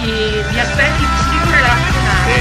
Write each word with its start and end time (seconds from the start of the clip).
Di, 0.00 0.44
di 0.48 0.58
aspetti 0.58 1.06
psicorelazionali. 1.08 2.32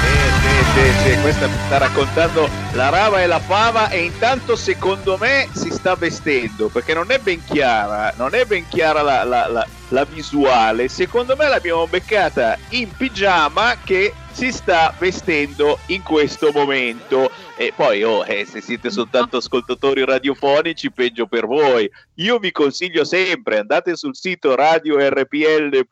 Sì, 0.00 0.30
sì, 0.30 0.64
sì, 0.64 0.92
sì, 0.94 1.16
questa 1.18 1.48
mi 1.48 1.58
sta 1.58 1.78
raccontando 1.78 2.48
la 2.70 2.88
rava 2.88 3.20
e 3.22 3.26
la 3.26 3.40
fava 3.40 3.88
e 3.88 4.04
intanto 4.04 4.54
secondo 4.54 5.16
me 5.18 5.48
si 5.50 5.70
sta 5.70 5.96
vestendo 5.96 6.70
perché 6.70 6.94
non 6.94 7.10
è 7.10 7.18
ben 7.18 7.42
chiara, 7.42 8.12
non 8.16 8.34
è 8.34 8.44
ben 8.44 8.66
chiara 8.68 9.02
la, 9.02 9.24
la- 9.24 9.48
la- 9.48 9.66
la 9.90 10.04
visuale, 10.04 10.88
secondo 10.88 11.34
me 11.36 11.48
l'abbiamo 11.48 11.88
beccata 11.88 12.56
in 12.68 12.94
pigiama 12.94 13.80
che 13.82 14.20
si 14.38 14.52
sta 14.52 14.94
vestendo 15.00 15.80
in 15.86 16.04
questo 16.04 16.52
momento. 16.52 17.28
E 17.56 17.72
poi 17.74 18.04
oh, 18.04 18.24
eh, 18.24 18.44
se 18.44 18.60
siete 18.60 18.88
soltanto 18.88 19.38
ascoltatori 19.38 20.04
radiofonici 20.04 20.92
peggio 20.92 21.26
per 21.26 21.44
voi. 21.44 21.90
Io 22.18 22.38
vi 22.38 22.52
consiglio 22.52 23.02
sempre 23.02 23.58
andate 23.58 23.96
sul 23.96 24.14
sito 24.14 24.54
radiorpl.it 24.54 25.88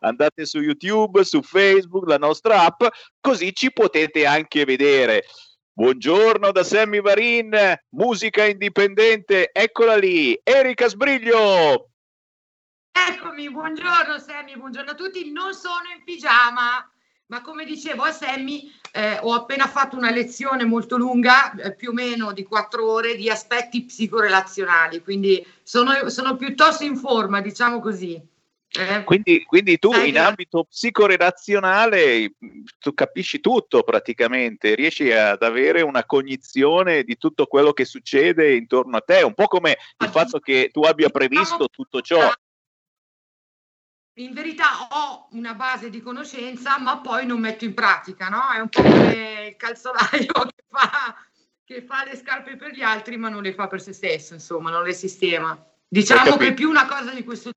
andate 0.00 0.44
su 0.44 0.60
youtube 0.60 1.24
su 1.24 1.40
facebook 1.40 2.06
la 2.06 2.18
nostra 2.18 2.66
app 2.66 2.82
così 3.18 3.54
ci 3.54 3.72
potete 3.72 4.26
anche 4.26 4.66
vedere. 4.66 5.24
Buongiorno 5.72 6.52
da 6.52 6.62
Sammy 6.62 7.00
Varin, 7.00 7.56
musica 7.94 8.44
indipendente, 8.44 9.48
eccola 9.54 9.96
lì, 9.96 10.38
Erika 10.42 10.86
Sbriglio. 10.86 11.88
Eccomi, 12.92 13.50
buongiorno 13.50 14.18
Sammy, 14.18 14.54
buongiorno 14.54 14.90
a 14.90 14.94
tutti. 14.94 15.32
Non 15.32 15.54
sono 15.54 15.84
in 15.96 16.04
pigiama, 16.04 16.86
ma 17.28 17.42
come 17.42 17.64
dicevo 17.64 18.04
a 18.04 18.10
Sammy, 18.10 18.72
eh, 18.92 19.18
ho 19.20 19.34
appena 19.34 19.66
fatto 19.66 19.96
una 19.96 20.10
lezione 20.10 20.64
molto 20.64 20.96
lunga, 20.96 21.52
eh, 21.52 21.74
più 21.74 21.90
o 21.90 21.92
meno 21.92 22.32
di 22.32 22.42
quattro 22.42 22.90
ore, 22.90 23.16
di 23.16 23.28
aspetti 23.28 23.84
psicorelazionali, 23.84 25.02
quindi 25.02 25.46
sono, 25.62 26.08
sono 26.08 26.36
piuttosto 26.36 26.84
in 26.84 26.96
forma, 26.96 27.40
diciamo 27.40 27.80
così. 27.80 28.20
Eh, 28.70 29.02
Quindi, 29.04 29.44
quindi 29.44 29.78
tu 29.78 29.94
in 29.94 30.18
ambito 30.18 30.64
psicorelazionale 30.64 32.34
tu 32.78 32.92
capisci 32.92 33.40
tutto 33.40 33.82
praticamente, 33.82 34.74
riesci 34.74 35.10
ad 35.10 35.42
avere 35.42 35.80
una 35.80 36.04
cognizione 36.04 37.02
di 37.02 37.16
tutto 37.16 37.46
quello 37.46 37.72
che 37.72 37.86
succede 37.86 38.54
intorno 38.54 38.98
a 38.98 39.00
te, 39.00 39.22
un 39.22 39.32
po' 39.32 39.46
come 39.46 39.78
il 39.98 40.08
fatto 40.08 40.38
che 40.38 40.68
tu 40.70 40.82
abbia 40.82 41.08
previsto 41.08 41.68
tutto 41.70 42.02
ciò. 42.02 42.30
In 44.18 44.32
verità 44.32 44.88
ho 44.90 45.28
una 45.32 45.54
base 45.54 45.90
di 45.90 46.00
conoscenza, 46.00 46.76
ma 46.80 46.98
poi 46.98 47.24
non 47.24 47.38
metto 47.38 47.64
in 47.64 47.72
pratica, 47.72 48.28
no? 48.28 48.50
È 48.52 48.58
un 48.58 48.68
po' 48.68 48.82
come 48.82 49.46
il 49.50 49.56
calzolaio 49.56 50.32
che 50.50 50.64
fa, 50.66 51.14
che 51.64 51.82
fa 51.82 52.04
le 52.04 52.16
scarpe 52.16 52.56
per 52.56 52.72
gli 52.72 52.82
altri, 52.82 53.16
ma 53.16 53.28
non 53.28 53.42
le 53.42 53.54
fa 53.54 53.68
per 53.68 53.80
se 53.80 53.92
stesso, 53.92 54.34
insomma, 54.34 54.70
non 54.70 54.82
le 54.82 54.92
sistema. 54.92 55.56
Diciamo 55.86 56.36
che 56.36 56.48
è 56.48 56.54
più 56.54 56.68
una 56.68 56.86
cosa 56.86 57.12
di 57.12 57.22
questo 57.22 57.52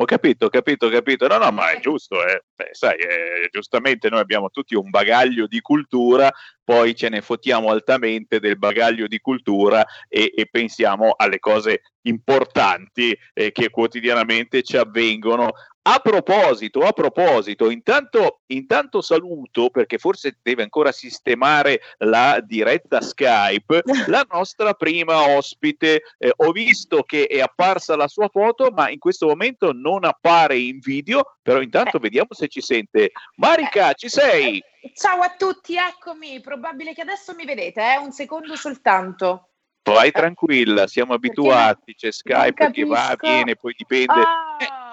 Ho 0.00 0.04
capito, 0.04 0.46
ho 0.46 0.48
capito, 0.48 0.86
ho 0.86 0.90
capito. 0.90 1.26
No, 1.26 1.38
no, 1.38 1.50
ma 1.50 1.72
è 1.72 1.80
giusto, 1.80 2.24
eh. 2.24 2.44
Beh, 2.54 2.68
sai, 2.70 2.96
eh, 2.98 3.48
giustamente 3.50 4.08
noi 4.08 4.20
abbiamo 4.20 4.48
tutti 4.48 4.76
un 4.76 4.90
bagaglio 4.90 5.48
di 5.48 5.60
cultura, 5.60 6.30
poi 6.62 6.94
ce 6.94 7.08
ne 7.08 7.20
fottiamo 7.20 7.70
altamente 7.70 8.38
del 8.38 8.58
bagaglio 8.58 9.08
di 9.08 9.18
cultura 9.18 9.84
e, 10.08 10.32
e 10.36 10.46
pensiamo 10.48 11.14
alle 11.16 11.40
cose 11.40 11.82
importanti 12.02 13.16
eh, 13.34 13.50
che 13.50 13.70
quotidianamente 13.70 14.62
ci 14.62 14.76
avvengono. 14.76 15.50
A 15.90 16.00
proposito, 16.00 16.80
a 16.80 16.92
proposito, 16.92 17.70
intanto, 17.70 18.40
intanto 18.48 19.00
saluto 19.00 19.70
perché 19.70 19.96
forse 19.96 20.36
deve 20.42 20.62
ancora 20.62 20.92
sistemare 20.92 21.80
la 22.00 22.42
diretta 22.44 23.00
Skype, 23.00 23.84
la 24.08 24.26
nostra 24.30 24.74
prima 24.74 25.34
ospite. 25.34 26.02
Eh, 26.18 26.30
ho 26.36 26.52
visto 26.52 27.04
che 27.04 27.24
è 27.24 27.40
apparsa 27.40 27.96
la 27.96 28.06
sua 28.06 28.28
foto, 28.28 28.70
ma 28.70 28.90
in 28.90 28.98
questo 28.98 29.28
momento 29.28 29.72
non 29.72 30.04
appare 30.04 30.58
in 30.58 30.78
video, 30.78 31.38
però 31.40 31.62
intanto 31.62 31.98
vediamo 31.98 32.28
se 32.32 32.48
ci 32.48 32.60
sente. 32.60 33.12
Marica, 33.36 33.94
ci 33.94 34.10
sei? 34.10 34.62
Ciao 34.92 35.22
a 35.22 35.34
tutti, 35.38 35.74
eccomi. 35.76 36.38
Probabile 36.42 36.92
che 36.92 37.00
adesso 37.00 37.34
mi 37.34 37.46
vedete, 37.46 37.80
eh? 37.80 37.96
un 37.96 38.12
secondo 38.12 38.56
soltanto. 38.56 39.48
Vai 39.84 40.10
tranquilla, 40.10 40.86
siamo 40.86 41.14
abituati, 41.14 41.94
c'è 41.94 42.12
Skype 42.12 42.72
che 42.72 42.84
va, 42.84 43.16
viene, 43.18 43.56
poi 43.56 43.74
dipende. 43.74 44.12
Ah, 44.12 44.87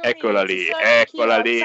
eccola 0.00 0.44
ci 0.46 0.54
lì, 0.54 0.68
eccola 0.68 1.38
lì, 1.38 1.60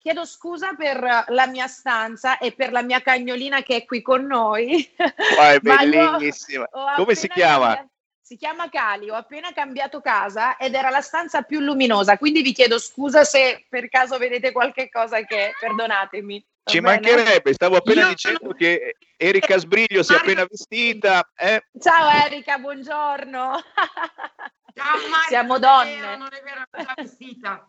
Chiedo 0.00 0.24
scusa 0.24 0.72
per 0.72 1.26
la 1.28 1.46
mia 1.46 1.66
stanza 1.66 2.38
e 2.38 2.52
per 2.52 2.72
la 2.72 2.80
mia 2.82 3.02
cagnolina 3.02 3.62
che 3.62 3.76
è 3.76 3.84
qui 3.84 4.00
con 4.00 4.24
noi. 4.24 4.90
Ma 5.36 5.50
è 5.52 5.58
Ma 5.60 5.82
io 5.82 6.16
bellissima. 6.16 6.66
Come 6.96 7.14
si 7.14 7.28
chiama? 7.28 7.74
cambiato- 7.74 7.88
Si 8.22 8.36
chiama 8.36 8.70
Cali, 8.70 9.10
ho 9.10 9.14
appena 9.14 9.52
cambiato 9.52 10.00
casa 10.00 10.56
ed 10.56 10.72
era 10.74 10.88
la 10.88 11.02
stanza 11.02 11.42
più 11.42 11.60
luminosa, 11.60 12.16
quindi 12.16 12.40
vi 12.40 12.52
chiedo 12.52 12.78
scusa 12.78 13.24
se 13.24 13.66
per 13.68 13.90
caso 13.90 14.16
vedete 14.16 14.52
qualche 14.52 14.88
cosa 14.88 15.20
che 15.24 15.52
perdonatemi. 15.60 16.46
va 16.62 16.70
Ci 16.70 16.80
bene? 16.80 16.94
mancherebbe, 16.94 17.52
stavo 17.52 17.76
appena 17.76 18.02
Io 18.02 18.08
dicendo 18.08 18.38
sono- 18.40 18.52
che 18.54 18.96
Erika 19.18 19.58
Sbriglio 19.58 20.02
si 20.02 20.14
è 20.14 20.16
appena 20.16 20.46
vestita. 20.48 21.28
eh? 21.36 21.62
Ciao 21.78 22.08
Erika, 22.24 22.56
buongiorno. 22.56 23.60
Maria, 25.08 25.26
Siamo 25.28 25.56
è 25.56 25.58
vero, 25.58 25.72
donne. 25.72 26.16
non 26.16 26.28
è 26.32 26.42
vero, 26.42 26.64
non 26.70 26.86
è 26.94 27.02
vestita. 27.02 27.64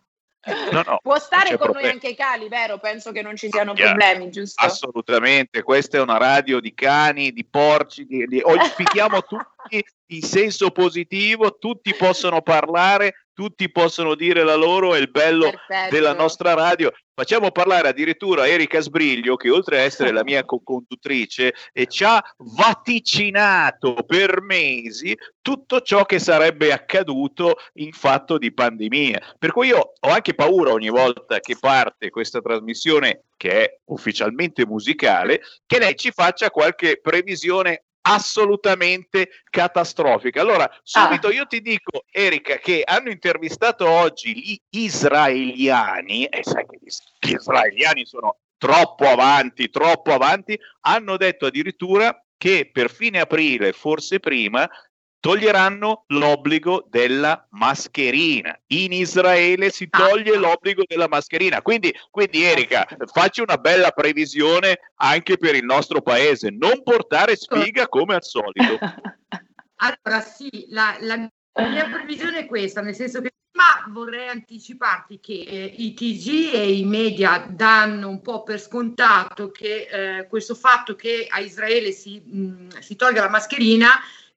No, 0.72 0.82
no, 0.84 1.00
Può 1.04 1.20
stare 1.20 1.50
con 1.50 1.58
problema. 1.58 1.82
noi 1.82 1.92
anche 1.92 2.16
Cali, 2.16 2.48
vero? 2.50 2.80
Penso 2.80 3.12
che 3.12 3.22
non 3.22 3.36
ci 3.36 3.48
siano 3.52 3.74
Chiaro. 3.74 3.96
problemi, 3.96 4.32
giusto? 4.32 4.66
Assolutamente, 4.66 5.62
questa 5.62 5.98
è 5.98 6.02
una 6.02 6.18
radio 6.18 6.60
di 6.60 6.74
cani, 6.74 7.32
di 7.32 7.46
porci, 7.46 8.06
di, 8.08 8.26
di- 8.26 8.42
ospitiamo 8.44 9.22
tutti 9.30 9.86
in 10.08 10.22
senso 10.24 10.72
positivo, 10.72 11.60
tutti 11.60 11.94
possono 11.94 12.42
parlare, 12.42 13.28
tutti 13.34 13.70
possono 13.72 14.16
dire 14.16 14.44
la 14.44 14.56
loro, 14.56 14.96
è 14.96 15.00
il 15.00 15.12
bello 15.12 15.52
Perfetto. 15.52 15.94
della 15.94 16.14
nostra 16.14 16.56
radio. 16.56 16.92
Facciamo 17.22 17.52
parlare 17.52 17.88
addirittura 17.88 18.48
Erika 18.48 18.80
Sbriglio, 18.80 19.36
che 19.36 19.52
oltre 19.52 19.78
a 19.78 19.82
essere 19.82 20.12
la 20.12 20.24
mia 20.24 20.44
co-conduttrice, 20.44 21.54
e 21.72 21.86
ci 21.86 22.04
ha 22.04 22.20
vaticinato 22.38 23.94
per 24.08 24.42
mesi 24.42 25.16
tutto 25.40 25.82
ciò 25.82 26.04
che 26.04 26.18
sarebbe 26.18 26.72
accaduto 26.72 27.58
in 27.74 27.92
fatto 27.92 28.40
di 28.40 28.52
pandemia. 28.52 29.36
Per 29.38 29.52
cui 29.52 29.68
io 29.68 29.94
ho 30.00 30.10
anche 30.10 30.34
paura 30.34 30.72
ogni 30.72 30.90
volta 30.90 31.40
che 31.42 31.58
parte 31.60 32.10
questa 32.10 32.42
trasmissione, 32.42 33.26
che 33.38 33.66
è 33.66 33.78
ufficialmente 33.92 34.66
musicale, 34.66 35.42
che 35.68 35.78
lei 35.78 35.96
ci 35.96 36.10
faccia 36.10 36.50
qualche 36.50 37.00
previsione 37.00 37.84
assolutamente 38.02 39.30
catastrofica. 39.50 40.42
Allora, 40.42 40.70
subito 40.84 41.30
io 41.30 41.46
ti 41.46 41.62
dico, 41.62 42.06
Erika, 42.12 42.58
che 42.58 42.82
hanno 42.86 43.10
intervistato 43.10 43.88
oggi 43.88 44.34
gli 44.34 44.58
israeliani, 44.70 46.26
e 46.26 46.44
sai 46.44 46.66
che 46.66 46.78
gli, 46.82 46.90
gli 47.20 47.34
israeliani 47.34 48.06
sono 48.06 48.40
troppo 48.58 49.08
avanti, 49.08 49.70
troppo 49.70 50.14
avanti, 50.14 50.60
hanno 50.82 51.18
detto 51.18 51.48
addirittura 51.48 52.16
che 52.38 52.70
per 52.72 52.90
fine 52.90 53.20
aprile, 53.20 53.72
forse 53.72 54.20
prima, 54.20 54.68
toglieranno 55.22 56.06
l'obbligo 56.08 56.86
della 56.90 57.48
mascherina. 57.52 58.60
In 58.68 58.92
Israele 58.92 59.70
si 59.70 59.88
toglie 59.88 60.36
l'obbligo 60.36 60.84
della 60.86 61.08
mascherina. 61.08 61.62
Quindi, 61.62 61.96
quindi 62.10 62.44
Erika, 62.44 62.86
facci 63.14 63.40
una 63.40 63.58
bella 63.58 63.92
previsione 63.92 64.80
anche 64.96 65.38
per 65.38 65.56
il 65.56 65.64
nostro 65.64 66.02
paese. 66.02 66.50
Non 66.50 66.84
portare 66.84 67.38
sfiga 67.38 67.88
come 67.88 68.16
al 68.16 68.24
solito. 68.24 68.78
Allora, 69.84 70.22
sì, 70.22 70.68
la, 70.70 70.96
la 71.00 71.16
mia 71.68 71.90
previsione 71.90 72.42
è 72.42 72.46
questa, 72.46 72.82
nel 72.82 72.94
senso 72.94 73.20
che 73.20 73.32
ma 73.54 73.92
vorrei 73.92 74.30
anticiparti 74.30 75.20
che 75.20 75.34
eh, 75.34 75.74
i 75.78 75.94
TG 75.94 76.54
e 76.54 76.72
i 76.72 76.86
media 76.86 77.46
danno 77.50 78.08
un 78.08 78.22
po' 78.22 78.44
per 78.44 78.62
scontato 78.62 79.52
che 79.52 79.88
eh, 79.92 80.28
questo 80.28 80.56
fatto 80.56 80.96
che 80.96 81.28
a 81.30 81.40
Israele 81.40 81.92
si, 81.92 82.20
mh, 82.20 82.80
si 82.80 82.96
tolga 82.96 83.22
la 83.22 83.30
mascherina 83.30 83.90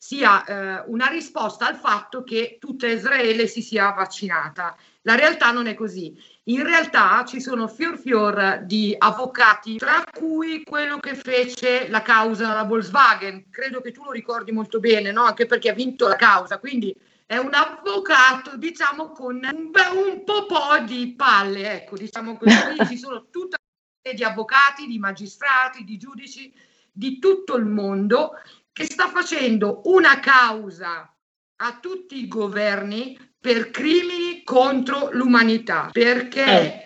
sia 0.05 0.45
eh, 0.45 0.85
una 0.89 1.07
risposta 1.07 1.67
al 1.67 1.77
fatto 1.77 2.25
che 2.25 2.59
tutta 2.61 2.87
Israele 2.87 3.47
si 3.47 3.63
sia 3.63 3.91
vaccinata. 3.93 4.77
La 5.01 5.15
realtà 5.15 5.51
non 5.51 5.67
è 5.67 5.73
così. 5.73 6.15
In 6.45 6.63
realtà 6.63 7.25
ci 7.27 7.41
sono 7.41 7.69
fior 7.69 7.97
fior 7.97 8.61
di 8.65 8.95
avvocati, 8.99 9.79
tra 9.79 10.05
cui 10.13 10.63
quello 10.63 10.99
che 10.99 11.15
fece 11.15 11.89
la 11.89 12.03
causa 12.03 12.53
la 12.53 12.65
Volkswagen. 12.65 13.49
Credo 13.49 13.81
che 13.81 13.93
tu 13.93 14.05
lo 14.05 14.11
ricordi 14.11 14.53
molto 14.53 14.79
bene, 14.79 15.11
no? 15.11 15.23
anche 15.23 15.47
perché 15.47 15.71
ha 15.71 15.75
vinto 15.75 16.07
la 16.07 16.17
causa. 16.17 16.59
Quindi 16.59 16.95
è 17.25 17.39
un 17.39 17.55
avvocato, 17.55 18.59
diciamo, 18.59 19.11
con 19.13 19.37
un, 19.37 19.71
un 19.95 20.23
po', 20.23 20.79
di 20.87 21.15
palle, 21.17 21.77
ecco, 21.77 21.97
diciamo 21.97 22.37
così. 22.37 22.55
Ci 22.89 22.99
sono 22.99 23.29
tutta 23.31 23.57
una 23.57 24.01
serie 24.03 24.19
di 24.19 24.25
avvocati, 24.25 24.87
di 24.87 24.99
magistrati, 24.99 25.83
di 25.83 25.97
giudici 25.97 26.53
di 26.93 27.19
tutto 27.19 27.57
il 27.57 27.65
mondo 27.65 28.35
che 28.75 28.85
sta 28.85 29.09
facendo 29.09 29.83
una 29.85 30.19
causa 30.19 31.09
a 31.57 31.79
tutti 31.81 32.19
i 32.19 32.27
governi 32.27 33.17
per 33.39 33.71
crimini 33.71 34.43
contro 34.43 35.11
l'umanità, 35.13 35.91
perché 35.93 36.85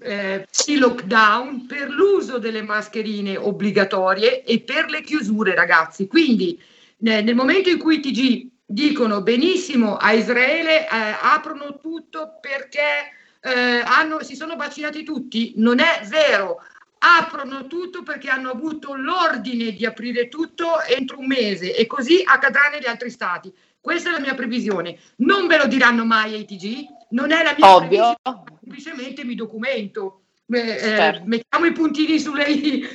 eh, 0.00 0.46
si 0.50 0.78
lockdown 0.78 1.66
per 1.66 1.90
l'uso 1.90 2.38
delle 2.38 2.62
mascherine 2.62 3.36
obbligatorie 3.36 4.42
e 4.42 4.60
per 4.60 4.90
le 4.90 5.00
chiusure, 5.02 5.54
ragazzi. 5.54 6.08
Quindi 6.08 6.60
eh, 7.04 7.22
nel 7.22 7.36
momento 7.36 7.68
in 7.68 7.78
cui 7.78 7.98
i 7.98 8.00
TG 8.00 8.48
dicono 8.66 9.22
benissimo 9.22 9.96
a 9.96 10.12
Israele 10.12 10.86
eh, 10.86 10.88
aprono 11.22 11.78
tutto 11.78 12.38
perché 12.40 13.12
eh, 13.40 13.80
hanno, 13.84 14.24
si 14.24 14.34
sono 14.34 14.56
vaccinati 14.56 15.04
tutti, 15.04 15.52
non 15.56 15.78
è 15.78 16.00
vero 16.08 16.58
aprono 16.98 17.66
tutto 17.66 18.02
perché 18.02 18.28
hanno 18.28 18.50
avuto 18.50 18.94
l'ordine 18.94 19.72
di 19.72 19.86
aprire 19.86 20.28
tutto 20.28 20.80
entro 20.82 21.18
un 21.18 21.26
mese 21.26 21.74
e 21.74 21.86
così 21.86 22.22
accadrà 22.24 22.68
negli 22.72 22.86
altri 22.86 23.10
stati. 23.10 23.52
Questa 23.80 24.10
è 24.10 24.12
la 24.12 24.20
mia 24.20 24.34
previsione. 24.34 24.98
Non 25.16 25.46
ve 25.46 25.56
lo 25.56 25.66
diranno 25.66 26.04
mai 26.04 26.34
ai 26.34 26.44
TG, 26.44 26.86
non 27.10 27.30
è 27.30 27.42
la 27.42 27.54
mia 27.56 27.74
Ovvio. 27.74 28.16
previsione, 28.20 28.58
semplicemente 28.60 29.24
mi 29.24 29.34
documento. 29.34 30.22
Eh, 30.50 30.58
eh, 30.58 30.78
Certo. 30.78 31.22
mettiamo 31.26 31.66
i 31.66 31.72
puntini 31.72 32.18
sulle 32.18 32.44
i. 32.44 32.88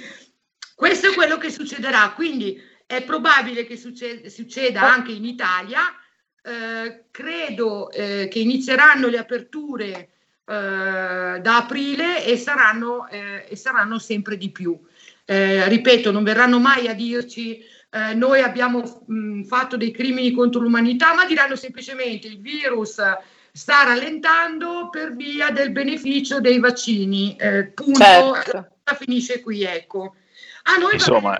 Questo 0.75 1.07
è 1.07 1.13
quello 1.13 1.37
che 1.37 1.49
succederà, 1.49 2.11
quindi 2.13 2.59
è 2.85 3.03
probabile 3.03 3.65
che 3.65 3.77
succe- 3.77 4.29
succeda 4.29 4.81
anche 4.81 5.11
in 5.11 5.25
Italia. 5.25 5.81
Eh, 6.45 7.05
credo 7.09 7.89
eh, 7.91 8.27
che 8.29 8.39
inizieranno 8.39 9.07
le 9.07 9.17
aperture 9.17 10.09
eh, 10.45 11.39
da 11.39 11.57
aprile 11.57 12.25
e 12.25 12.37
saranno, 12.37 13.07
eh, 13.07 13.45
e 13.47 13.55
saranno 13.55 13.99
sempre 13.99 14.37
di 14.37 14.49
più. 14.51 14.79
Eh, 15.25 15.67
ripeto, 15.69 16.11
non 16.11 16.23
verranno 16.23 16.59
mai 16.59 16.87
a 16.87 16.93
dirci 16.93 17.63
eh, 17.93 18.15
noi 18.15 18.41
abbiamo 18.41 19.03
mh, 19.05 19.43
fatto 19.43 19.77
dei 19.77 19.91
crimini 19.91 20.31
contro 20.31 20.59
l'umanità, 20.61 21.13
ma 21.13 21.25
diranno 21.25 21.55
semplicemente 21.55 22.25
il 22.25 22.41
virus 22.41 22.99
sta 23.51 23.83
rallentando 23.83 24.89
per 24.89 25.15
via 25.15 25.51
del 25.51 25.71
beneficio 25.71 26.41
dei 26.41 26.57
vaccini. 26.57 27.35
Eh, 27.35 27.65
punto. 27.67 28.01
Certo. 28.01 28.67
Finisce 28.97 29.41
qui, 29.41 29.63
ecco. 29.63 30.15
A 30.63 30.77
noi 30.77 30.93
Insomma. 30.93 31.39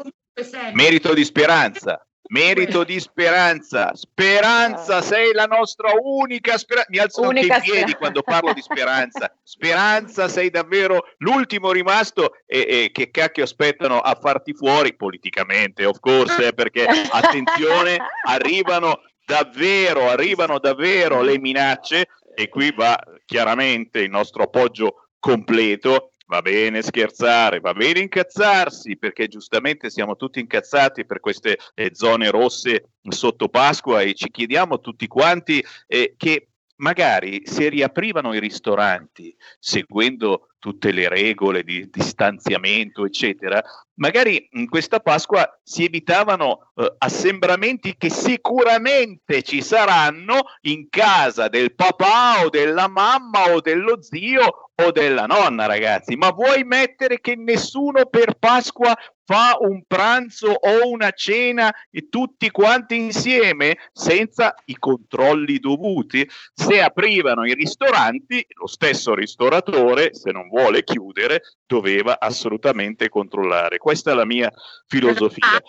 Merito 0.74 1.14
di 1.16 1.26
speranza. 1.26 2.06
Merito 2.34 2.84
di 2.84 3.00
speranza, 3.00 3.94
speranza, 3.94 5.04
sei 5.04 5.34
la 5.34 5.46
nostra 5.46 5.92
unica 6.02 6.58
speranza. 6.58 6.90
Mi 6.90 6.98
alzo 6.98 7.22
anche 7.22 7.42
in 7.42 7.48
piedi 7.48 7.62
speranza. 7.62 7.98
quando 7.98 8.22
parlo 8.24 8.54
di 8.54 8.62
speranza. 8.62 9.32
Speranza, 9.44 10.28
sei 10.28 10.50
davvero 10.50 11.10
l'ultimo 11.18 11.72
rimasto 11.72 12.34
e, 12.48 12.66
e 12.68 12.90
che 12.92 13.12
cacchio 13.12 13.44
aspettano 13.44 14.00
a 14.00 14.18
farti 14.20 14.56
fuori 14.56 14.96
politicamente, 14.96 15.86
of 15.86 16.00
course, 16.00 16.48
eh, 16.48 16.54
perché 16.54 16.88
attenzione, 17.12 18.00
arrivano 18.26 19.02
davvero, 19.24 20.10
arrivano 20.10 20.58
davvero 20.58 21.22
le 21.22 21.38
minacce 21.38 22.08
e 22.34 22.50
qui 22.50 22.74
va 22.76 23.00
chiaramente 23.26 24.00
il 24.00 24.10
nostro 24.10 24.42
appoggio 24.42 25.10
completo. 25.20 26.13
Va 26.34 26.42
bene 26.42 26.82
scherzare, 26.82 27.60
va 27.60 27.74
bene 27.74 28.00
incazzarsi, 28.00 28.98
perché 28.98 29.28
giustamente 29.28 29.92
siamo 29.92 30.16
tutti 30.16 30.40
incazzati 30.40 31.06
per 31.06 31.20
queste 31.20 31.60
eh, 31.76 31.92
zone 31.94 32.32
rosse 32.32 32.94
sotto 33.08 33.50
Pasqua 33.50 34.02
e 34.02 34.16
ci 34.16 34.32
chiediamo 34.32 34.80
tutti 34.80 35.06
quanti 35.06 35.64
eh, 35.86 36.16
che 36.18 36.48
magari 36.78 37.44
se 37.46 37.70
riaprivano 37.70 38.34
i 38.34 38.40
ristoranti 38.40 39.36
seguendo 39.60 40.48
tutte 40.64 40.94
le 40.94 41.10
regole 41.10 41.62
di 41.62 41.90
distanziamento, 41.92 43.06
eccetera, 43.06 43.62
magari 43.96 44.48
in 44.52 44.70
questa 44.70 45.02
Pasqua 45.02 45.60
si 45.62 45.84
evitavano 45.84 46.72
eh, 46.76 46.96
assembramenti 47.00 47.98
che 47.98 48.10
sicuramente 48.10 49.42
ci 49.42 49.62
saranno 49.62 50.44
in 50.62 50.88
casa 50.88 51.50
del 51.50 51.76
papà 51.76 52.46
o 52.46 52.50
della 52.50 52.88
mamma 52.88 53.52
o 53.54 53.60
dello 53.60 54.02
zio 54.02 54.70
o 54.74 54.92
della 54.92 55.26
nonna, 55.26 55.66
ragazzi. 55.66 56.16
Ma 56.16 56.32
vuoi 56.32 56.64
mettere 56.64 57.20
che 57.20 57.36
nessuno 57.36 58.06
per 58.06 58.36
Pasqua 58.40 58.96
fa 59.26 59.58
un 59.60 59.84
pranzo 59.88 60.52
o 60.52 60.90
una 60.90 61.12
cena 61.12 61.74
e 61.90 62.10
tutti 62.10 62.52
quanti 62.52 62.96
insieme 62.96 63.78
senza 63.92 64.56
i 64.66 64.78
controlli 64.78 65.60
dovuti? 65.60 66.28
Se 66.54 66.82
aprivano 66.82 67.46
i 67.46 67.54
ristoranti, 67.54 68.46
lo 68.50 68.68
stesso 68.68 69.16
ristoratore, 69.16 70.14
se 70.14 70.32
non 70.32 70.48
vuole 70.50 70.84
chiudere, 70.84 71.42
doveva 71.66 72.20
assolutamente 72.20 73.10
controllare. 73.10 73.78
Questa 73.78 74.12
è 74.12 74.14
la 74.14 74.26
mia 74.26 74.52
filosofia. 74.88 75.62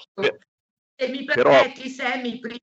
Se 0.97 1.09
mi 1.09 1.25
Però- 1.25 1.51
permetti, 1.51 1.89
Sammy, 1.89 2.39
prima, 2.39 2.59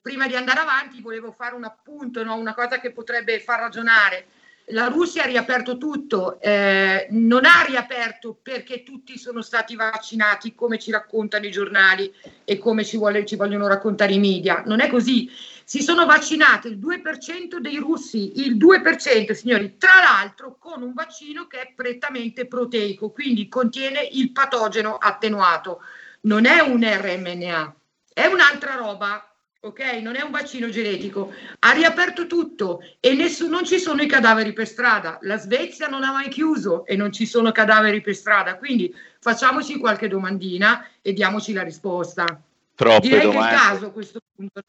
prima 0.00 0.26
di 0.26 0.34
andare 0.34 0.60
avanti, 0.60 1.00
volevo 1.00 1.32
fare 1.32 1.54
un 1.54 1.64
appunto, 1.64 2.24
no? 2.24 2.34
una 2.34 2.54
cosa 2.54 2.80
che 2.80 2.92
potrebbe 2.92 3.40
far 3.40 3.60
ragionare. 3.60 4.26
La 4.70 4.88
Russia 4.88 5.22
ha 5.22 5.26
riaperto 5.26 5.78
tutto, 5.78 6.38
eh, 6.40 7.06
non 7.10 7.46
ha 7.46 7.64
riaperto 7.66 8.38
perché 8.40 8.82
tutti 8.82 9.16
sono 9.16 9.40
stati 9.40 9.74
vaccinati, 9.76 10.54
come 10.54 10.78
ci 10.78 10.90
raccontano 10.90 11.46
i 11.46 11.50
giornali 11.50 12.12
e 12.44 12.58
come 12.58 12.84
ci, 12.84 12.98
vuole- 12.98 13.24
ci 13.24 13.36
vogliono 13.36 13.66
raccontare 13.66 14.12
i 14.12 14.18
media. 14.18 14.62
Non 14.66 14.80
è 14.80 14.88
così. 14.88 15.30
Si 15.64 15.82
sono 15.82 16.04
vaccinati 16.04 16.68
il 16.68 16.78
2% 16.78 17.58
dei 17.58 17.76
russi, 17.76 18.44
il 18.44 18.56
2%, 18.56 19.32
signori, 19.32 19.76
tra 19.78 20.00
l'altro 20.02 20.56
con 20.58 20.82
un 20.82 20.92
vaccino 20.92 21.46
che 21.46 21.60
è 21.60 21.72
prettamente 21.74 22.46
proteico, 22.46 23.10
quindi 23.10 23.48
contiene 23.48 24.06
il 24.12 24.32
patogeno 24.32 24.96
attenuato. 24.96 25.80
Non 26.22 26.44
è 26.44 26.60
un 26.60 26.82
RMNA, 26.82 27.74
è 28.12 28.26
un'altra 28.26 28.74
roba, 28.74 29.27
ok? 29.60 29.80
Non 30.02 30.14
è 30.16 30.22
un 30.22 30.30
vaccino 30.30 30.68
genetico. 30.68 31.32
Ha 31.60 31.72
riaperto 31.72 32.26
tutto 32.26 32.80
e 33.00 33.14
nessuno, 33.14 33.50
non 33.56 33.64
ci 33.64 33.78
sono 33.78 34.02
i 34.02 34.06
cadaveri 34.06 34.52
per 34.52 34.66
strada. 34.66 35.18
La 35.22 35.38
Svezia 35.38 35.88
non 35.88 36.04
ha 36.04 36.12
mai 36.12 36.28
chiuso 36.28 36.86
e 36.86 36.96
non 36.96 37.12
ci 37.12 37.26
sono 37.26 37.52
cadaveri 37.52 38.00
per 38.00 38.14
strada. 38.14 38.56
Quindi 38.56 38.94
facciamoci 39.20 39.78
qualche 39.78 40.08
domandina 40.08 40.86
e 41.02 41.12
diamoci 41.12 41.52
la 41.52 41.62
risposta. 41.62 42.24
Troppe 42.74 43.00
Direi 43.08 43.18
che 43.20 43.24
è 43.24 43.28
il 43.28 43.32
domande. 43.34 43.56
caso 43.56 43.86
a 43.86 43.90
questo 43.90 44.20
punto. 44.34 44.62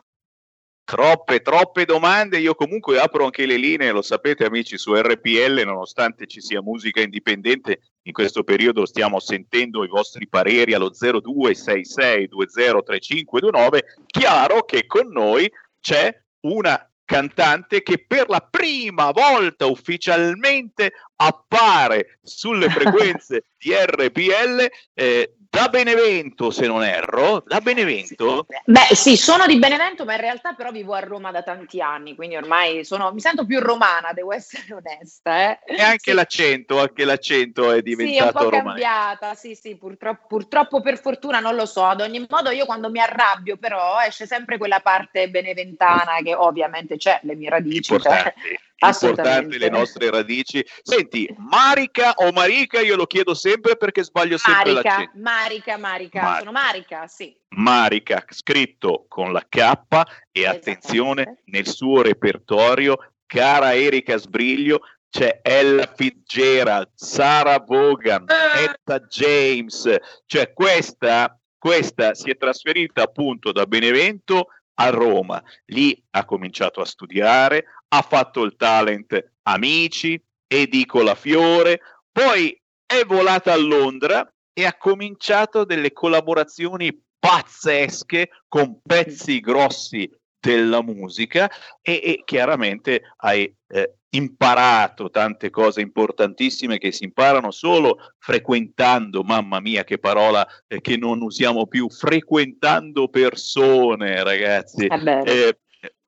Troppe, 0.89 1.41
troppe 1.41 1.86
domande. 1.86 2.39
Io 2.39 2.55
comunque 2.55 3.00
apro 3.00 3.25
anche 3.25 3.46
le 3.46 3.58
linee, 3.58 3.91
lo 3.91 4.01
sapete 4.01 4.43
amici, 4.43 4.75
su 4.75 4.96
RPL, 4.96 5.62
nonostante 5.63 6.25
ci 6.25 6.41
sia 6.41 6.63
musica 6.63 7.00
indipendente, 7.00 7.81
in 8.08 8.12
questo 8.12 8.43
periodo 8.43 8.88
stiamo 8.88 9.19
sentendo 9.19 9.84
i 9.84 9.88
vostri 9.88 10.27
pareri 10.27 10.74
allo 10.74 10.89
0266203529. 10.89 13.79
Chiaro 14.08 14.63
che 14.63 14.88
con 14.88 15.12
noi 15.12 15.48
c'è 15.79 16.12
una 16.48 16.84
cantante 17.05 17.84
che 17.84 18.03
per 18.08 18.27
la 18.27 18.39
prima 18.39 19.12
volta 19.12 19.67
ufficialmente 19.67 20.93
appare 21.17 22.17
sulle 22.24 22.67
frequenze 22.67 23.43
di 23.60 23.75
RPL 23.75 24.65
eh, 24.96 25.36
da 25.51 25.68
Benevento, 25.68 26.51
se 26.51 26.68
non 26.68 26.84
erro, 26.84 27.44
da 27.46 27.60
Benevento. 27.60 28.46
Beh, 28.65 28.94
sì, 28.94 29.18
sono 29.18 29.48
di 29.48 29.58
Benevento, 29.58 30.06
ma 30.06 30.13
in 30.13 30.22
realtà 30.22 30.53
però 30.53 30.70
vivo 30.70 30.94
a 30.94 31.00
Roma 31.00 31.32
da 31.32 31.41
tanti 31.41 31.82
anni, 31.82 32.13
quindi 32.15 32.36
ormai 32.36 32.86
sono, 32.86 33.12
mi 33.12 33.20
sento 33.20 33.46
più 33.46 33.60
romana, 33.60 34.13
devo 34.13 34.32
essere 34.32 34.72
onesta. 34.74 35.50
Eh. 35.51 35.60
E 35.65 35.82
anche 35.82 36.12
Sì. 36.12 36.13
l'accento, 36.13 36.79
anche 36.79 37.03
l'accento 37.03 37.63
è 37.63 37.65
Sì, 37.65 37.74
è 37.74 37.77
un 37.77 37.82
diventato 37.82 38.32
po' 38.38 38.50
romano. 38.50 38.68
cambiata, 38.68 39.34
sì, 39.34 39.56
sì, 39.56 39.75
purtroppo, 39.75 40.27
purtroppo 40.27 40.82
per 40.82 41.00
fortuna 41.00 41.39
non 41.39 41.56
lo 41.56 41.65
so. 41.65 41.84
Ad 41.84 42.01
ogni 42.01 42.24
modo, 42.29 42.51
io 42.51 42.65
quando 42.65 42.89
mi 42.91 43.00
arrabbio, 43.00 43.58
però, 43.58 44.00
esce 44.01 44.27
sempre 44.27 44.58
quella 44.58 44.82
parte 44.82 45.29
beneventana 45.29 46.18
che 46.24 46.36
ovviamente 46.36 46.96
c'è, 46.98 47.20
le 47.24 47.36
mie 47.36 47.50
radici. 47.50 47.82
cioè, 47.82 47.96
Importanti, 47.96 48.27
assolutamente. 48.29 48.68
Importanti 48.80 49.58
le 49.58 49.70
nostre 49.70 50.10
radici. 50.10 50.66
Senti, 50.82 51.28
Marica 51.38 52.14
o 52.18 52.32
Marica, 52.32 52.80
io 52.80 52.96
lo 52.96 53.06
chiedo 53.06 53.34
sempre 53.34 53.76
perché 53.76 54.04
sbaglio 54.04 54.38
sempre 54.38 54.74
Marica, 54.74 54.90
l'accento. 54.90 55.20
Marica, 55.20 55.78
Marica, 55.78 56.22
Marica. 56.22 56.40
sono 56.40 56.52
Marica, 56.52 57.08
sì. 57.08 57.38
Marica, 57.50 58.26
scritto 58.30 59.06
con 59.08 59.34
la 59.34 59.46
K 59.48 60.04
e 60.32 60.46
attenzione 60.46 61.42
nel 61.46 61.68
suo 61.68 62.02
repertorio, 62.02 62.98
cara 63.26 63.76
Erika 63.76 64.18
Sbriglio, 64.18 64.82
c'è 65.10 65.40
Ella 65.42 65.92
Fitzgerald, 65.94 66.90
Sarah 66.94 67.64
Vaughan, 67.66 68.26
Eh. 68.28 68.64
Etta 68.64 69.00
James, 69.00 69.96
cioè 70.26 70.54
questa, 70.54 71.38
questa 71.58 72.14
si 72.14 72.30
è 72.30 72.38
trasferita 72.38 73.04
appunto 73.04 73.52
da 73.52 73.66
Benevento 73.66 74.50
a 74.80 74.90
Roma. 74.90 75.42
Lì 75.66 76.02
ha 76.12 76.26
cominciato 76.26 76.82
a 76.82 76.86
studiare, 76.86 77.66
ha 77.90 78.02
fatto 78.02 78.44
il 78.44 78.56
talent 78.56 79.34
Amici, 79.44 80.22
Edicola 80.48 81.16
Fiore, 81.16 81.80
poi 82.12 82.60
è 82.86 83.04
volata 83.06 83.54
a 83.54 83.58
Londra 83.58 84.28
e 84.54 84.66
ha 84.66 84.76
cominciato 84.76 85.64
delle 85.64 85.92
collaborazioni 85.94 87.04
pazzesche 87.20 88.30
con 88.48 88.80
pezzi 88.82 89.40
grossi 89.40 90.10
della 90.40 90.82
musica 90.82 91.50
e, 91.82 92.02
e 92.04 92.22
chiaramente 92.26 93.14
hai 93.18 93.54
eh, 93.68 93.99
imparato 94.12 95.10
tante 95.10 95.50
cose 95.50 95.82
importantissime 95.82 96.78
che 96.78 96.92
si 96.92 97.04
imparano 97.04 97.51
solo 97.51 98.13
frequentando, 98.18 99.24
mamma 99.24 99.60
mia 99.60 99.84
che 99.84 100.00
parola 100.00 100.48
eh, 100.68 100.82
che 100.82 100.98
non 100.98 101.22
usiamo 101.22 101.68
più, 101.68 101.89
frequentando 101.89 103.08
persone 103.10 104.24
ragazzi. 104.24 104.88
Eh, 104.88 105.60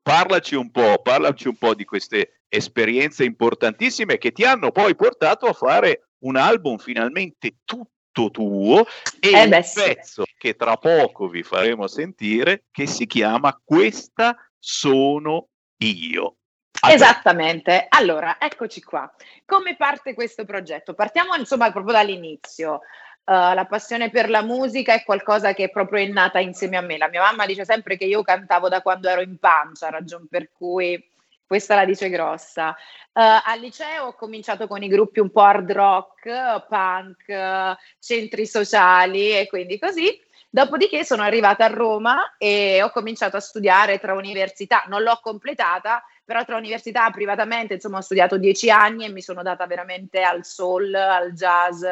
parlaci 0.02 0.56
un 0.56 0.72
po', 0.72 1.00
parlaci 1.02 1.48
un 1.48 1.58
po' 1.58 1.76
di 1.76 1.86
queste 1.86 2.42
esperienze 2.48 3.24
importantissime 3.24 4.18
che 4.18 4.32
ti 4.32 4.44
hanno 4.44 4.72
poi 4.72 4.96
portato 4.96 5.46
a 5.46 5.54
fare 5.54 6.10
un 6.20 6.36
album 6.36 6.78
finalmente 6.78 7.58
tutto 7.64 8.30
tuo 8.30 8.86
e 9.20 9.30
eh 9.30 9.48
beh, 9.48 9.56
un 9.58 9.72
pezzo 9.74 10.24
sì. 10.26 10.34
che 10.38 10.56
tra 10.56 10.76
poco 10.76 11.28
vi 11.28 11.44
faremo 11.44 11.88
sentire 11.88 12.66
che 12.72 12.88
si 12.88 13.06
chiama 13.06 13.58
Questa 13.64 14.36
sono 14.60 15.48
io. 15.78 16.36
Allora. 16.82 16.96
Esattamente. 16.96 17.86
Allora, 17.90 18.38
eccoci 18.40 18.82
qua. 18.82 19.12
Come 19.46 19.76
parte 19.76 20.14
questo 20.14 20.46
progetto? 20.46 20.94
Partiamo 20.94 21.36
insomma 21.36 21.72
proprio 21.72 21.94
dall'inizio. 21.94 22.82
Uh, 23.24 23.54
la 23.54 23.68
passione 23.70 24.10
per 24.10 24.30
la 24.32 24.42
musica 24.42 24.94
è 24.94 25.04
qualcosa 25.04 25.54
che 25.54 25.66
è 25.66 25.70
proprio 25.70 26.12
nata 26.12 26.40
insieme 26.40 26.78
a 26.78 26.82
me. 26.82 26.98
La 26.98 27.08
mia 27.08 27.22
mamma 27.22 27.46
dice 27.46 27.66
sempre 27.66 27.98
che 27.98 28.06
io 28.06 28.24
cantavo 28.24 28.68
da 28.68 28.82
quando 28.82 29.10
ero 29.10 29.22
in 29.22 29.38
pancia, 29.38 29.90
ragion 29.90 30.26
per 30.28 30.50
cui 30.52 31.08
questa 31.46 31.76
la 31.76 31.86
dice 31.86 32.10
grossa. 32.10 32.70
Uh, 33.14 33.42
al 33.44 33.60
liceo 33.60 34.06
ho 34.06 34.14
cominciato 34.16 34.68
con 34.68 34.82
i 34.82 34.88
gruppi 34.88 35.20
un 35.20 35.30
po' 35.30 35.42
hard 35.42 35.72
rock, 35.72 36.66
punk, 36.68 37.78
centri 38.00 38.48
sociali 38.48 39.38
e 39.38 39.48
quindi 39.48 39.78
così. 39.78 40.20
Dopodiché 40.50 41.06
sono 41.06 41.22
arrivata 41.22 41.66
a 41.66 41.70
Roma 41.70 42.36
e 42.38 42.82
ho 42.82 42.90
cominciato 42.90 43.38
a 43.38 43.40
studiare 43.40 44.00
tra 44.00 44.14
università. 44.14 44.84
Non 44.88 45.04
l'ho 45.04 45.20
completata, 45.22 46.04
tra 46.46 46.58
università 46.58 47.10
privatamente, 47.12 47.76
insomma, 47.76 47.98
ho 47.98 48.02
studiato 48.02 48.38
dieci 48.38 48.70
anni 48.70 49.06
e 49.06 49.10
mi 49.10 49.22
sono 49.22 49.44
data 49.44 49.68
veramente 49.68 50.22
al 50.22 50.46
soul, 50.46 50.94
al 50.94 51.34
jazz, 51.34 51.84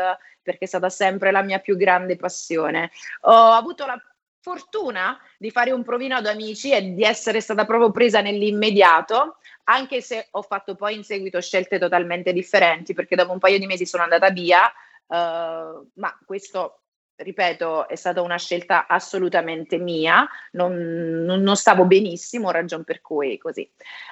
perché 0.42 0.66
è 0.66 0.68
stata 0.68 0.90
sempre 0.90 1.32
la 1.32 1.42
mia 1.42 1.60
più 1.60 1.78
grande 1.78 2.16
passione. 2.16 2.92
Ho 3.22 3.52
avuto 3.52 3.86
la 3.86 4.02
fortuna 4.42 5.20
di 5.38 5.52
fare 5.52 5.72
un 5.72 5.84
provino 5.84 6.16
ad 6.16 6.26
amici 6.26 6.72
e 6.72 6.94
di 6.94 7.04
essere 7.04 7.42
stata 7.42 7.66
proprio 7.66 7.92
presa 7.92 8.22
nell'immediato, 8.22 9.38
anche 9.66 10.02
se 10.02 10.28
ho 10.32 10.42
fatto 10.42 10.76
poi 10.76 10.96
in 10.96 11.04
seguito 11.04 11.40
scelte 11.42 11.78
totalmente 11.78 12.34
differenti, 12.34 12.94
perché 12.94 13.16
dopo 13.16 13.34
un 13.34 13.40
paio 13.40 13.60
di 13.60 13.68
mesi 13.68 13.86
sono 13.86 14.04
andata 14.04 14.30
via, 14.30 14.66
uh, 15.08 15.16
ma 15.16 16.18
questo 16.26 16.80
ripeto, 17.20 17.88
è 17.88 17.96
stata 17.96 18.22
una 18.22 18.38
scelta 18.38 18.88
assolutamente 18.88 19.78
mia, 19.78 20.28
non, 20.52 20.74
non, 21.26 21.42
non 21.42 21.56
stavo 21.56 21.86
benissimo, 21.86 22.52
ragion 22.52 22.84
per 22.84 23.02
cui 23.02 23.38
così. 23.38 23.70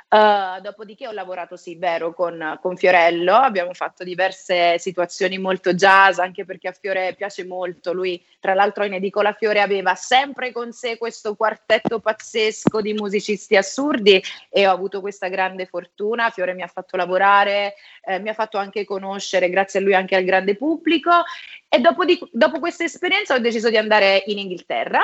Uh, 0.09 0.61
dopodiché 0.61 1.07
ho 1.07 1.11
lavorato, 1.11 1.57
sì, 1.57 1.75
vero, 1.75 2.13
con, 2.13 2.57
con, 2.61 2.77
Fiorello, 2.77 3.33
abbiamo 3.35 3.73
fatto 3.73 4.03
diverse 4.03 4.79
situazioni 4.79 5.37
molto 5.37 5.73
jazz, 5.73 6.19
anche 6.19 6.45
perché 6.45 6.69
a 6.69 6.71
Fiore 6.71 7.13
piace 7.15 7.45
molto, 7.45 7.91
lui 7.91 8.23
tra 8.39 8.53
l'altro 8.53 8.85
in 8.85 8.93
Edicola 8.93 9.33
Fiore 9.33 9.59
aveva 9.59 9.95
sempre 9.95 10.53
con 10.53 10.71
sé 10.71 10.97
questo 10.97 11.35
quartetto 11.35 11.99
pazzesco 11.99 12.79
di 12.79 12.93
musicisti 12.93 13.57
assurdi 13.57 14.23
e 14.49 14.67
ho 14.67 14.71
avuto 14.71 15.01
questa 15.01 15.27
grande 15.27 15.65
fortuna, 15.65 16.29
Fiore 16.29 16.53
mi 16.53 16.61
ha 16.61 16.67
fatto 16.67 16.95
lavorare, 16.95 17.73
eh, 18.03 18.19
mi 18.19 18.29
ha 18.29 18.33
fatto 18.33 18.57
anche 18.57 18.85
conoscere, 18.85 19.49
grazie 19.49 19.79
a 19.79 19.83
lui, 19.83 19.93
anche 19.93 20.15
al 20.15 20.23
grande 20.23 20.55
pubblico 20.55 21.11
e 21.69 21.79
dopo, 21.79 22.05
di, 22.05 22.17
dopo 22.31 22.59
questa 22.59 22.85
esperienza 22.97 23.35
ho 23.35 23.39
deciso 23.39 23.69
di 23.69 23.77
andare 23.77 24.23
in 24.25 24.39
Inghilterra. 24.39 25.01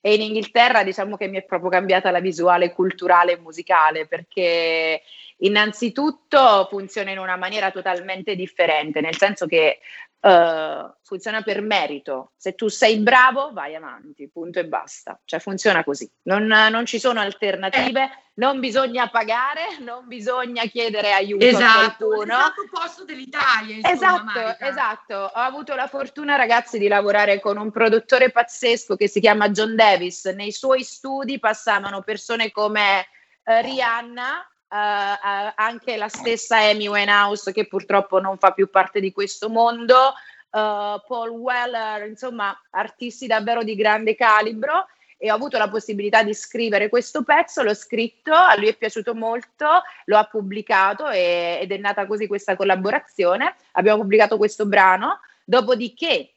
E 0.00 0.14
in 0.14 0.22
Inghilterra 0.22 0.82
diciamo 0.82 1.16
che 1.16 1.28
mi 1.28 1.38
è 1.38 1.44
proprio 1.44 1.70
cambiata 1.70 2.10
la 2.10 2.20
visuale 2.20 2.72
culturale 2.72 3.32
e 3.32 3.38
musicale 3.38 4.06
perché 4.06 5.02
innanzitutto 5.38 6.66
funziona 6.70 7.10
in 7.10 7.18
una 7.18 7.36
maniera 7.36 7.70
totalmente 7.70 8.34
differente, 8.34 9.00
nel 9.00 9.16
senso 9.16 9.46
che 9.46 9.80
uh, 10.26 10.94
funziona 11.02 11.42
per 11.42 11.60
merito. 11.60 12.32
Se 12.36 12.54
tu 12.54 12.68
sei 12.68 12.98
bravo, 12.98 13.52
vai 13.52 13.74
avanti, 13.74 14.28
punto 14.28 14.58
e 14.58 14.66
basta. 14.66 15.18
Cioè 15.24 15.38
funziona 15.38 15.84
così. 15.84 16.10
Non, 16.22 16.46
non 16.46 16.84
ci 16.84 16.98
sono 16.98 17.20
alternative, 17.20 18.02
eh. 18.02 18.10
non 18.34 18.58
bisogna 18.58 19.08
pagare, 19.08 19.78
non 19.80 20.06
bisogna 20.06 20.64
chiedere 20.64 21.12
aiuto 21.12 21.44
esatto, 21.44 21.78
a 21.78 21.94
qualcuno. 21.94 22.34
Esatto, 22.34 22.68
posto 22.70 23.04
dell'Italia. 23.04 23.76
Insomma, 23.76 23.94
esatto, 23.94 24.24
Marica. 24.24 24.68
esatto. 24.68 25.14
Ho 25.14 25.40
avuto 25.40 25.74
la 25.74 25.86
fortuna, 25.86 26.36
ragazzi, 26.36 26.78
di 26.78 26.88
lavorare 26.88 27.40
con 27.40 27.56
un 27.56 27.70
produttore 27.70 28.30
pazzesco 28.30 28.96
che 28.96 29.08
si 29.08 29.20
chiama 29.20 29.50
John 29.50 29.76
Davis. 29.76 30.24
Nei 30.26 30.52
suoi 30.52 30.82
studi 30.82 31.38
passavano 31.38 32.02
persone 32.02 32.50
come 32.50 33.06
uh, 33.44 33.60
Rihanna, 33.60 34.50
Uh, 34.68 34.74
uh, 34.74 35.52
anche 35.54 35.96
la 35.96 36.08
stessa 36.08 36.56
Amy 36.56 36.88
Winehouse 36.88 37.52
che 37.52 37.68
purtroppo 37.68 38.18
non 38.18 38.36
fa 38.36 38.50
più 38.50 38.68
parte 38.68 38.98
di 38.98 39.12
questo 39.12 39.48
mondo, 39.48 39.94
uh, 39.96 41.00
Paul 41.06 41.30
Weller, 41.30 42.08
insomma 42.08 42.56
artisti 42.70 43.28
davvero 43.28 43.62
di 43.62 43.76
grande 43.76 44.16
calibro 44.16 44.86
e 45.18 45.30
ho 45.30 45.34
avuto 45.34 45.56
la 45.56 45.68
possibilità 45.68 46.22
di 46.22 46.34
scrivere 46.34 46.88
questo 46.88 47.22
pezzo, 47.22 47.62
l'ho 47.62 47.74
scritto, 47.74 48.32
a 48.32 48.54
lui 48.56 48.68
è 48.68 48.76
piaciuto 48.76 49.14
molto, 49.14 49.66
lo 50.06 50.18
ha 50.18 50.24
pubblicato 50.24 51.08
e, 51.08 51.58
ed 51.60 51.72
è 51.72 51.78
nata 51.78 52.06
così 52.06 52.26
questa 52.26 52.56
collaborazione, 52.56 53.54
abbiamo 53.72 54.00
pubblicato 54.00 54.36
questo 54.36 54.66
brano, 54.66 55.20
dopodiché 55.44 56.32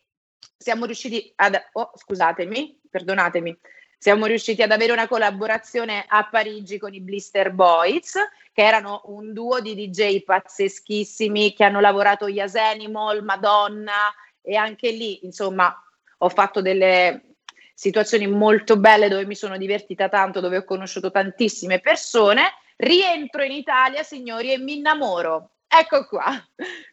siamo 0.57 0.85
riusciti 0.85 1.31
ad... 1.35 1.61
Oh, 1.73 1.91
scusatemi, 1.95 2.79
perdonatemi, 2.89 3.57
siamo 3.99 4.27
riusciti 4.27 4.61
ad 4.61 4.71
avere 4.71 4.93
una 4.93 5.09
collaborazione 5.09 6.05
a 6.07 6.25
Parigi 6.25 6.79
con 6.79 6.93
i 6.93 7.01
Blister 7.01 7.51
Boys, 7.51 8.13
che 8.53 8.63
erano 8.63 9.01
un 9.07 9.33
duo 9.33 9.59
di 9.59 9.75
DJ 9.75 10.23
pazzeschissimi 10.23 11.53
che 11.53 11.65
hanno 11.65 11.81
lavorato 11.81 12.29
Yas 12.29 12.55
Animal, 12.55 13.25
Madonna 13.25 14.13
e 14.41 14.55
anche 14.55 14.91
lì, 14.91 15.25
insomma, 15.25 15.75
ho 16.19 16.29
fatto 16.29 16.61
delle 16.61 17.35
situazioni 17.73 18.25
molto 18.27 18.77
belle 18.77 19.09
dove 19.09 19.25
mi 19.25 19.35
sono 19.35 19.57
divertita 19.57 20.07
tanto, 20.07 20.39
dove 20.39 20.57
ho 20.57 20.63
conosciuto 20.63 21.11
tantissime 21.11 21.81
persone. 21.81 22.53
Rientro 22.77 23.43
in 23.43 23.51
Italia, 23.51 24.03
signori, 24.03 24.53
e 24.53 24.59
mi 24.59 24.77
innamoro. 24.77 25.55
Ecco 25.67 26.07
qua, 26.07 26.41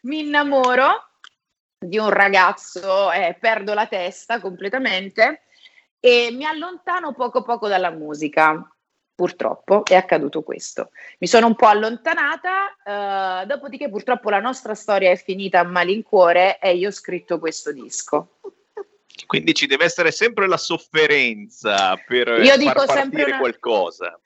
mi 0.03 0.21
innamoro 0.27 1.11
di 1.79 1.99
un 1.99 2.11
ragazzo, 2.11 3.13
eh, 3.13 3.37
perdo 3.39 3.75
la 3.75 3.87
testa 3.87 4.41
completamente 4.41 5.43
e 6.07 6.31
mi 6.31 6.45
allontano 6.45 7.13
poco 7.15 7.43
poco 7.43 7.67
dalla 7.67 7.91
musica. 7.91 8.71
Purtroppo 9.13 9.85
è 9.85 9.97
accaduto 9.97 10.43
questo. 10.43 10.91
Mi 11.19 11.27
sono 11.27 11.47
un 11.47 11.57
po' 11.57 11.67
allontanata, 11.67 13.43
eh, 13.43 13.47
dopodiché 13.47 13.89
purtroppo 13.89 14.31
la 14.31 14.39
nostra 14.39 14.75
storia 14.75 15.11
è 15.11 15.17
finita 15.17 15.61
a 15.61 15.65
malincuore 15.65 16.61
e 16.61 16.77
io 16.77 16.89
ho 16.89 16.93
scritto 16.93 17.41
questo 17.41 17.73
disco. 17.73 18.39
Quindi 19.27 19.55
ci 19.55 19.67
deve 19.67 19.85
essere 19.85 20.13
sempre 20.13 20.47
la 20.47 20.59
sofferenza 20.59 21.97
per 22.07 22.29
io 22.41 22.57
dico 22.57 22.85
partire 22.85 23.25
una... 23.25 23.39
qualcosa. 23.39 24.21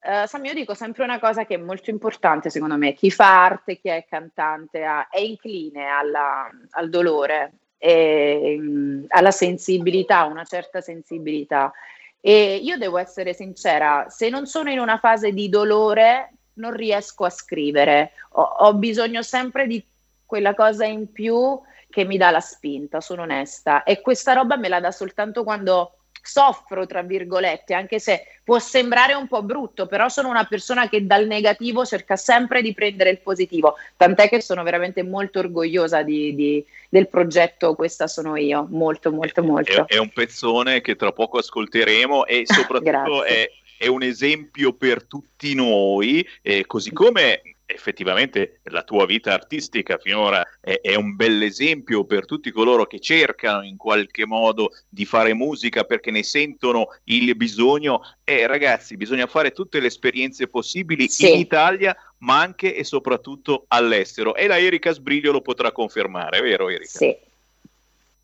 Uh, 0.00 0.26
Sam, 0.26 0.44
io 0.46 0.54
dico 0.54 0.74
sempre 0.74 1.04
una 1.04 1.20
cosa 1.20 1.44
che 1.44 1.54
è 1.54 1.58
molto 1.58 1.90
importante 1.90 2.50
secondo 2.50 2.76
me, 2.76 2.94
chi 2.94 3.12
fa 3.12 3.44
arte, 3.44 3.78
chi 3.78 3.90
è 3.90 4.04
cantante 4.08 4.82
ha, 4.82 5.06
è 5.08 5.20
incline 5.20 5.86
alla, 5.86 6.50
al 6.70 6.88
dolore, 6.88 7.58
e, 7.84 8.56
mh, 8.56 9.06
alla 9.08 9.32
sensibilità, 9.32 10.22
una 10.24 10.44
certa 10.44 10.80
sensibilità. 10.80 11.72
E 12.20 12.54
io 12.62 12.78
devo 12.78 12.98
essere 12.98 13.34
sincera, 13.34 14.06
se 14.08 14.28
non 14.28 14.46
sono 14.46 14.70
in 14.70 14.78
una 14.78 14.98
fase 14.98 15.32
di 15.32 15.48
dolore, 15.48 16.34
non 16.54 16.72
riesco 16.72 17.24
a 17.24 17.30
scrivere. 17.30 18.12
Ho, 18.34 18.42
ho 18.42 18.74
bisogno 18.74 19.22
sempre 19.22 19.66
di 19.66 19.84
quella 20.24 20.54
cosa 20.54 20.84
in 20.84 21.10
più 21.10 21.60
che 21.90 22.04
mi 22.04 22.16
dà 22.16 22.30
la 22.30 22.40
spinta, 22.40 23.00
sono 23.00 23.22
onesta. 23.22 23.82
E 23.82 24.00
questa 24.00 24.32
roba 24.32 24.56
me 24.56 24.68
la 24.68 24.78
dà 24.78 24.92
soltanto 24.92 25.42
quando 25.42 25.96
soffro, 26.22 26.86
tra 26.86 27.02
virgolette, 27.02 27.74
anche 27.74 27.98
se 27.98 28.24
può 28.44 28.58
sembrare 28.58 29.14
un 29.14 29.26
po' 29.28 29.42
brutto, 29.42 29.86
però 29.86 30.08
sono 30.08 30.28
una 30.28 30.44
persona 30.44 30.88
che 30.88 31.04
dal 31.04 31.26
negativo 31.26 31.84
cerca 31.84 32.16
sempre 32.16 32.62
di 32.62 32.72
prendere 32.72 33.10
il 33.10 33.18
positivo, 33.18 33.76
tant'è 33.96 34.28
che 34.28 34.40
sono 34.40 34.62
veramente 34.62 35.02
molto 35.02 35.40
orgogliosa 35.40 36.02
di, 36.02 36.34
di, 36.34 36.64
del 36.88 37.08
progetto 37.08 37.74
Questa 37.74 38.06
sono 38.06 38.36
io, 38.36 38.66
molto, 38.70 39.10
molto, 39.10 39.42
molto. 39.42 39.86
È, 39.86 39.94
è 39.94 39.98
un 39.98 40.10
pezzone 40.10 40.80
che 40.80 40.96
tra 40.96 41.12
poco 41.12 41.38
ascolteremo 41.38 42.26
e 42.26 42.42
soprattutto 42.46 43.24
è, 43.24 43.50
è, 43.76 43.86
un 43.88 44.02
esempio 44.02 44.72
per 44.72 45.04
tutti 45.04 45.54
noi, 45.54 46.26
eh, 46.40 46.66
così 46.66 46.92
come 46.92 47.42
effettivamente 47.72 48.60
la 48.64 48.82
tua 48.82 49.06
vita 49.06 49.32
artistica 49.32 49.98
finora 49.98 50.46
è, 50.60 50.80
è 50.80 50.94
un 50.94 51.16
bell'esempio 51.16 52.04
per 52.04 52.24
tutti 52.24 52.50
coloro 52.50 52.86
che 52.86 53.00
cercano 53.00 53.62
in 53.62 53.76
qualche 53.76 54.26
modo 54.26 54.70
di 54.88 55.04
fare 55.04 55.34
musica 55.34 55.84
perché 55.84 56.10
ne 56.10 56.22
sentono 56.22 56.88
il 57.04 57.34
bisogno. 57.36 58.02
E 58.24 58.46
ragazzi, 58.46 58.96
bisogna 58.96 59.26
fare 59.26 59.52
tutte 59.52 59.80
le 59.80 59.88
esperienze 59.88 60.46
possibili 60.46 61.08
sì. 61.08 61.30
in 61.30 61.38
Italia, 61.38 61.96
ma 62.18 62.40
anche 62.40 62.74
e 62.74 62.84
soprattutto 62.84 63.64
all'estero. 63.68 64.34
E 64.34 64.46
la 64.46 64.58
Erika 64.58 64.92
Sbriglio 64.92 65.32
lo 65.32 65.40
potrà 65.40 65.72
confermare, 65.72 66.38
è 66.38 66.42
vero 66.42 66.68
Erika? 66.68 66.98
Sì. 66.98 67.16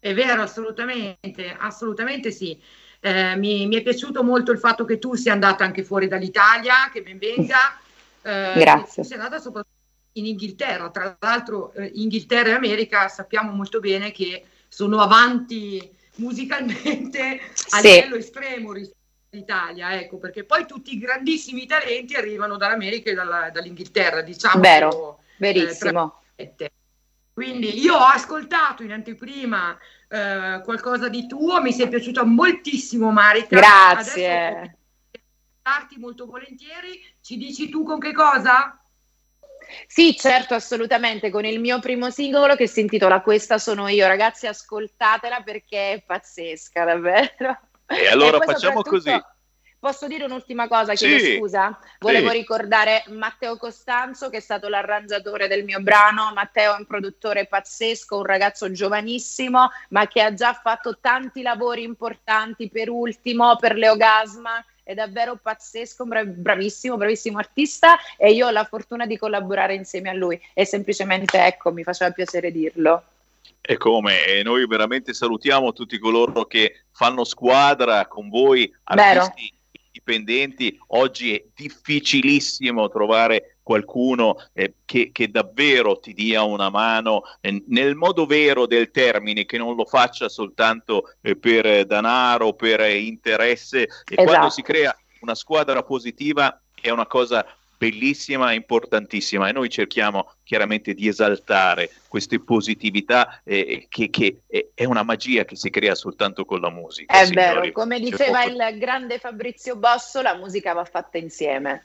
È 0.00 0.14
vero, 0.14 0.42
assolutamente, 0.42 1.54
assolutamente 1.58 2.30
sì. 2.30 2.56
Eh, 3.00 3.36
mi, 3.36 3.66
mi, 3.66 3.76
è 3.76 3.82
piaciuto 3.82 4.22
molto 4.22 4.52
il 4.52 4.58
fatto 4.58 4.84
che 4.84 4.98
tu 4.98 5.14
sia 5.14 5.32
andata 5.32 5.64
anche 5.64 5.82
fuori 5.84 6.08
dall'Italia, 6.08 6.90
che 6.92 7.02
ben 7.02 7.18
venga. 7.18 7.78
Eh, 8.28 8.58
Grazie. 8.58 9.04
Sei 9.04 9.16
andata 9.16 9.38
soprattutto 9.38 9.76
in 10.12 10.26
Inghilterra, 10.26 10.90
tra 10.90 11.16
l'altro 11.18 11.72
eh, 11.72 11.90
Inghilterra 11.94 12.50
e 12.50 12.52
America 12.52 13.08
sappiamo 13.08 13.52
molto 13.52 13.80
bene 13.80 14.10
che 14.10 14.44
sono 14.68 15.00
avanti 15.00 15.90
musicalmente 16.16 17.40
a 17.70 17.78
sì. 17.78 17.88
livello 17.88 18.16
estremo 18.16 18.72
rispetto 18.72 18.96
all'Italia, 19.30 19.98
ecco, 19.98 20.18
perché 20.18 20.44
poi 20.44 20.66
tutti 20.66 20.94
i 20.94 20.98
grandissimi 20.98 21.66
talenti 21.66 22.14
arrivano 22.14 22.56
dall'America 22.56 23.10
e 23.10 23.14
dalla, 23.14 23.50
dall'Inghilterra, 23.50 24.20
diciamo. 24.20 24.60
Vero, 24.60 25.18
eh, 25.18 25.22
verissimo. 25.38 26.20
Quindi 27.32 27.78
io 27.78 27.94
ho 27.94 28.04
ascoltato 28.04 28.82
in 28.82 28.92
anteprima 28.92 29.78
eh, 30.08 30.60
qualcosa 30.64 31.08
di 31.08 31.26
tuo, 31.26 31.62
mi 31.62 31.72
sei 31.72 31.88
piaciuta 31.88 32.24
moltissimo 32.24 33.10
Marica. 33.10 33.56
Grazie. 33.56 34.77
Adesso 35.76 35.98
molto 35.98 36.26
volentieri, 36.26 37.00
ci 37.20 37.36
dici 37.36 37.68
tu 37.68 37.84
con 37.84 37.98
che 37.98 38.12
cosa? 38.12 38.80
Sì, 39.86 40.16
certo, 40.16 40.54
assolutamente, 40.54 41.30
con 41.30 41.44
il 41.44 41.60
mio 41.60 41.78
primo 41.78 42.10
singolo 42.10 42.56
che 42.56 42.66
si 42.66 42.80
intitola 42.80 43.20
Questa 43.20 43.58
sono 43.58 43.86
io. 43.88 44.06
Ragazzi, 44.06 44.46
ascoltatela 44.46 45.42
perché 45.42 45.92
è 45.92 46.02
pazzesca, 46.02 46.84
davvero. 46.84 47.58
E 47.86 48.08
allora 48.08 48.38
e 48.38 48.46
facciamo 48.46 48.82
così 48.82 49.10
Posso 49.80 50.08
dire 50.08 50.24
un'ultima 50.24 50.66
cosa? 50.66 50.94
Chiedo 50.94 51.24
sì, 51.24 51.36
scusa. 51.36 51.78
Volevo 52.00 52.30
sì. 52.30 52.38
ricordare 52.38 53.04
Matteo 53.08 53.56
Costanzo, 53.56 54.28
che 54.28 54.38
è 54.38 54.40
stato 54.40 54.68
l'arrangiatore 54.68 55.46
del 55.46 55.62
mio 55.62 55.80
brano. 55.80 56.32
Matteo 56.34 56.74
è 56.74 56.78
un 56.78 56.86
produttore 56.86 57.46
pazzesco, 57.46 58.16
un 58.16 58.24
ragazzo 58.24 58.72
giovanissimo, 58.72 59.70
ma 59.90 60.08
che 60.08 60.20
ha 60.20 60.34
già 60.34 60.52
fatto 60.52 60.98
tanti 60.98 61.42
lavori 61.42 61.84
importanti. 61.84 62.68
Per 62.68 62.88
ultimo, 62.88 63.54
per 63.56 63.76
Leogasma. 63.76 64.64
È 64.88 64.94
davvero 64.94 65.36
pazzesco, 65.36 66.06
bravissimo, 66.06 66.96
bravissimo 66.96 67.36
artista. 67.36 67.98
E 68.16 68.32
io 68.32 68.46
ho 68.46 68.50
la 68.50 68.64
fortuna 68.64 69.04
di 69.04 69.18
collaborare 69.18 69.74
insieme 69.74 70.08
a 70.08 70.14
lui. 70.14 70.40
E 70.54 70.64
semplicemente, 70.64 71.44
ecco, 71.44 71.70
mi 71.72 71.82
faceva 71.82 72.10
piacere 72.10 72.50
dirlo. 72.50 73.02
E 73.60 73.76
come? 73.76 74.24
E 74.24 74.42
noi 74.42 74.66
veramente 74.66 75.12
salutiamo 75.12 75.74
tutti 75.74 75.98
coloro 75.98 76.46
che 76.46 76.84
fanno 76.90 77.24
squadra 77.24 78.06
con 78.06 78.30
voi, 78.30 78.74
artisti 78.84 79.50
Vero 79.50 79.56
dipendenti, 79.90 80.78
oggi 80.88 81.34
è 81.34 81.44
difficilissimo 81.54 82.88
trovare 82.88 83.57
qualcuno 83.68 84.42
eh, 84.54 84.76
che, 84.86 85.10
che, 85.12 85.30
davvero 85.30 85.98
ti 85.98 86.14
dia 86.14 86.42
una 86.42 86.70
mano 86.70 87.24
eh, 87.42 87.62
nel 87.66 87.96
modo 87.96 88.24
vero 88.24 88.64
del 88.66 88.90
termine, 88.90 89.44
che 89.44 89.58
non 89.58 89.74
lo 89.74 89.84
faccia 89.84 90.30
soltanto 90.30 91.12
eh, 91.20 91.36
per 91.36 91.84
denaro, 91.84 92.54
per 92.54 92.80
interesse. 92.88 93.82
E 93.82 93.88
esatto. 94.06 94.24
quando 94.24 94.48
si 94.48 94.62
crea 94.62 94.96
una 95.20 95.34
squadra 95.34 95.82
positiva 95.82 96.58
è 96.80 96.88
una 96.88 97.06
cosa 97.06 97.44
bellissima, 97.76 98.52
importantissima 98.52 99.48
e 99.48 99.52
noi 99.52 99.68
cerchiamo 99.68 100.32
chiaramente 100.44 100.94
di 100.94 101.06
esaltare 101.06 101.90
queste 102.08 102.40
positività 102.40 103.42
eh, 103.44 103.84
che, 103.90 104.08
che, 104.08 104.44
è 104.72 104.84
una 104.84 105.02
magia 105.02 105.44
che 105.44 105.56
si 105.56 105.68
crea 105.68 105.94
soltanto 105.94 106.46
con 106.46 106.62
la 106.62 106.70
musica. 106.70 107.12
È 107.12 107.26
signori. 107.26 107.60
vero, 107.60 107.72
come 107.72 108.00
diceva 108.00 108.44
il 108.44 108.78
grande 108.78 109.18
Fabrizio 109.18 109.76
Bosso, 109.76 110.22
la 110.22 110.36
musica 110.36 110.72
va 110.72 110.86
fatta 110.86 111.18
insieme. 111.18 111.82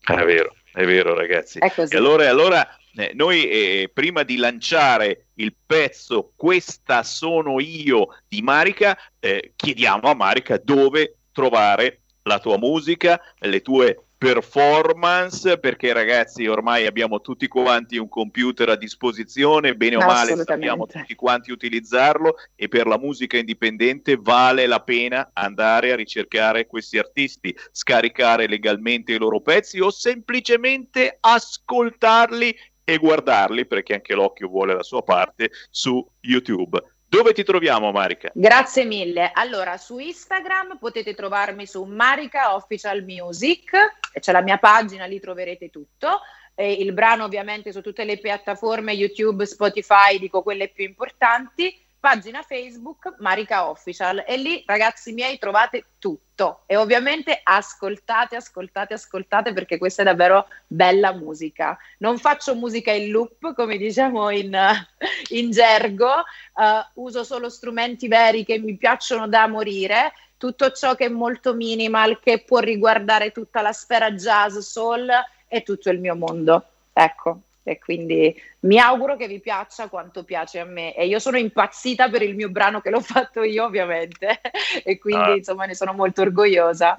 È 0.00 0.24
vero, 0.24 0.54
è 0.74 0.84
vero 0.84 1.14
ragazzi. 1.14 1.58
È. 1.58 1.72
E 1.76 1.96
allora, 1.96 2.28
allora 2.28 2.68
eh, 2.96 3.12
noi 3.14 3.48
eh, 3.48 3.90
prima 3.92 4.24
di 4.24 4.36
lanciare 4.36 5.26
il 5.34 5.54
pezzo 5.64 6.32
Questa 6.34 7.02
sono 7.02 7.60
io 7.60 8.08
di 8.28 8.42
Marica, 8.42 8.98
eh, 9.20 9.52
chiediamo 9.54 10.08
a 10.08 10.14
Marica 10.14 10.58
dove 10.58 11.16
trovare 11.32 12.00
la 12.22 12.38
tua 12.40 12.58
musica, 12.58 13.20
le 13.38 13.62
tue 13.62 14.04
performance 14.24 15.58
perché 15.58 15.92
ragazzi 15.92 16.46
ormai 16.46 16.86
abbiamo 16.86 17.20
tutti 17.20 17.46
quanti 17.46 17.98
un 17.98 18.08
computer 18.08 18.70
a 18.70 18.76
disposizione 18.76 19.76
bene 19.76 19.96
o 19.96 20.00
male 20.00 20.34
sappiamo 20.34 20.86
tutti 20.86 21.14
quanti 21.14 21.52
utilizzarlo 21.52 22.36
e 22.56 22.68
per 22.68 22.86
la 22.86 22.98
musica 22.98 23.36
indipendente 23.36 24.16
vale 24.18 24.66
la 24.66 24.80
pena 24.80 25.30
andare 25.34 25.92
a 25.92 25.96
ricercare 25.96 26.66
questi 26.66 26.96
artisti 26.96 27.54
scaricare 27.70 28.48
legalmente 28.48 29.12
i 29.12 29.18
loro 29.18 29.40
pezzi 29.40 29.78
o 29.80 29.90
semplicemente 29.90 31.18
ascoltarli 31.20 32.56
e 32.82 32.96
guardarli 32.96 33.66
perché 33.66 33.94
anche 33.94 34.14
l'occhio 34.14 34.48
vuole 34.48 34.74
la 34.74 34.82
sua 34.82 35.02
parte 35.02 35.50
su 35.70 36.06
YouTube 36.20 36.82
dove 37.14 37.32
ti 37.32 37.44
troviamo, 37.44 37.92
Marica? 37.92 38.30
Grazie 38.34 38.84
mille. 38.84 39.30
Allora, 39.32 39.76
su 39.76 39.98
Instagram 39.98 40.78
potete 40.78 41.14
trovarmi 41.14 41.64
su 41.64 41.84
Marica 41.84 42.56
Official 42.56 43.04
Music, 43.04 43.70
c'è 44.18 44.32
la 44.32 44.42
mia 44.42 44.58
pagina, 44.58 45.04
lì 45.04 45.20
troverete 45.20 45.70
tutto. 45.70 46.20
E 46.56 46.72
il 46.72 46.92
brano 46.92 47.24
ovviamente 47.24 47.72
su 47.72 47.80
tutte 47.80 48.04
le 48.04 48.18
piattaforme 48.18 48.92
YouTube, 48.92 49.46
Spotify, 49.46 50.18
dico 50.18 50.42
quelle 50.42 50.68
più 50.68 50.84
importanti 50.84 51.83
pagina 52.04 52.42
Facebook 52.42 53.14
Marica 53.20 53.70
Official. 53.70 54.24
E 54.26 54.36
lì 54.36 54.62
ragazzi 54.66 55.14
miei 55.14 55.38
trovate 55.38 55.86
tutto. 55.98 56.64
E 56.66 56.76
ovviamente 56.76 57.40
ascoltate, 57.42 58.36
ascoltate, 58.36 58.92
ascoltate 58.92 59.54
perché 59.54 59.78
questa 59.78 60.02
è 60.02 60.04
davvero 60.04 60.46
bella 60.66 61.14
musica. 61.14 61.78
Non 62.00 62.18
faccio 62.18 62.54
musica 62.56 62.92
in 62.92 63.10
loop 63.10 63.54
come 63.54 63.78
diciamo 63.78 64.28
in, 64.28 64.54
in 65.30 65.50
gergo, 65.50 66.12
uh, 66.16 67.02
uso 67.02 67.24
solo 67.24 67.48
strumenti 67.48 68.06
veri 68.06 68.44
che 68.44 68.58
mi 68.58 68.76
piacciono 68.76 69.26
da 69.26 69.46
morire, 69.46 70.12
tutto 70.36 70.72
ciò 70.72 70.94
che 70.96 71.06
è 71.06 71.08
molto 71.08 71.54
minimal, 71.54 72.20
che 72.20 72.42
può 72.44 72.58
riguardare 72.58 73.32
tutta 73.32 73.62
la 73.62 73.72
sfera 73.72 74.10
jazz, 74.10 74.58
soul, 74.58 75.08
è 75.48 75.62
tutto 75.62 75.88
il 75.88 76.00
mio 76.00 76.16
mondo. 76.16 76.66
Ecco, 76.92 77.38
e 77.64 77.78
quindi 77.78 78.32
mi 78.60 78.78
auguro 78.78 79.16
che 79.16 79.26
vi 79.26 79.40
piaccia 79.40 79.88
quanto 79.88 80.22
piace 80.22 80.60
a 80.60 80.64
me 80.64 80.94
e 80.94 81.06
io 81.06 81.18
sono 81.18 81.38
impazzita 81.38 82.10
per 82.10 82.22
il 82.22 82.36
mio 82.36 82.50
brano 82.50 82.80
che 82.80 82.90
l'ho 82.90 83.00
fatto 83.02 83.42
io 83.42 83.64
ovviamente 83.64 84.40
e 84.84 84.98
quindi 84.98 85.30
ah. 85.30 85.34
insomma 85.34 85.64
ne 85.64 85.74
sono 85.74 85.92
molto 85.92 86.20
orgogliosa. 86.20 86.96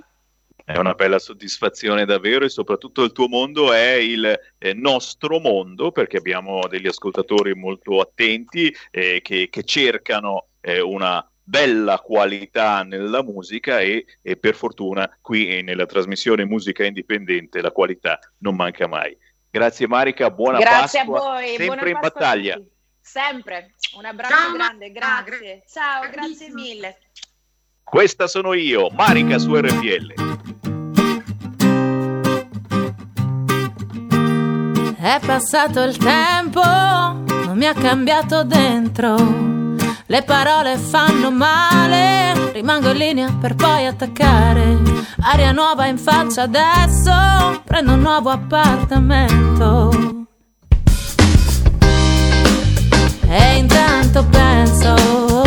È 0.67 0.77
una 0.77 0.95
bella 0.95 1.19
soddisfazione 1.19 2.05
davvero 2.05 2.43
e 2.43 2.49
soprattutto 2.49 3.03
il 3.03 3.11
tuo 3.11 3.27
mondo 3.27 3.71
è 3.71 3.91
il 3.93 4.39
eh, 4.57 4.73
nostro 4.73 5.39
mondo 5.39 5.91
perché 5.91 6.17
abbiamo 6.17 6.65
degli 6.67 6.87
ascoltatori 6.87 7.53
molto 7.53 7.99
attenti 7.99 8.75
eh, 8.89 9.21
che, 9.21 9.49
che, 9.51 9.63
cercano 9.63 10.47
eh, 10.61 10.81
una 10.81 11.23
bella 11.43 11.99
qualità 11.99 12.81
nella 12.81 13.21
musica 13.21 13.79
e, 13.79 14.07
e 14.23 14.37
per 14.37 14.55
fortuna 14.55 15.15
qui 15.21 15.61
nella 15.61 15.85
trasmissione 15.85 16.45
Musica 16.45 16.83
Indipendente 16.83 17.61
la 17.61 17.71
qualità 17.71 18.17
non 18.39 18.55
manca 18.55 18.87
mai. 18.87 19.15
Grazie 19.55 19.87
Marica, 19.87 20.29
buona 20.29 20.57
grazie 20.57 21.05
Pasqua. 21.05 21.13
Grazie 21.13 21.29
a 21.29 21.33
voi. 21.33 21.47
Sempre 21.47 21.65
buona 21.65 21.87
in 21.87 21.93
Pasqua 21.93 22.09
battaglia. 22.09 22.61
Sempre. 22.99 23.75
Un 23.95 24.03
abbraccio 24.05 24.35
Ciao, 24.35 24.51
grande, 24.51 24.91
grazie. 24.91 25.63
Ciao, 25.71 26.09
grazie 26.11 26.51
mille. 26.51 26.97
Questa 27.81 28.27
sono 28.27 28.51
io, 28.51 28.89
Marica 28.89 29.37
su 29.37 29.55
RPL. 29.55 30.13
È 34.99 35.19
passato 35.25 35.83
il 35.83 35.95
tempo, 35.95 36.61
non 36.61 37.53
mi 37.55 37.65
ha 37.65 37.73
cambiato 37.73 38.43
dentro 38.43 39.54
le 40.07 40.21
parole 40.23 40.77
fanno 40.77 41.31
male, 41.31 42.51
rimango 42.51 42.91
in 42.91 42.97
linea 42.97 43.37
per 43.39 43.55
poi 43.55 43.87
attaccare. 43.87 44.77
Aria 45.21 45.51
nuova 45.51 45.87
in 45.87 45.97
faccia 45.97 46.43
adesso, 46.43 47.61
prendo 47.65 47.93
un 47.93 48.01
nuovo 48.01 48.29
appartamento. 48.29 50.27
E 53.27 53.57
intanto 53.57 54.23
penso, 54.25 55.43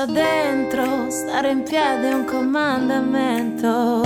brucia 0.00 0.06
dentro, 0.06 1.10
stare 1.10 1.50
in 1.50 1.62
piedi 1.62 2.06
è 2.06 2.12
un 2.12 2.24
comandamento. 2.24 4.02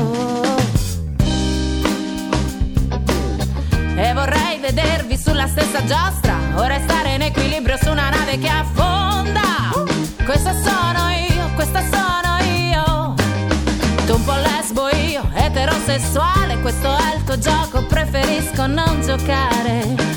E 3.97 4.13
vorrei 4.13 4.59
vedervi 4.61 5.17
sulla 5.17 5.47
stessa 5.47 5.85
giostra, 5.85 6.37
o 6.57 6.65
restare 6.65 7.15
in 7.15 7.23
equilibrio 7.23 7.77
su 7.77 7.91
una 7.91 8.11
nave 8.11 8.39
che 8.39 8.49
affonda. 8.49 9.43
Questa 10.25 10.53
sono 10.53 11.11
io, 11.11 11.51
questa 11.55 11.81
sono 11.83 12.39
io. 12.43 13.15
Tu 14.07 14.15
un 14.15 14.25
po' 14.25 14.35
lesbo 14.35 14.89
io, 14.89 15.31
eterosessuale, 15.35 16.61
questo 16.61 16.89
è 16.89 17.15
il 17.17 17.25
tuo 17.25 17.39
gioco, 17.39 17.85
preferisco 17.87 18.67
non 18.67 19.01
giocare. 19.03 20.14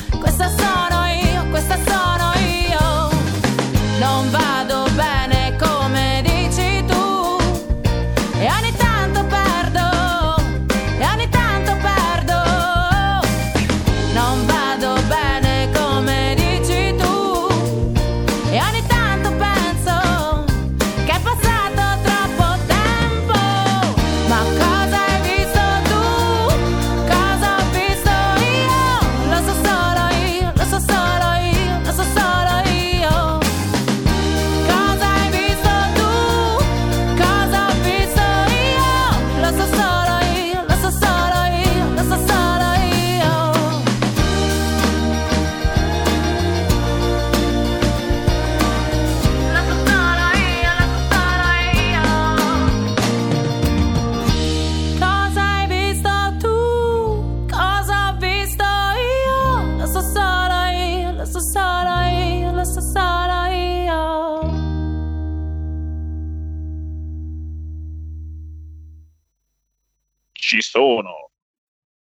Sono. 70.77 71.31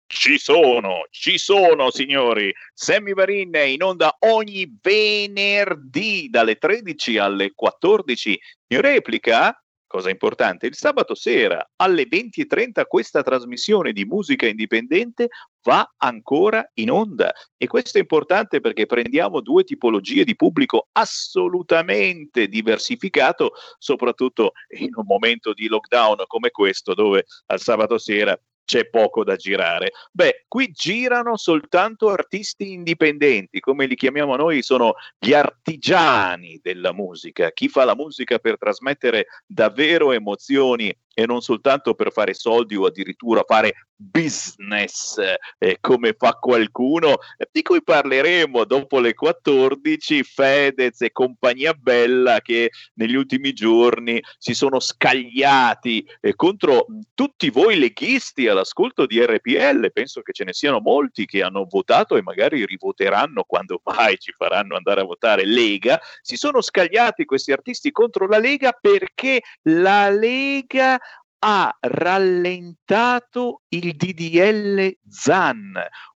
Ci 0.05 0.37
sono, 0.37 1.07
ci 1.09 1.37
sono 1.37 1.91
signori. 1.91 2.53
Sammy 2.73 3.13
Varin 3.13 3.51
in 3.65 3.81
onda 3.83 4.15
ogni 4.19 4.77
venerdì 4.81 6.29
dalle 6.29 6.55
13 6.55 7.17
alle 7.17 7.51
14 7.53 8.39
in 8.67 8.81
replica. 8.81 9.57
Cosa 9.85 10.09
importante, 10.09 10.65
il 10.65 10.75
sabato 10.75 11.13
sera 11.13 11.71
alle 11.75 12.07
20.30 12.07 12.85
questa 12.87 13.21
trasmissione 13.21 13.91
di 13.91 14.05
musica 14.05 14.47
indipendente 14.47 15.27
va 15.61 15.87
ancora 15.97 16.67
in 16.75 16.89
onda 16.89 17.31
e 17.57 17.67
questo 17.67 17.99
è 17.99 18.01
importante 18.01 18.59
perché 18.59 18.87
prendiamo 18.87 19.39
due 19.39 19.63
tipologie 19.63 20.23
di 20.23 20.35
pubblico 20.35 20.87
assolutamente 20.93 22.47
diversificato, 22.47 23.51
soprattutto 23.77 24.53
in 24.79 24.95
un 24.95 25.05
momento 25.05 25.53
di 25.53 25.67
lockdown 25.67 26.23
come 26.25 26.49
questo 26.49 26.95
dove 26.95 27.25
al 27.47 27.59
sabato 27.59 27.99
sera 27.99 28.35
c'è 28.65 28.89
poco 28.89 29.23
da 29.23 29.35
girare. 29.35 29.91
Beh, 30.11 30.45
qui 30.47 30.71
girano 30.71 31.37
soltanto 31.37 32.09
artisti 32.09 32.71
indipendenti, 32.71 33.59
come 33.59 33.85
li 33.85 33.95
chiamiamo 33.95 34.35
noi, 34.35 34.61
sono 34.61 34.95
gli 35.17 35.33
artigiani 35.33 36.59
della 36.61 36.93
musica, 36.93 37.51
chi 37.51 37.67
fa 37.67 37.85
la 37.85 37.95
musica 37.95 38.39
per 38.39 38.57
trasmettere 38.57 39.27
davvero 39.45 40.11
emozioni 40.11 40.95
e 41.13 41.25
non 41.25 41.41
soltanto 41.41 41.93
per 41.93 42.11
fare 42.11 42.33
soldi 42.33 42.75
o 42.75 42.85
addirittura 42.85 43.43
fare 43.45 43.73
business 43.95 45.17
eh, 45.57 45.77
come 45.79 46.13
fa 46.17 46.33
qualcuno, 46.33 47.17
eh, 47.37 47.47
di 47.51 47.61
cui 47.61 47.81
parleremo 47.81 48.65
dopo 48.65 48.99
le 48.99 49.13
14, 49.13 50.23
Fedez 50.23 51.01
e 51.01 51.11
compagnia 51.11 51.73
bella 51.73 52.41
che 52.41 52.71
negli 52.95 53.15
ultimi 53.15 53.53
giorni 53.53 54.21
si 54.37 54.53
sono 54.53 54.79
scagliati 54.79 56.05
eh, 56.19 56.35
contro 56.35 56.87
tutti 57.13 57.49
voi 57.49 57.77
leghisti 57.77 58.47
all'ascolto 58.47 59.05
di 59.05 59.23
RPL, 59.23 59.91
penso 59.91 60.21
che 60.21 60.33
ce 60.33 60.43
ne 60.43 60.53
siano 60.53 60.79
molti 60.79 61.25
che 61.25 61.41
hanno 61.41 61.65
votato 61.69 62.17
e 62.17 62.21
magari 62.21 62.65
rivoteranno 62.65 63.43
quando 63.43 63.81
mai 63.83 64.17
ci 64.17 64.33
faranno 64.35 64.75
andare 64.75 65.01
a 65.01 65.05
votare 65.05 65.45
Lega, 65.45 65.99
si 66.21 66.35
sono 66.35 66.61
scagliati 66.61 67.25
questi 67.25 67.51
artisti 67.51 67.91
contro 67.91 68.27
la 68.27 68.39
Lega 68.39 68.71
perché 68.79 69.41
la 69.63 70.09
Lega 70.09 70.99
ha 71.45 71.77
rallentato 71.81 73.63
il 73.67 73.97
DDL 73.97 74.95
ZAN, 75.09 75.73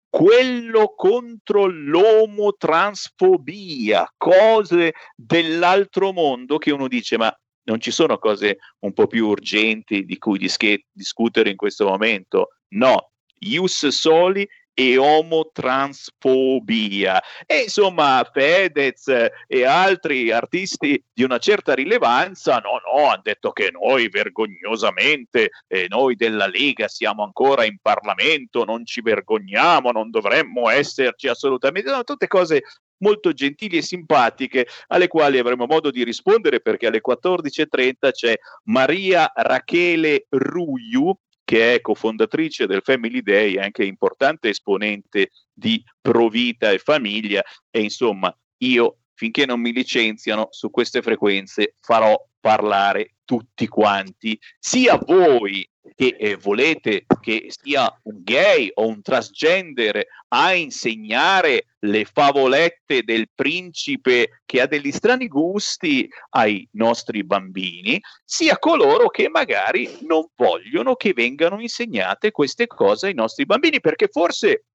quello 0.07 0.93
contro 0.95 1.65
l'omotransfobia, 1.65 4.13
cose 4.15 4.93
dell'altro 5.15 6.13
mondo 6.13 6.59
che 6.59 6.71
uno 6.71 6.87
dice 6.87 7.17
ma 7.17 7.35
non 7.63 7.81
ci 7.81 7.89
sono 7.89 8.19
cose 8.19 8.57
un 8.81 8.93
po' 8.93 9.07
più 9.07 9.27
urgenti 9.27 10.05
di 10.05 10.19
cui 10.19 10.37
dische- 10.37 10.85
discutere 10.91 11.49
in 11.49 11.55
questo 11.55 11.87
momento? 11.87 12.49
No, 12.75 13.09
ius 13.39 13.87
soli 13.87 14.47
e 14.75 14.97
omotransfobia. 14.97 17.19
E 17.47 17.63
insomma, 17.63 18.23
Fedez 18.31 19.07
e 19.47 19.65
altri 19.65 20.29
artisti 20.31 21.03
di 21.11 21.23
una 21.23 21.39
certa 21.39 21.73
rilevanza, 21.73 22.57
no, 22.57 22.79
no, 22.85 23.07
hanno 23.07 23.21
detto 23.23 23.51
che 23.51 23.71
noi 23.71 24.07
vergognosamente, 24.09 25.49
eh, 25.67 25.87
noi 25.87 26.15
della 26.15 26.45
Lega 26.47 26.87
siamo 26.89 27.23
ancora 27.23 27.63
in 27.63 27.77
Parlamento, 27.81 28.65
non 28.65 28.85
ci 28.85 29.01
vergogniamo, 29.01 29.91
non 29.91 30.11
dovremmo 30.11 30.69
esserci 30.69 31.29
assolutamente, 31.29 31.89
no, 31.89 32.03
tutte 32.03 32.27
cose 32.27 32.61
molto 32.97 33.33
gentili 33.33 33.77
e 33.77 33.81
simpatiche 33.81 34.67
alle 34.87 35.07
quali 35.07 35.37
avremo 35.37 35.65
modo 35.65 35.91
di 35.91 36.03
rispondere 36.03 36.61
perché 36.61 36.87
alle 36.87 37.01
14.30 37.05 38.11
c'è 38.11 38.37
Maria 38.63 39.29
Rachele 39.33 40.27
Ruiu 40.29 41.17
che 41.45 41.75
è 41.75 41.81
cofondatrice 41.81 42.65
del 42.65 42.81
Family 42.83 43.21
Day, 43.21 43.57
anche 43.57 43.85
importante 43.85 44.49
esponente 44.49 45.29
di 45.53 45.81
Provita 46.01 46.71
e 46.71 46.79
Famiglia 46.79 47.41
e 47.69 47.81
insomma 47.81 48.35
io 48.57 48.97
finché 49.13 49.45
non 49.45 49.61
mi 49.61 49.71
licenziano 49.71 50.47
su 50.49 50.69
queste 50.69 51.01
frequenze 51.01 51.75
farò 51.79 52.21
parlare 52.39 53.15
tutti 53.23 53.67
quanti, 53.67 54.37
sia 54.59 54.97
voi 54.97 55.67
che 55.93 56.15
eh, 56.17 56.35
volete 56.35 57.05
che 57.21 57.47
sia 57.49 57.93
un 58.03 58.23
gay 58.23 58.71
o 58.73 58.87
un 58.87 59.01
transgender 59.01 60.05
a 60.29 60.53
insegnare 60.53 61.67
le 61.79 62.05
favolette 62.05 63.03
del 63.03 63.29
principe 63.33 64.41
che 64.45 64.61
ha 64.61 64.65
degli 64.65 64.91
strani 64.91 65.27
gusti 65.27 66.09
ai 66.31 66.67
nostri 66.71 67.23
bambini, 67.23 68.01
sia 68.23 68.57
coloro 68.57 69.09
che 69.09 69.29
magari 69.29 69.99
non 70.01 70.25
vogliono 70.35 70.95
che 70.95 71.13
vengano 71.13 71.59
insegnate 71.61 72.31
queste 72.31 72.67
cose 72.67 73.07
ai 73.07 73.13
nostri 73.13 73.45
bambini, 73.45 73.79
perché 73.79 74.07
forse, 74.07 74.65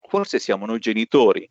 forse 0.00 0.38
siamo 0.38 0.66
noi 0.66 0.78
genitori 0.78 1.48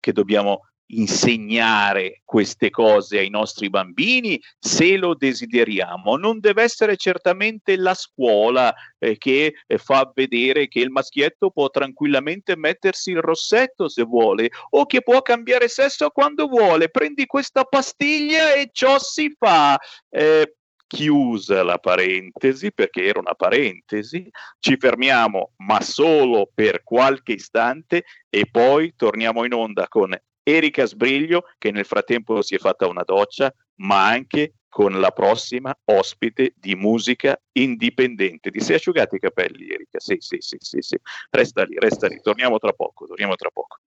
che 0.00 0.12
dobbiamo 0.12 0.68
insegnare 0.88 2.22
queste 2.24 2.70
cose 2.70 3.18
ai 3.18 3.28
nostri 3.28 3.70
bambini 3.70 4.40
se 4.58 4.96
lo 4.96 5.14
desideriamo. 5.14 6.16
Non 6.16 6.40
deve 6.40 6.62
essere 6.62 6.96
certamente 6.96 7.76
la 7.76 7.94
scuola 7.94 8.74
eh, 8.98 9.16
che 9.18 9.54
eh, 9.66 9.78
fa 9.78 10.10
vedere 10.14 10.68
che 10.68 10.80
il 10.80 10.90
maschietto 10.90 11.50
può 11.50 11.70
tranquillamente 11.70 12.56
mettersi 12.56 13.10
il 13.10 13.20
rossetto 13.20 13.88
se 13.88 14.02
vuole 14.02 14.50
o 14.70 14.86
che 14.86 15.02
può 15.02 15.22
cambiare 15.22 15.68
sesso 15.68 16.10
quando 16.10 16.46
vuole. 16.46 16.88
Prendi 16.88 17.26
questa 17.26 17.64
pastiglia 17.64 18.54
e 18.54 18.70
ciò 18.72 18.98
si 18.98 19.34
fa. 19.36 19.78
Eh, 20.08 20.54
chiusa 20.88 21.64
la 21.64 21.78
parentesi 21.78 22.72
perché 22.72 23.06
era 23.06 23.18
una 23.18 23.34
parentesi, 23.34 24.30
ci 24.60 24.76
fermiamo 24.78 25.54
ma 25.56 25.80
solo 25.80 26.48
per 26.54 26.84
qualche 26.84 27.32
istante 27.32 28.04
e 28.30 28.46
poi 28.48 28.94
torniamo 28.94 29.44
in 29.44 29.52
onda 29.52 29.88
con 29.88 30.16
Erika 30.48 30.84
Sbriglio 30.86 31.48
che 31.58 31.72
nel 31.72 31.84
frattempo 31.84 32.40
si 32.40 32.54
è 32.54 32.58
fatta 32.58 32.86
una 32.86 33.02
doccia, 33.02 33.52
ma 33.80 34.06
anche 34.06 34.54
con 34.68 35.00
la 35.00 35.10
prossima 35.10 35.76
ospite 35.86 36.52
di 36.54 36.76
musica 36.76 37.36
indipendente. 37.52 38.50
Ti 38.50 38.60
sei 38.60 38.76
asciugati 38.76 39.16
i 39.16 39.18
capelli, 39.18 39.68
Erika? 39.68 39.98
Sì, 39.98 40.16
sì, 40.20 40.36
sì, 40.38 40.56
sì, 40.60 40.78
sì. 40.80 40.96
Resta 41.30 41.64
lì, 41.64 41.76
resta 41.78 42.06
lì. 42.06 42.20
Torniamo 42.22 42.58
tra 42.58 42.72
poco, 42.72 43.06
torniamo 43.06 43.34
tra 43.34 43.50
poco. 43.50 43.78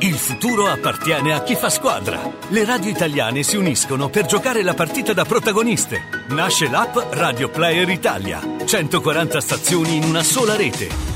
Il 0.00 0.14
futuro 0.14 0.66
appartiene 0.66 1.32
a 1.32 1.42
chi 1.42 1.54
fa 1.54 1.70
squadra. 1.70 2.20
Le 2.48 2.64
radio 2.66 2.90
italiane 2.90 3.42
si 3.42 3.56
uniscono 3.56 4.10
per 4.10 4.26
giocare 4.26 4.62
la 4.62 4.74
partita 4.74 5.14
da 5.14 5.24
protagoniste. 5.24 6.26
Nasce 6.28 6.68
l'app 6.68 6.94
Radio 7.12 7.48
Player 7.48 7.88
Italia. 7.88 8.40
140 8.66 9.40
stazioni 9.40 9.96
in 9.96 10.04
una 10.04 10.22
sola 10.22 10.54
rete. 10.54 11.15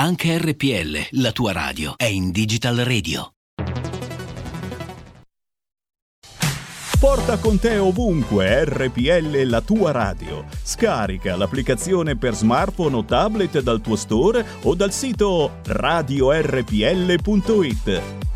Anche 0.00 0.38
RPL, 0.38 1.20
la 1.20 1.32
tua 1.32 1.50
radio, 1.50 1.94
è 1.96 2.04
in 2.04 2.30
Digital 2.30 2.76
Radio. 2.76 3.32
Porta 7.00 7.36
con 7.40 7.58
te 7.58 7.78
ovunque 7.78 8.64
RPL 8.64 9.42
la 9.48 9.60
tua 9.60 9.90
radio. 9.90 10.44
Scarica 10.62 11.34
l'applicazione 11.34 12.16
per 12.16 12.34
smartphone 12.34 12.94
o 12.94 13.04
tablet 13.04 13.60
dal 13.60 13.80
tuo 13.80 13.96
store 13.96 14.46
o 14.62 14.76
dal 14.76 14.92
sito 14.92 15.58
radiorpl.it. 15.64 16.42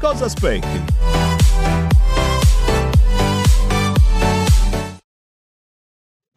Cosa 0.01 0.25
aspetti? 0.25 0.83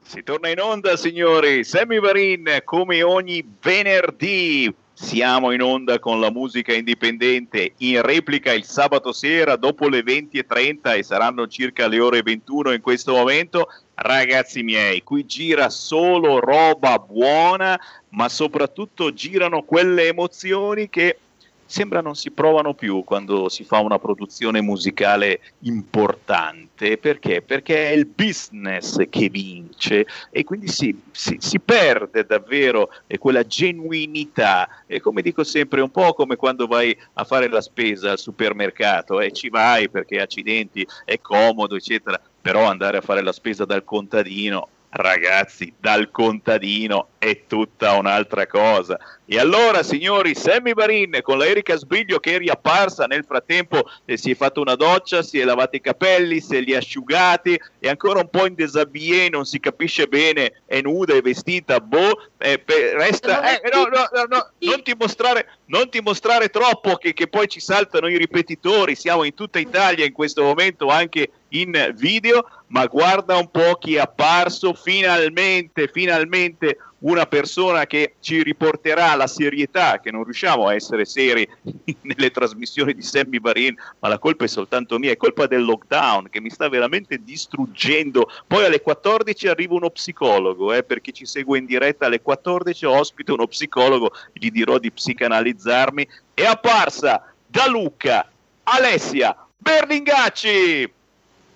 Si 0.04 0.22
torna 0.22 0.50
in 0.50 0.60
onda, 0.60 0.96
signori. 0.96 1.64
Sammy 1.64 2.00
Varin, 2.00 2.62
come 2.64 3.02
ogni 3.02 3.44
venerdì. 3.60 4.84
Siamo 4.97 5.51
in 5.51 5.62
onda 5.62 5.99
con 5.99 6.21
la 6.21 6.31
musica 6.31 6.73
indipendente 6.73 7.73
in 7.79 8.01
replica 8.01 8.53
il 8.53 8.63
sabato 8.63 9.12
sera 9.12 9.58
dopo 9.58 9.89
le 9.89 9.99
20.30 9.99 10.97
e 10.97 11.03
saranno 11.03 11.47
circa 11.47 11.89
le 11.89 11.99
ore 11.99 12.21
21 12.21 12.71
in 12.71 12.79
questo 12.79 13.12
momento. 13.12 13.67
Ragazzi 13.93 14.63
miei, 14.63 15.03
qui 15.03 15.25
gira 15.25 15.69
solo 15.69 16.39
roba 16.39 16.97
buona, 16.97 17.77
ma 18.12 18.29
soprattutto 18.29 19.13
girano 19.13 19.63
quelle 19.63 20.08
emozioni 20.08 20.89
che 20.89 21.19
sembra 21.65 21.99
non 21.99 22.15
si 22.15 22.31
provano 22.31 22.73
più 22.73 23.03
quando 23.03 23.49
si 23.49 23.65
fa 23.65 23.79
una 23.79 23.99
produzione 23.99 24.62
musicale 24.62 25.41
importante. 25.63 26.64
Perché? 26.76 27.42
Perché 27.42 27.90
è 27.90 27.94
il 27.94 28.06
business 28.06 28.98
che 29.10 29.30
vince 29.30 30.06
e 30.30 30.44
quindi 30.44 30.68
si, 30.68 31.02
si, 31.12 31.38
si 31.40 31.60
perde 31.60 32.26
davvero 32.26 32.92
eh, 33.08 33.18
quella 33.18 33.46
genuinità. 33.46 34.68
E 34.86 35.00
come 35.00 35.22
dico 35.22 35.44
sempre, 35.44 35.82
un 35.82 35.92
po' 35.92 36.14
come 36.14 36.36
quando 36.36 36.68
vai 36.68 36.96
a 37.14 37.24
fare 37.24 37.48
la 37.48 37.62
spesa 37.62 38.12
al 38.12 38.20
supermercato 38.20 39.22
e 39.22 39.32
ci 39.32 39.50
vai 39.50 39.90
perché 39.90 40.20
accidenti 40.20 40.86
è 41.06 41.20
comodo, 41.22 41.76
eccetera, 41.76 42.20
però 42.42 42.66
andare 42.66 42.98
a 42.98 43.02
fare 43.02 43.22
la 43.22 43.32
spesa 43.32 43.66
dal 43.66 43.84
contadino 43.84 44.70
ragazzi, 44.96 45.74
dal 45.78 46.10
contadino 46.10 47.10
è 47.18 47.44
tutta 47.48 47.98
un'altra 47.98 48.48
cosa. 48.48 48.98
E 49.28 49.40
allora, 49.40 49.82
signori, 49.82 50.36
Sammy 50.36 50.74
Barin 50.74 51.20
con 51.24 51.40
la 51.40 51.48
Erika 51.48 51.76
Sbriglio 51.76 52.20
che 52.20 52.36
è 52.36 52.38
riapparsa 52.38 53.06
nel 53.06 53.26
frattempo 53.26 53.90
eh, 54.06 54.18
si 54.18 54.30
è 54.32 54.36
fatta 54.36 54.60
una 54.60 54.76
doccia, 54.76 55.24
si 55.24 55.40
è 55.40 55.44
lavata 55.44 55.76
i 55.76 55.82
capelli, 55.82 56.40
se 56.40 56.60
li 56.60 56.76
ha 56.76 56.78
asciugati, 56.78 57.60
è 57.80 57.88
ancora 57.88 58.20
un 58.20 58.30
po' 58.30 58.46
in 58.46 58.54
desabillé, 58.54 59.30
non 59.30 59.46
si 59.46 59.60
capisce 59.60 60.06
bene, 60.06 60.62
è 60.68 60.80
nuda, 60.82 61.16
è 61.16 61.22
vestita, 61.22 61.80
boh, 61.80 62.28
eh, 62.38 62.60
pe- 62.60 62.94
resta... 62.94 63.60
Eh, 63.60 63.68
no, 63.74 63.86
no, 63.86 64.08
no, 64.14 64.26
no, 64.30 64.50
non 64.60 64.84
ti 64.84 64.94
mostrare, 64.96 65.48
non 65.66 65.90
ti 65.90 66.02
mostrare 66.02 66.50
troppo 66.50 66.98
che, 66.98 67.14
che 67.14 67.28
poi 67.28 67.48
ci 67.48 67.60
saltano 67.60 68.08
i 68.08 68.18
ripetitori, 68.18 68.94
siamo 68.94 69.24
in 69.24 69.34
tutta 69.34 69.58
Italia 69.58 70.06
in 70.06 70.14
questo 70.14 70.44
momento 70.44 70.90
anche 70.90 71.32
in 71.50 71.94
video, 71.96 72.48
ma 72.68 72.86
guarda 72.86 73.38
un 73.38 73.50
po' 73.50 73.76
chi 73.76 73.96
è 73.96 74.00
apparso, 74.00 74.74
finalmente, 74.74 75.90
finalmente 75.92 76.78
una 77.06 77.26
persona 77.26 77.86
che 77.86 78.15
ci 78.20 78.41
riporterà 78.44 79.15
la 79.15 79.28
serietà, 79.28 80.00
che 80.00 80.12
non 80.12 80.24
riusciamo 80.24 80.68
a 80.68 80.74
essere 80.74 81.06
seri 81.06 81.48
nelle 82.02 82.32
trasmissioni 82.32 82.94
di 82.94 83.02
Sammy 83.02 83.39
Varin, 83.39 83.76
ma 84.00 84.08
la 84.08 84.18
colpa 84.18 84.46
è 84.46 84.48
soltanto 84.48 84.98
mia, 84.98 85.12
è 85.12 85.18
colpa 85.18 85.46
del 85.46 85.63
lockdown 85.63 86.30
che 86.30 86.41
mi 86.41 86.50
sta 86.50 86.68
veramente 86.68 87.22
distruggendo. 87.24 88.30
Poi 88.48 88.65
alle 88.65 88.82
14 88.82 89.48
arriva 89.48 89.76
uno 89.76 89.89
psicologo, 89.89 90.74
eh, 90.74 90.84
per 90.84 91.02
chi 91.02 91.13
ci 91.13 91.26
segue 91.26 91.58
in 91.58 91.65
diretta 91.65 92.08
alle 92.08 92.22
14 92.22 92.86
ospito 92.86 93.34
uno 93.34 93.48
psicologo, 93.48 94.12
gli 94.34 94.50
dirò 94.50 94.80
di 94.80 94.91
psicanalizzarmi. 94.91 96.08
È 96.34 96.44
apparsa 96.44 97.32
da 97.46 97.68
Luca 97.68 98.28
Alessia 98.63 99.36
Berlingacci. 99.58 100.91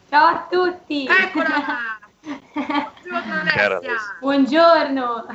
Ciao 0.10 0.26
a 0.26 0.48
tutti! 0.50 1.06
Eccola! 1.06 1.98
Buongiorno 2.30 3.50
Cara 3.56 3.78
Alessia! 3.78 4.18
Buongiorno! 4.20 5.26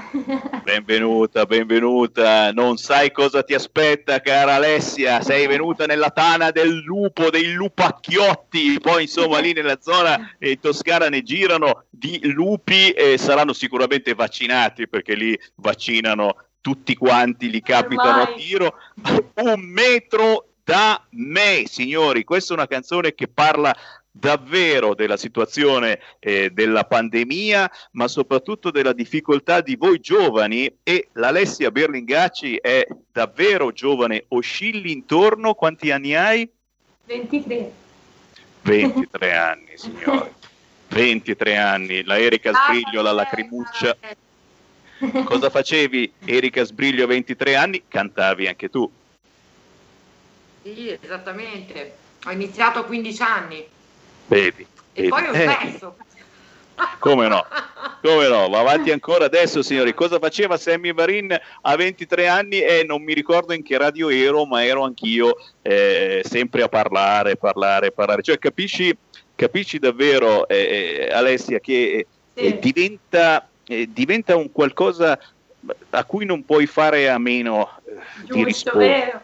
Benvenuta, 0.62 1.44
benvenuta. 1.44 2.52
Non 2.52 2.76
sai 2.76 3.10
cosa 3.10 3.42
ti 3.42 3.52
aspetta, 3.52 4.20
cara 4.20 4.54
Alessia. 4.54 5.20
Sei 5.20 5.48
venuta 5.48 5.86
nella 5.86 6.10
tana 6.10 6.52
del 6.52 6.82
lupo, 6.82 7.30
dei 7.30 7.52
lupacchiotti. 7.52 8.78
Poi, 8.80 9.02
insomma, 9.02 9.40
lì 9.40 9.52
nella 9.52 9.78
zona 9.80 10.36
eh, 10.38 10.60
toscana 10.60 11.08
ne 11.08 11.22
girano 11.22 11.86
di 11.90 12.20
lupi 12.30 12.92
e 12.92 13.18
saranno 13.18 13.52
sicuramente 13.52 14.14
vaccinati 14.14 14.86
perché 14.86 15.14
lì 15.14 15.36
vaccinano 15.56 16.36
tutti 16.60 16.94
quanti, 16.94 17.50
li 17.50 17.60
capitano 17.60 18.22
a 18.22 18.22
Ormai. 18.22 18.36
tiro. 18.36 18.74
Un 19.34 19.60
metro 19.60 20.46
da 20.62 21.04
me, 21.10 21.64
signori. 21.66 22.22
Questa 22.22 22.54
è 22.54 22.56
una 22.56 22.68
canzone 22.68 23.14
che 23.14 23.26
parla 23.26 23.74
davvero 24.16 24.94
della 24.94 25.16
situazione 25.16 25.98
eh, 26.20 26.50
della 26.50 26.84
pandemia, 26.84 27.68
ma 27.92 28.06
soprattutto 28.06 28.70
della 28.70 28.92
difficoltà 28.92 29.60
di 29.60 29.74
voi 29.74 29.98
giovani 29.98 30.72
e 30.84 31.08
l'Alessia 31.14 31.72
Berlingacci 31.72 32.58
è 32.58 32.86
davvero 33.10 33.72
giovane, 33.72 34.26
oscilli 34.28 34.92
intorno, 34.92 35.54
quanti 35.54 35.90
anni 35.90 36.14
hai? 36.14 36.48
23. 37.06 37.72
23 38.62 39.36
anni, 39.36 39.72
signori. 39.74 40.30
23 40.88 41.56
anni, 41.56 42.04
la 42.04 42.16
Erika 42.16 42.52
Sbriglio, 42.52 43.02
la 43.02 43.12
lacrimuccia. 43.12 43.96
Cosa 45.24 45.50
facevi, 45.50 46.12
Erika 46.24 46.62
Sbriglio, 46.62 47.08
23 47.08 47.56
anni? 47.56 47.82
Cantavi 47.88 48.46
anche 48.46 48.70
tu. 48.70 48.88
Sì, 50.62 50.96
esattamente. 50.98 51.96
Ho 52.26 52.30
iniziato 52.30 52.78
a 52.78 52.84
15 52.84 53.22
anni 53.22 53.72
Vedi. 54.26 54.66
e 54.92 55.02
vedi. 55.02 55.08
poi 55.08 55.26
ho 55.26 55.32
Eh, 55.32 55.58
smesso. 55.60 55.96
Come 56.98 57.28
no? 57.28 57.44
Come 58.02 58.28
no? 58.28 58.48
Va 58.48 58.58
avanti 58.60 58.90
ancora 58.90 59.26
adesso, 59.26 59.62
signori. 59.62 59.94
Cosa 59.94 60.18
faceva 60.18 60.56
Sammy 60.56 60.92
Varin 60.92 61.34
a 61.62 61.76
23 61.76 62.26
anni? 62.28 62.60
E 62.60 62.84
non 62.86 63.02
mi 63.02 63.14
ricordo 63.14 63.52
in 63.54 63.62
che 63.62 63.78
radio 63.78 64.08
ero, 64.10 64.44
ma 64.44 64.64
ero 64.64 64.82
anch'io 64.84 65.36
eh, 65.62 66.20
sempre 66.24 66.62
a 66.62 66.68
parlare, 66.68 67.36
parlare, 67.36 67.92
parlare. 67.92 68.22
Cioè, 68.22 68.38
capisci, 68.38 68.94
capisci 69.34 69.78
davvero, 69.78 70.46
eh, 70.48 71.06
eh, 71.08 71.14
Alessia, 71.14 71.60
che 71.60 72.06
eh, 72.34 72.48
Sì. 72.50 72.58
diventa, 72.58 73.48
eh, 73.66 73.88
diventa 73.90 74.36
un 74.36 74.50
qualcosa 74.52 75.18
a 75.90 76.04
cui 76.04 76.26
non 76.26 76.44
puoi 76.44 76.66
fare 76.66 77.08
a 77.08 77.16
meno 77.18 77.70
eh, 77.86 77.92
di 78.22 78.26
Giusto, 78.26 78.44
rispondere. 78.44 78.92
vero? 78.92 79.20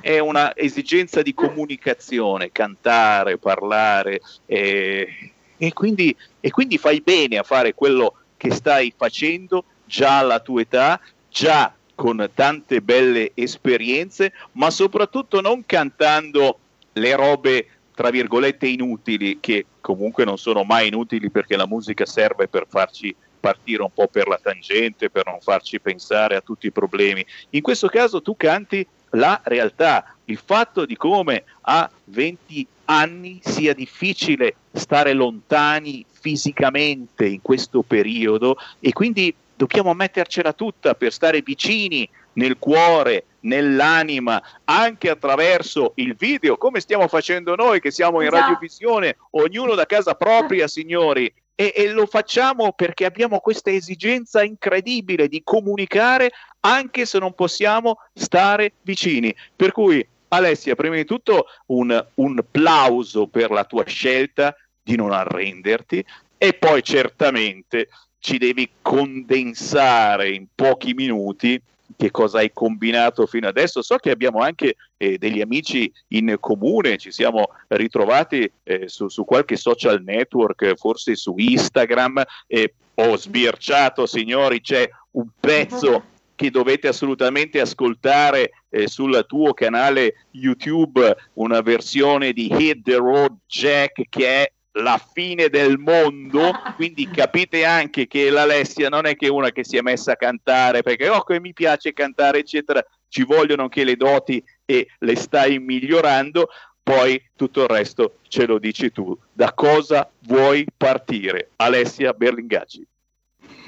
È 0.00 0.18
una 0.18 0.56
esigenza 0.56 1.22
di 1.22 1.34
comunicazione, 1.34 2.52
cantare, 2.52 3.38
parlare 3.38 4.20
eh, 4.46 5.32
e, 5.56 5.72
quindi, 5.72 6.16
e 6.40 6.50
quindi 6.50 6.78
fai 6.78 7.00
bene 7.00 7.38
a 7.38 7.42
fare 7.42 7.74
quello 7.74 8.14
che 8.36 8.50
stai 8.50 8.92
facendo 8.96 9.64
già 9.84 10.18
alla 10.18 10.40
tua 10.40 10.60
età, 10.60 11.00
già 11.28 11.72
con 11.94 12.28
tante 12.34 12.82
belle 12.82 13.32
esperienze, 13.34 14.32
ma 14.52 14.70
soprattutto 14.70 15.40
non 15.40 15.64
cantando 15.64 16.58
le 16.92 17.16
robe 17.16 17.68
tra 17.96 18.10
virgolette 18.10 18.66
inutili, 18.66 19.38
che 19.40 19.64
comunque 19.80 20.26
non 20.26 20.36
sono 20.36 20.64
mai 20.64 20.88
inutili 20.88 21.30
perché 21.30 21.56
la 21.56 21.66
musica 21.66 22.04
serve 22.04 22.46
per 22.46 22.66
farci 22.68 23.16
partire 23.40 23.82
un 23.82 23.90
po' 23.92 24.06
per 24.06 24.28
la 24.28 24.38
tangente, 24.40 25.08
per 25.08 25.24
non 25.24 25.38
farci 25.40 25.80
pensare 25.80 26.36
a 26.36 26.42
tutti 26.42 26.66
i 26.66 26.72
problemi. 26.72 27.24
In 27.50 27.62
questo 27.62 27.88
caso 27.88 28.20
tu 28.20 28.36
canti 28.36 28.86
la 29.16 29.40
realtà, 29.44 30.16
il 30.26 30.40
fatto 30.42 30.86
di 30.86 30.96
come 30.96 31.44
a 31.62 31.88
20 32.04 32.66
anni 32.86 33.40
sia 33.42 33.74
difficile 33.74 34.56
stare 34.72 35.12
lontani 35.12 36.04
fisicamente 36.08 37.26
in 37.26 37.42
questo 37.42 37.82
periodo 37.82 38.56
e 38.78 38.92
quindi 38.92 39.34
dobbiamo 39.54 39.94
mettercela 39.94 40.52
tutta 40.52 40.94
per 40.94 41.12
stare 41.12 41.40
vicini 41.40 42.08
nel 42.34 42.58
cuore, 42.58 43.24
nell'anima, 43.40 44.42
anche 44.64 45.08
attraverso 45.08 45.92
il 45.96 46.14
video, 46.14 46.58
come 46.58 46.80
stiamo 46.80 47.08
facendo 47.08 47.54
noi 47.54 47.80
che 47.80 47.90
siamo 47.90 48.20
in 48.20 48.28
radiovisione, 48.28 49.16
ognuno 49.30 49.74
da 49.74 49.86
casa 49.86 50.14
propria, 50.14 50.68
signori. 50.68 51.32
E, 51.58 51.72
e, 51.74 51.88
lo 51.88 52.04
facciamo 52.04 52.72
perché 52.72 53.06
abbiamo 53.06 53.40
questa 53.40 53.70
esigenza 53.70 54.42
incredibile 54.42 55.26
di 55.26 55.40
comunicare 55.42 56.30
anche 56.60 57.06
se 57.06 57.18
non 57.18 57.34
possiamo 57.34 57.96
stare 58.12 58.74
vicini. 58.82 59.34
Per 59.56 59.72
cui, 59.72 60.06
Alessia, 60.28 60.74
prima 60.74 60.96
di 60.96 61.06
tutto 61.06 61.46
un, 61.66 62.06
un 62.16 62.44
plauso 62.50 63.26
per 63.26 63.50
la 63.50 63.64
tua 63.64 63.84
scelta 63.86 64.54
di 64.82 64.96
non 64.96 65.12
arrenderti 65.12 66.04
e 66.36 66.52
poi 66.52 66.82
certamente 66.82 67.88
ci 68.18 68.36
devi 68.36 68.68
condensare 68.82 70.30
in 70.30 70.46
pochi 70.54 70.92
minuti 70.92 71.60
che 71.96 72.10
cosa 72.10 72.38
hai 72.38 72.50
combinato 72.52 73.26
fino 73.26 73.48
adesso. 73.48 73.82
So 73.82 73.96
che 73.96 74.10
abbiamo 74.10 74.40
anche 74.40 74.76
eh, 74.96 75.18
degli 75.18 75.40
amici 75.40 75.90
in 76.08 76.36
comune, 76.40 76.96
ci 76.96 77.12
siamo 77.12 77.50
ritrovati 77.68 78.50
eh, 78.62 78.88
su, 78.88 79.08
su, 79.08 79.24
qualche 79.24 79.56
social 79.56 80.02
network, 80.02 80.74
forse 80.76 81.14
su 81.14 81.34
Instagram. 81.36 82.22
Eh, 82.46 82.74
ho 82.94 83.16
sbirciato, 83.16 84.06
signori, 84.06 84.60
c'è 84.60 84.88
un 85.12 85.28
pezzo 85.38 86.14
che 86.36 86.50
dovete 86.50 86.88
assolutamente 86.88 87.60
ascoltare 87.60 88.50
eh, 88.68 88.88
sul 88.88 89.24
tuo 89.26 89.54
canale 89.54 90.26
YouTube, 90.32 91.16
una 91.34 91.62
versione 91.62 92.32
di 92.32 92.52
Hit 92.52 92.82
the 92.82 92.96
Road 92.96 93.36
Jack 93.46 94.02
che 94.08 94.42
è 94.42 94.52
la 94.76 95.00
fine 95.12 95.48
del 95.48 95.78
mondo, 95.78 96.52
quindi 96.74 97.08
capite 97.10 97.64
anche 97.64 98.06
che 98.06 98.30
l'Alessia 98.30 98.88
non 98.88 99.06
è 99.06 99.16
che 99.16 99.28
una 99.28 99.50
che 99.50 99.64
si 99.64 99.76
è 99.76 99.80
messa 99.80 100.12
a 100.12 100.16
cantare 100.16 100.82
perché 100.82 101.08
oh, 101.08 101.24
mi 101.40 101.52
piace 101.52 101.92
cantare, 101.92 102.38
eccetera, 102.38 102.84
ci 103.08 103.24
vogliono 103.24 103.62
anche 103.62 103.84
le 103.84 103.96
doti 103.96 104.42
e 104.64 104.88
le 104.98 105.16
stai 105.16 105.58
migliorando, 105.58 106.48
poi 106.82 107.20
tutto 107.34 107.62
il 107.62 107.68
resto 107.68 108.18
ce 108.28 108.46
lo 108.46 108.58
dici 108.58 108.92
tu. 108.92 109.16
Da 109.32 109.52
cosa 109.52 110.08
vuoi 110.20 110.66
partire? 110.76 111.50
Alessia 111.56 112.12
Berlingacci. 112.12 112.86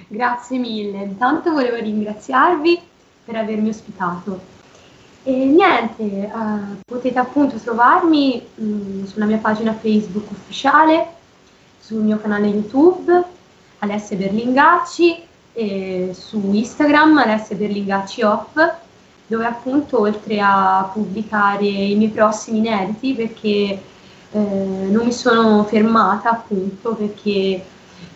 Grazie 0.07 0.59
mille, 0.59 1.03
intanto 1.03 1.51
volevo 1.51 1.77
ringraziarvi 1.77 2.81
per 3.25 3.37
avermi 3.37 3.69
ospitato. 3.69 4.57
E 5.25 5.33
niente, 5.33 6.03
eh, 6.03 6.31
potete 6.87 7.19
appunto 7.19 7.57
trovarmi 7.57 8.47
mh, 8.55 8.65
mm, 8.65 9.05
sulla 9.05 9.27
mia 9.27 9.39
pagina 9.39 9.75
Facebook 9.75 10.31
ufficiale, 10.31 11.07
sul 11.81 12.03
mio 12.03 12.19
canale 12.19 12.47
YouTube, 12.47 13.23
Alessia 13.79 14.17
Berlingacci, 14.17 15.27
e 15.53 16.11
su 16.15 16.51
Instagram 16.53 17.19
Alessia 17.19 17.57
Berlingacci 17.57 18.23
Off, 18.23 18.73
dove 19.27 19.45
appunto 19.45 20.01
oltre 20.01 20.41
a 20.41 20.89
pubblicare 20.93 21.67
i 21.67 21.95
miei 21.97 22.11
prossimi 22.11 22.59
inediti, 22.59 23.15
perché 23.15 23.83
eh, 24.31 24.39
non 24.39 25.05
mi 25.05 25.13
sono 25.13 25.65
fermata 25.65 26.31
appunto, 26.31 26.95
perché 26.95 27.65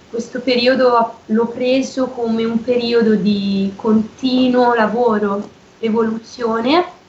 questo 0.09 0.41
periodo 0.41 1.15
l'ho 1.27 1.47
preso 1.47 2.07
come 2.09 2.45
un 2.45 2.63
periodo 2.63 3.15
di 3.15 3.73
continuo 3.77 4.75
lavoro, 4.75 5.49
evoluzione 5.87 7.01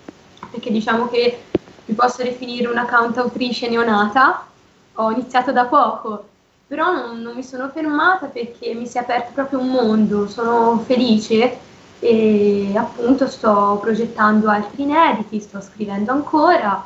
perché 0.52 0.72
diciamo 0.72 1.08
che 1.10 1.44
mi 1.86 1.96
posso 1.96 2.24
definire 2.24 2.68
una 2.68 2.86
cantautrice 2.86 3.68
neonata, 3.70 4.46
ho 4.94 5.12
iniziato 5.12 5.52
da 5.52 5.66
poco, 5.66 6.28
però 6.68 6.94
non, 6.94 7.22
non, 7.22 7.36
mi 7.36 7.44
sono 7.44 7.70
fermata 7.70 8.28
perché 8.28 8.74
mi 8.74 8.88
si 8.88 8.98
è 8.98 9.02
aperto 9.02 9.32
proprio 9.34 9.60
un 9.60 9.70
mondo, 9.70 10.28
sono 10.28 10.80
felice 10.86 11.58
e 12.00 12.72
appunto 12.76 13.28
sto 13.28 13.80
progettando 13.82 14.50
altri 14.50 14.84
inediti, 14.84 15.40
sto 15.40 15.60
scrivendo 15.62 16.12
ancora. 16.12 16.86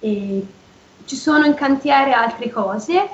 Ci 0.00 1.16
sono 1.16 1.44
in 1.44 1.54
cantiere 1.54 2.12
altre 2.12 2.50
cose. 2.50 3.08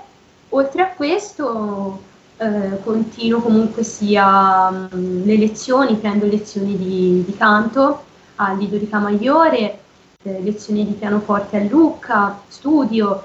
Oltre 0.51 0.83
a 0.83 0.89
questo 0.89 2.01
eh, 2.38 2.81
continuo 2.83 3.40
comunque 3.40 3.83
sia 3.83 4.70
mh, 4.70 4.88
mm, 4.94 5.25
le 5.25 5.37
lezioni, 5.37 5.96
prendo 5.96 6.27
lezioni 6.27 6.77
di, 6.77 7.25
di 7.25 7.37
canto 7.37 8.05
a 8.37 8.53
Lido 8.53 8.77
di 8.77 8.88
Camaiore, 8.88 9.79
eh, 10.22 10.40
lezioni 10.42 10.85
di 10.85 10.92
pianoforte 10.92 11.57
a 11.57 11.64
Lucca, 11.64 12.40
studio 12.49 13.25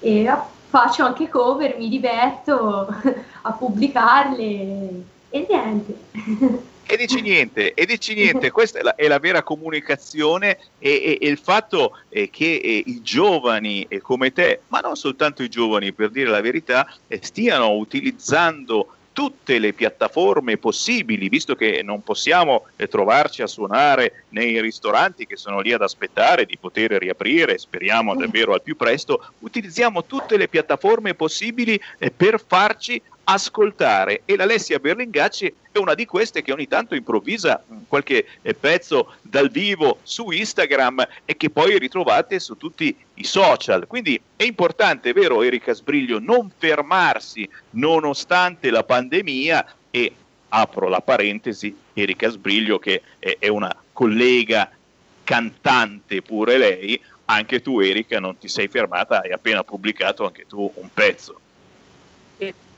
e 0.00 0.32
faccio 0.68 1.04
anche 1.04 1.28
cover, 1.28 1.76
mi 1.78 1.88
diverto 1.88 2.88
a 3.42 3.52
pubblicarle 3.52 5.04
e 5.30 5.46
niente. 5.48 5.96
E 6.90 6.96
dici 6.96 7.20
niente, 7.20 7.74
e 7.74 7.84
dici 7.84 8.14
niente, 8.14 8.50
questa 8.50 8.78
è 8.78 8.82
la, 8.82 8.94
è 8.94 9.06
la 9.08 9.18
vera 9.18 9.42
comunicazione 9.42 10.56
e, 10.78 10.90
e, 10.90 11.18
e 11.20 11.28
il 11.28 11.36
fatto 11.36 11.98
che 12.08 12.30
eh, 12.30 12.82
i 12.86 13.02
giovani 13.02 13.84
eh, 13.90 14.00
come 14.00 14.32
te, 14.32 14.62
ma 14.68 14.80
non 14.80 14.96
soltanto 14.96 15.42
i 15.42 15.50
giovani 15.50 15.92
per 15.92 16.08
dire 16.08 16.30
la 16.30 16.40
verità, 16.40 16.90
eh, 17.06 17.20
stiano 17.22 17.72
utilizzando 17.72 18.94
tutte 19.12 19.58
le 19.58 19.74
piattaforme 19.74 20.56
possibili, 20.56 21.28
visto 21.28 21.56
che 21.56 21.82
non 21.82 22.02
possiamo 22.02 22.66
eh, 22.76 22.86
trovarci 22.88 23.42
a 23.42 23.46
suonare 23.46 24.24
nei 24.28 24.58
ristoranti 24.60 25.26
che 25.26 25.36
sono 25.36 25.60
lì 25.60 25.74
ad 25.74 25.82
aspettare 25.82 26.46
di 26.46 26.56
poter 26.56 26.92
riaprire, 26.92 27.58
speriamo 27.58 28.14
davvero 28.14 28.54
al 28.54 28.62
più 28.62 28.76
presto, 28.76 29.32
utilizziamo 29.40 30.06
tutte 30.06 30.38
le 30.38 30.48
piattaforme 30.48 31.12
possibili 31.12 31.78
eh, 31.98 32.10
per 32.12 32.42
farci 32.46 33.02
ascoltare 33.30 34.22
e 34.24 34.36
l'Alessia 34.36 34.78
Berlingacci 34.78 35.54
è 35.70 35.76
una 35.76 35.92
di 35.92 36.06
queste 36.06 36.40
che 36.40 36.50
ogni 36.50 36.66
tanto 36.66 36.94
improvvisa 36.94 37.62
qualche 37.86 38.26
eh, 38.40 38.54
pezzo 38.54 39.14
dal 39.20 39.50
vivo 39.50 39.98
su 40.02 40.30
Instagram 40.30 41.06
e 41.26 41.36
che 41.36 41.50
poi 41.50 41.78
ritrovate 41.78 42.38
su 42.40 42.56
tutti 42.56 42.96
i 43.14 43.24
social. 43.24 43.86
Quindi 43.86 44.18
è 44.34 44.44
importante, 44.44 45.12
vero 45.12 45.42
Erika 45.42 45.74
Sbriglio, 45.74 46.18
non 46.18 46.50
fermarsi 46.56 47.48
nonostante 47.70 48.70
la 48.70 48.82
pandemia 48.82 49.74
e 49.90 50.12
apro 50.48 50.88
la 50.88 51.02
parentesi, 51.02 51.76
Erika 51.92 52.30
Sbriglio 52.30 52.78
che 52.78 53.02
è 53.18 53.48
una 53.48 53.74
collega 53.92 54.70
cantante 55.22 56.22
pure 56.22 56.56
lei, 56.56 56.98
anche 57.26 57.60
tu 57.60 57.80
Erika 57.80 58.18
non 58.18 58.38
ti 58.38 58.48
sei 58.48 58.68
fermata, 58.68 59.20
hai 59.20 59.32
appena 59.32 59.62
pubblicato 59.62 60.24
anche 60.24 60.46
tu 60.46 60.70
un 60.76 60.88
pezzo. 60.94 61.40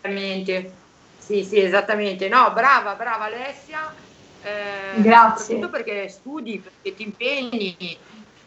Esattamente, 0.02 0.86
sì, 1.18 1.44
sì, 1.44 1.60
esattamente. 1.60 2.28
No, 2.28 2.52
brava, 2.52 2.94
brava 2.96 3.24
Alessia. 3.24 3.94
Eh, 4.38 5.00
Grazie. 5.02 5.44
Soprattutto 5.44 5.70
perché 5.70 6.08
studi, 6.08 6.60
perché 6.60 6.94
ti 6.94 7.02
impegni, 7.02 7.76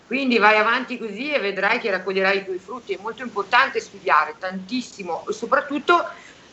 quindi 0.04 0.40
vai 0.40 0.58
avanti 0.58 0.98
così 0.98 1.32
e 1.32 1.40
vedrai 1.40 1.80
che 1.80 1.92
raccoglierai 1.92 2.40
i 2.40 2.44
tuoi 2.44 2.60
frutti. 2.60 2.94
È 2.94 3.00
molto 3.00 3.22
importante 3.22 3.80
studiare, 3.80 4.36
tantissimo, 4.40 5.26
soprattutto 5.28 6.06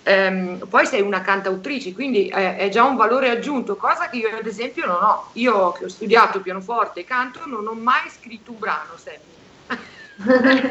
ehm, 0.02 0.68
poi 0.68 0.84
sei 0.84 1.00
una 1.00 1.22
cantautrice, 1.22 1.94
quindi 1.94 2.28
è, 2.28 2.56
è, 2.56 2.68
già 2.68 2.84
un 2.84 2.96
valore 2.96 3.30
aggiunto, 3.30 3.76
cosa 3.76 4.10
che 4.10 4.18
io 4.18 4.36
ad 4.36 4.46
esempio 4.46 4.84
non 4.84 5.02
ho. 5.02 5.30
Io 5.34 5.72
che 5.72 5.84
ho 5.84 5.88
studiato 5.88 6.42
pianoforte 6.42 7.00
e 7.00 7.04
canto 7.04 7.46
non 7.46 7.66
ho 7.66 7.74
mai 7.74 8.10
scritto 8.10 8.52
un 8.52 8.58
brano, 8.58 8.98
sempre. 8.98 9.38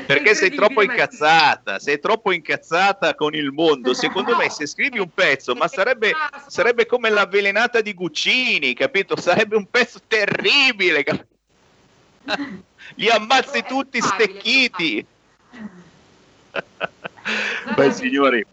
Perché 0.06 0.36
sei 0.36 0.54
troppo 0.54 0.82
incazzata, 0.82 1.80
sei 1.80 2.00
troppo 2.00 2.32
incazzata 2.32 3.16
con 3.16 3.34
il 3.34 3.52
mondo. 3.52 3.94
Secondo 3.94 4.36
me, 4.36 4.50
se 4.50 4.68
scrivi 4.68 5.00
un 5.00 5.10
pezzo, 5.14 5.56
ma 5.56 5.68
sarebbe, 5.68 6.12
sarebbe 6.48 6.86
come 6.86 7.10
l'avvelenata 7.10 7.82
di 7.82 7.94
Guccini, 7.94 8.74
capito? 8.74 9.20
Sarebbe 9.20 9.56
un 9.56 9.66
pezzo 9.70 10.00
terribile. 10.08 11.04
Cap- 11.04 11.26
Li 12.96 13.10
ammazzi 13.10 13.64
tutti 13.68 14.00
stecchiti. 14.02 15.06
Beh, 17.76 17.92
signori. 17.92 18.46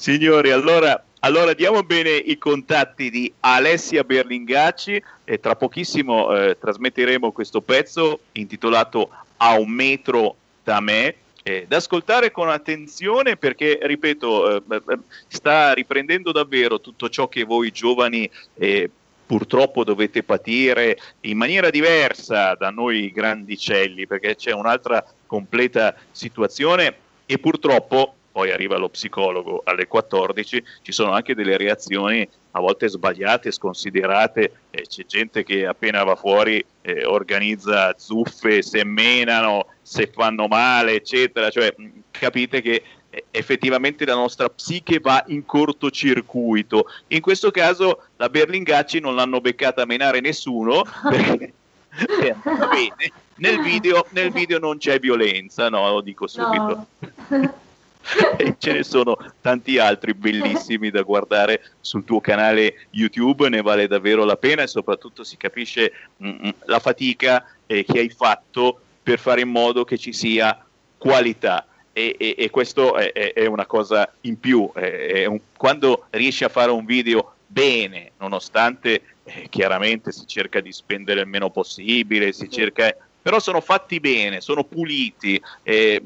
Signori, 0.00 0.50
allora 0.50 1.04
Allora 1.18 1.52
diamo 1.52 1.82
bene 1.82 2.08
i 2.08 2.38
contatti 2.38 3.10
di 3.10 3.30
Alessia 3.40 4.02
Berlingacci 4.02 5.02
e 5.24 5.38
tra 5.38 5.56
pochissimo 5.56 6.34
eh, 6.34 6.56
trasmetteremo 6.58 7.30
questo 7.32 7.60
pezzo 7.60 8.20
intitolato 8.32 9.10
A 9.36 9.58
un 9.58 9.68
metro 9.68 10.36
da 10.64 10.80
me. 10.80 11.16
Eh, 11.42 11.66
da 11.68 11.76
ascoltare 11.76 12.30
con 12.30 12.48
attenzione 12.48 13.36
perché, 13.36 13.78
ripeto, 13.82 14.56
eh, 14.56 14.62
eh 14.70 14.98
sta 15.28 15.74
riprendendo 15.74 16.32
davvero 16.32 16.80
tutto 16.80 17.10
ciò 17.10 17.28
che 17.28 17.44
voi 17.44 17.70
giovani 17.70 18.30
eh, 18.54 18.88
purtroppo 19.26 19.84
dovete 19.84 20.22
patire 20.22 20.96
in 21.20 21.36
maniera 21.36 21.68
diversa 21.68 22.54
da 22.54 22.70
noi 22.70 23.12
grandicelli, 23.12 24.06
perché 24.06 24.34
c'è 24.34 24.52
un'altra 24.52 25.04
completa 25.26 25.94
situazione 26.10 26.94
e 27.26 27.38
purtroppo 27.38 28.14
poi 28.32 28.50
arriva 28.50 28.76
lo 28.76 28.88
psicologo 28.88 29.62
alle 29.64 29.86
14, 29.86 30.64
ci 30.82 30.92
sono 30.92 31.12
anche 31.12 31.34
delle 31.34 31.56
reazioni 31.56 32.28
a 32.52 32.60
volte 32.60 32.88
sbagliate, 32.88 33.50
sconsiderate, 33.50 34.52
eh, 34.70 34.82
c'è 34.82 35.04
gente 35.06 35.42
che 35.44 35.66
appena 35.66 36.02
va 36.04 36.16
fuori 36.16 36.64
eh, 36.82 37.04
organizza 37.04 37.94
zuffe, 37.96 38.62
se 38.62 38.84
menano, 38.84 39.66
se 39.82 40.10
fanno 40.12 40.46
male, 40.46 40.94
eccetera, 40.94 41.50
cioè 41.50 41.74
capite 42.10 42.60
che 42.60 42.82
effettivamente 43.30 44.04
la 44.04 44.14
nostra 44.14 44.48
psiche 44.48 45.00
va 45.00 45.22
in 45.28 45.44
cortocircuito. 45.44 46.86
In 47.08 47.20
questo 47.20 47.50
caso 47.50 48.04
la 48.16 48.28
Berlingacci 48.28 49.00
non 49.00 49.14
l'hanno 49.16 49.40
beccata 49.40 49.82
a 49.82 49.86
menare 49.86 50.20
nessuno 50.20 50.84
perché 51.08 51.52
bene. 51.90 53.12
Nel 53.36 53.62
video, 53.62 54.06
nel 54.10 54.30
video, 54.30 54.58
non 54.58 54.76
c'è 54.76 54.98
violenza, 54.98 55.70
no, 55.70 55.88
lo 55.88 56.00
dico 56.02 56.26
subito. 56.26 56.86
No. 57.28 57.54
e 58.38 58.56
ce 58.58 58.72
ne 58.72 58.82
sono 58.82 59.16
tanti 59.40 59.78
altri 59.78 60.14
bellissimi 60.14 60.90
da 60.90 61.02
guardare 61.02 61.72
sul 61.80 62.04
tuo 62.04 62.20
canale 62.20 62.86
YouTube, 62.90 63.48
ne 63.48 63.62
vale 63.62 63.86
davvero 63.86 64.24
la 64.24 64.36
pena 64.36 64.62
e 64.62 64.66
soprattutto 64.66 65.22
si 65.24 65.36
capisce 65.36 65.92
mh, 66.16 66.28
mm, 66.28 66.46
mm, 66.46 66.48
la 66.64 66.78
fatica 66.78 67.44
eh, 67.66 67.84
che 67.84 67.98
hai 67.98 68.10
fatto 68.10 68.80
per 69.02 69.18
fare 69.18 69.42
in 69.42 69.48
modo 69.48 69.84
che 69.84 69.98
ci 69.98 70.12
sia 70.12 70.64
qualità 70.96 71.66
e, 71.92 72.14
e, 72.18 72.34
e 72.38 72.50
questo 72.50 72.94
è, 72.94 73.12
è, 73.32 73.46
una 73.46 73.66
cosa 73.66 74.12
in 74.22 74.38
più. 74.38 74.70
Un, 74.74 75.40
quando 75.56 76.06
riesci 76.10 76.44
a 76.44 76.48
fare 76.48 76.70
un 76.70 76.84
video 76.84 77.34
bene, 77.46 78.12
nonostante 78.18 79.02
eh, 79.24 79.46
chiaramente 79.48 80.12
si 80.12 80.26
cerca 80.26 80.60
di 80.60 80.72
spendere 80.72 81.20
il 81.20 81.26
meno 81.26 81.50
possibile, 81.50 82.32
si 82.32 82.48
cerca, 82.48 82.94
però 83.20 83.40
sono 83.40 83.60
fatti 83.60 83.98
bene, 83.98 84.40
sono 84.40 84.64
puliti, 84.64 85.40
eh, 85.62 86.00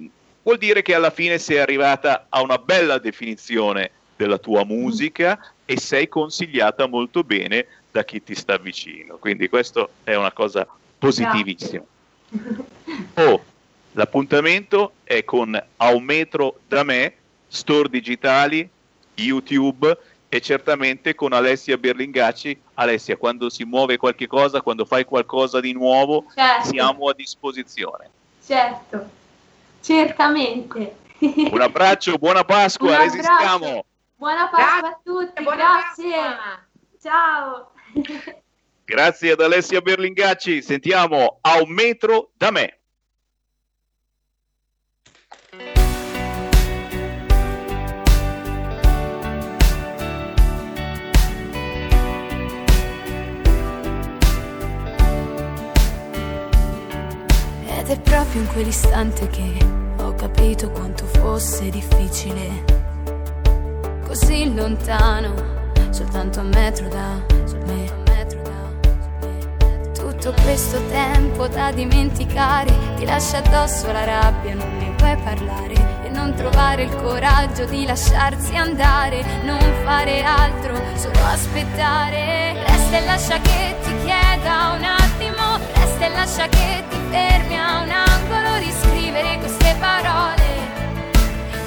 vuol 0.45 0.59
dire 0.59 0.83
che 0.83 0.95
alla 0.95 1.11
fine 1.11 1.39
sei 1.39 1.59
arrivata 1.59 2.27
a 2.29 2.41
una 2.41 2.59
bella 2.59 2.99
definizione 2.99 3.91
della 4.15 4.39
tua 4.39 4.65
musica 4.65 5.53
e 5.65 5.77
sei 5.81 6.09
consigliata 6.09 6.87
molto 6.87 7.25
bene 7.25 7.67
da 7.91 8.05
chi 8.05 8.23
ti 8.23 8.37
sta 8.37 8.57
vicino. 8.57 9.17
Quindi 9.17 9.49
questo 9.49 9.91
è 10.05 10.15
una 10.15 10.31
cosa 10.31 10.65
positivissima. 10.99 11.83
Oh, 13.15 13.45
L'appuntamento 13.95 14.95
è 15.05 15.25
con 15.25 15.61
A 15.77 15.95
un 15.95 16.03
metro 16.03 16.59
da 16.67 16.83
me, 16.83 17.15
store 17.47 17.89
digitali, 17.89 18.69
YouTube 19.15 19.97
e 20.29 20.41
certamente 20.41 21.15
con 21.15 21.33
Alessia 21.33 21.77
Berlingacci. 21.77 22.61
Alessia, 22.75 23.17
quando 23.17 23.49
si 23.51 23.65
muove 23.65 23.97
qualche 23.97 24.27
cosa, 24.27 24.63
quando 24.63 24.85
fai 24.85 25.05
qualcosa 25.05 25.61
di 25.61 25.73
nuovo, 25.73 26.25
certo. 26.35 26.69
siamo 26.69 27.09
a 27.09 27.15
disposizione. 27.15 28.11
Certo, 28.45 29.09
certamente. 29.85 30.97
Un 31.20 31.61
abbraccio, 31.61 32.16
buona 32.16 32.43
Pasqua, 32.43 32.97
Un 32.97 33.03
resistiamo. 33.03 33.85
Buona 34.16 34.49
Pasqua 34.49 34.80
grazie, 34.80 34.89
a 34.89 35.01
tutti, 35.05 35.45
grazie. 35.45 36.16
Pasqua. 36.16 36.66
Ciao. 37.03 37.72
Grazie 38.85 39.32
ad 39.32 39.41
Alessia 39.41 39.80
Berlingacci, 39.80 40.62
sentiamo 40.62 41.39
a 41.43 41.61
un 41.62 41.70
metro 41.70 42.30
da 42.37 42.51
me. 42.51 42.78
Ed 57.78 57.91
è 57.91 58.01
proprio 58.01 58.41
in 58.41 58.47
quell'istante 58.49 59.26
che 59.28 59.74
capito 60.25 60.70
quanto 60.70 61.05
fosse 61.05 61.68
difficile. 61.68 62.64
Così 64.07 64.55
lontano, 64.55 65.35
soltanto 65.91 66.41
un 66.41 66.49
metro 66.49 66.89
da 66.89 67.20
me. 67.66 68.03
Tutto 69.93 70.33
questo 70.43 70.81
tempo 70.89 71.47
da 71.49 71.70
dimenticare 71.70 72.72
ti 72.97 73.05
lascia 73.05 73.39
addosso 73.39 73.93
la 73.93 74.05
rabbia, 74.05 74.55
non 74.55 74.77
ne 74.79 74.95
puoi 74.97 75.14
parlare 75.22 75.75
e 76.05 76.09
non 76.09 76.33
trovare 76.35 76.85
il 76.85 76.97
coraggio 76.97 77.66
di 77.66 77.85
lasciarsi 77.85 78.57
andare, 78.57 79.22
non 79.43 79.59
fare 79.85 80.22
altro, 80.22 80.81
solo 80.95 81.22
aspettare. 81.25 82.55
Resta 82.66 82.97
e 82.97 83.05
lascia 83.05 83.39
che 83.41 83.77
ti 83.83 83.95
chieda 84.03 84.72
un 84.75 84.85
attimo, 84.85 85.59
resta 85.75 86.07
e 86.07 86.09
lascia 86.09 86.49
che 86.49 86.85
ti 86.89 86.97
fermi 87.11 87.59
a 87.59 87.83
un 87.83 87.91
angolo, 87.91 88.14
riscrivere 89.15 89.39
queste 89.39 89.77
parole 89.79 90.43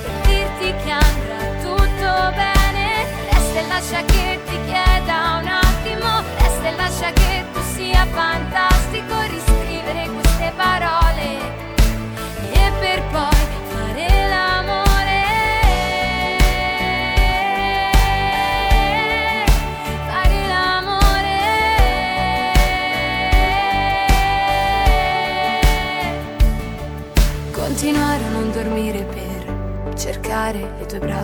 per 0.04 0.28
dirti 0.28 0.74
che 0.84 0.92
andrà 0.92 1.40
tutto 1.62 2.36
bene. 2.36 3.06
Resta 3.32 3.60
e 3.60 3.68
lascia 3.68 4.04
che 4.04 4.40
ti 4.46 4.60
chieda 4.66 5.40
un 5.42 5.48
attimo, 5.48 6.24
resta 6.40 6.68
e 6.68 6.76
lascia 6.76 7.12
che 7.14 7.46
tu 7.54 7.62
sia 7.74 8.06
fantastico, 8.12 9.27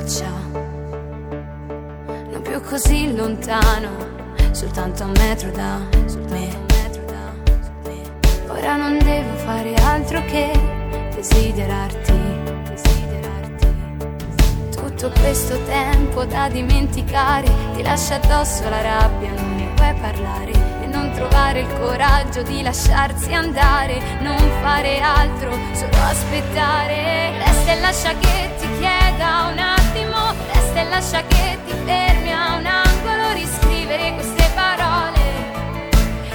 braccia, 0.04 0.30
non 2.32 2.42
più 2.42 2.62
così 2.62 3.16
lontano 3.16 4.12
soltanto 4.52 5.04
un 5.06 5.12
metro 5.18 5.50
da 5.52 5.80
me. 6.30 6.62
Ora 8.48 8.76
non 8.76 8.98
devo 9.00 9.34
fare 9.38 9.74
altro 9.76 10.24
che 10.26 10.52
desiderarti. 11.16 12.22
Tutto 14.76 15.10
questo 15.20 15.58
tempo 15.66 16.24
da 16.26 16.48
dimenticare 16.50 17.50
ti 17.76 17.82
lascia 17.82 18.16
addosso 18.16 18.70
la 18.70 18.82
rabbia, 18.82 19.32
non 19.32 19.56
ne 19.56 19.68
puoi 19.76 19.94
parlare 19.96 20.52
e 20.82 20.86
non 20.86 21.12
trovare 21.14 21.62
il 21.62 21.68
coraggio 21.80 22.42
di 22.44 22.62
lasciarsi 22.62 23.34
andare, 23.34 24.02
non 24.22 24.38
fare 24.62 25.00
altro, 25.02 25.52
solo 25.74 25.98
aspettare. 26.04 27.38
Resta 27.38 27.72
e 27.72 27.80
lascia 27.80 28.14
che 28.18 28.52
ti 28.60 28.68
chieda 28.78 29.50
un 29.52 29.58
attimo, 29.58 29.72
resta 29.72 29.73
e 30.84 30.90
lascia 30.90 31.22
che 31.28 31.58
ti 31.66 31.74
fermi 31.86 32.34
a 32.34 32.56
un 32.58 32.66
angolo, 32.66 33.32
riscrivere 33.34 34.14
queste 34.16 34.50
parole 34.54 35.22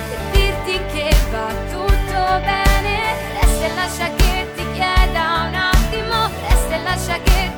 per 0.08 0.20
dirti 0.32 0.80
che 0.92 1.14
va 1.30 1.48
tutto 1.70 2.40
bene. 2.40 2.96
Resta 3.40 3.64
e 3.66 3.74
lascia 3.74 4.08
che 4.16 4.48
ti 4.54 4.64
chieda 4.72 5.48
un 5.48 5.54
attimo, 5.54 6.30
resta 6.48 6.74
e 6.74 6.82
lascia 6.82 7.18
che 7.22 7.50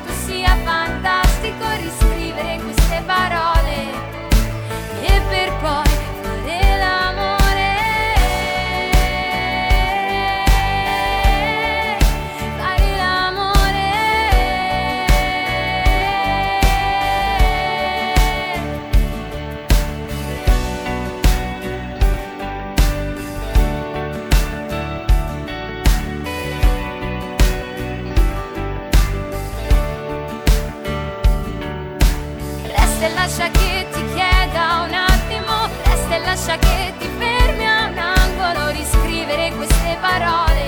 che 33.51 33.87
ti 33.91 34.03
chieda 34.13 34.85
un 34.87 34.93
attimo, 34.93 35.69
resta 35.83 36.15
e 36.15 36.19
lascia 36.19 36.57
che 36.57 36.93
ti 36.97 37.09
fermi 37.17 37.67
a 37.67 37.87
un 37.87 37.97
angolo, 37.97 38.69
riscrivere 38.71 39.51
queste 39.55 39.97
parole. 39.99 40.65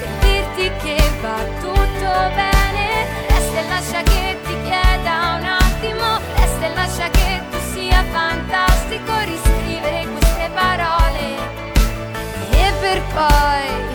E 0.00 0.44
dirti 0.54 0.70
che 0.82 1.10
va 1.20 1.36
tutto 1.60 2.10
bene, 2.34 3.06
resta 3.28 3.58
e 3.58 3.68
lascia 3.68 4.02
che 4.02 4.38
ti 4.44 4.56
chieda 4.64 5.38
un 5.38 5.44
attimo, 5.44 6.20
resta 6.36 6.66
e 6.66 6.74
lascia 6.74 7.08
che 7.10 7.40
tu 7.50 7.58
sia 7.72 8.04
fantastico, 8.12 9.12
riscrivere 9.24 10.06
queste 10.06 10.50
parole. 10.54 11.26
E 12.50 12.72
per 12.80 13.02
poi 13.14 13.91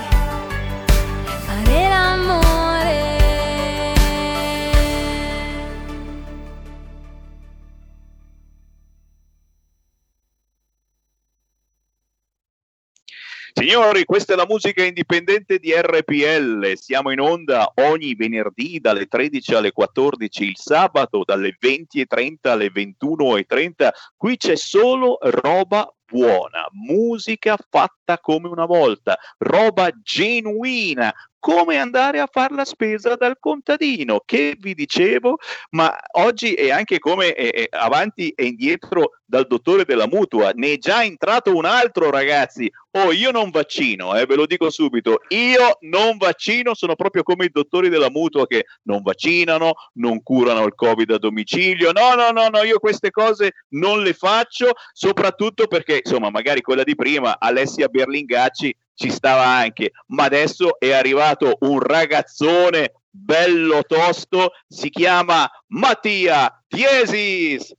Signori, 13.68 14.06
questa 14.06 14.32
è 14.32 14.38
la 14.38 14.46
musica 14.48 14.82
indipendente 14.82 15.60
di 15.60 15.74
RPL. 15.74 16.72
Siamo 16.78 17.12
in 17.12 17.20
onda 17.20 17.70
ogni 17.76 18.16
venerdì 18.16 18.80
dalle 18.80 19.08
13 19.08 19.56
alle 19.56 19.74
14, 19.74 20.46
il 20.46 20.56
sabato 20.56 21.24
dalle 21.26 21.58
20.30 21.62 22.36
alle 22.44 22.72
21.30. 22.72 23.90
Qui 24.16 24.38
c'è 24.38 24.56
solo 24.56 25.18
roba 25.20 25.94
buona, 26.06 26.66
musica 26.72 27.58
fatta 27.70 28.20
come 28.20 28.48
una 28.48 28.66
volta, 28.66 29.18
roba 29.40 29.90
genuina, 30.02 31.14
come 31.40 31.78
andare 31.78 32.20
a 32.20 32.28
fare 32.32 32.56
la 32.56 32.66
spesa 32.66 33.16
dal 33.16 33.38
contadino, 33.40 34.22
che 34.26 34.56
vi 34.60 34.74
dicevo, 34.74 35.38
ma 35.72 35.96
oggi 36.14 36.54
è 36.54 36.72
anche 36.72 37.00
come 37.00 37.34
eh, 37.34 37.68
avanti 37.72 38.30
e 38.30 38.46
indietro 38.46 39.14
dal 39.26 39.46
dottore 39.46 39.86
della 39.86 40.08
mutua, 40.08 40.52
ne 40.54 40.74
è 40.74 40.78
già 40.78 41.04
entrato 41.04 41.56
un 41.56 41.66
altro 41.66 42.10
ragazzi, 42.10 42.72
oh 42.92 43.12
io 43.12 43.32
non 43.32 43.50
vaccino, 43.50 44.16
eh, 44.16 44.26
ve 44.26 44.36
lo 44.36 44.46
dico 44.46 44.70
subito, 44.70 45.22
io 45.30 45.78
non 45.82 46.18
vaccino, 46.18 46.74
sono 46.74 46.96
proprio 46.96 47.24
come 47.24 47.46
i 47.46 47.52
dottori 47.52 47.90
della 47.90 48.10
mutua 48.10 48.48
che 48.48 48.66
non 48.84 49.02
vaccinano, 49.02 49.74
non 49.94 50.24
curano 50.24 50.66
il 50.66 50.76
covid 50.76 51.12
a 51.12 51.18
domicilio, 51.18 51.92
no 51.92 52.16
no 52.16 52.32
no 52.32 52.48
no, 52.48 52.64
io 52.64 52.80
queste 52.80 53.12
cose 53.12 53.52
non 53.70 54.02
le 54.02 54.14
faccio, 54.14 54.72
soprattutto 54.94 55.68
perché 55.68 56.02
insomma 56.04 56.30
magari 56.30 56.62
quella 56.62 56.84
di 56.84 56.96
prima, 56.96 57.38
Alessia 57.38 57.90
Berlingacci, 57.90 58.74
ci 58.98 59.12
stava 59.12 59.46
anche, 59.46 59.92
ma 60.08 60.24
adesso 60.24 60.80
è 60.80 60.92
arrivato 60.92 61.58
un 61.62 61.80
ragazzone 61.80 62.94
bello 63.10 63.84
tosto, 63.84 64.54
si 64.68 64.90
chiama 64.90 65.48
Mattia 65.68 66.64
Tiesis. 66.68 67.74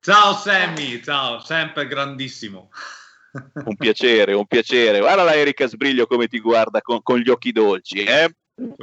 Ciao 0.00 0.34
Sammy, 0.34 1.00
ciao, 1.02 1.38
sempre 1.38 1.86
grandissimo. 1.86 2.70
Un 3.64 3.76
piacere, 3.76 4.32
un 4.32 4.46
piacere. 4.46 4.98
Guarda 4.98 5.22
la 5.22 5.34
Erika 5.34 5.66
Sbriglio 5.68 6.06
come 6.06 6.26
ti 6.26 6.40
guarda 6.40 6.80
con, 6.80 7.00
con 7.02 7.18
gli 7.18 7.28
occhi 7.30 7.52
dolci, 7.52 8.02
eh? 8.02 8.24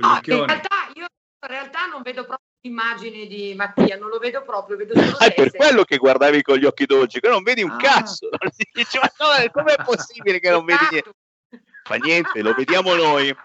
Ah, 0.02 0.22
in 0.24 0.46
realtà 0.46 0.92
io 0.94 1.04
in 1.04 1.50
realtà 1.50 1.88
non 1.88 2.02
vedo 2.02 2.22
proprio 2.26 2.48
l'immagine 2.62 3.26
di 3.26 3.54
Mattia, 3.56 3.98
non 3.98 4.08
lo 4.08 4.20
vedo 4.20 4.42
proprio, 4.44 4.78
vedo 4.78 4.94
solo 4.98 5.18
Ah, 5.18 5.26
è 5.26 5.34
per 5.34 5.52
quello 5.52 5.84
che 5.84 5.98
guardavi 5.98 6.42
con 6.44 6.58
gli 6.58 6.66
occhi 6.66 6.86
dolci, 6.86 7.20
che 7.20 7.28
non 7.28 7.44
vedi 7.44 7.62
un 7.62 7.72
Ah. 7.72 7.76
cazzo. 7.78 8.30
Dici, 8.74 8.98
ma 9.00 9.12
no, 9.18 9.52
com'è 9.52 9.76
possibile 9.84 10.40
che 10.40 10.50
non 10.50 10.64
vedi 10.64 10.88
niente? 10.90 11.12
Fa 11.84 11.96
niente, 11.96 12.42
lo 12.42 12.54
vediamo 12.54 12.94
noi. 12.96 13.36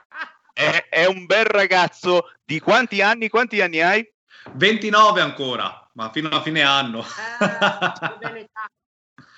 È, 0.52 0.86
è 0.88 1.06
un 1.06 1.26
bel 1.26 1.44
ragazzo 1.44 2.32
di 2.44 2.60
quanti 2.60 3.02
anni? 3.02 3.28
Quanti 3.28 3.60
anni 3.60 3.80
hai? 3.80 4.08
29 4.52 5.20
ancora, 5.20 5.90
ma 5.94 6.10
fino 6.10 6.28
a 6.28 6.40
fine 6.42 6.62
anno. 6.62 7.04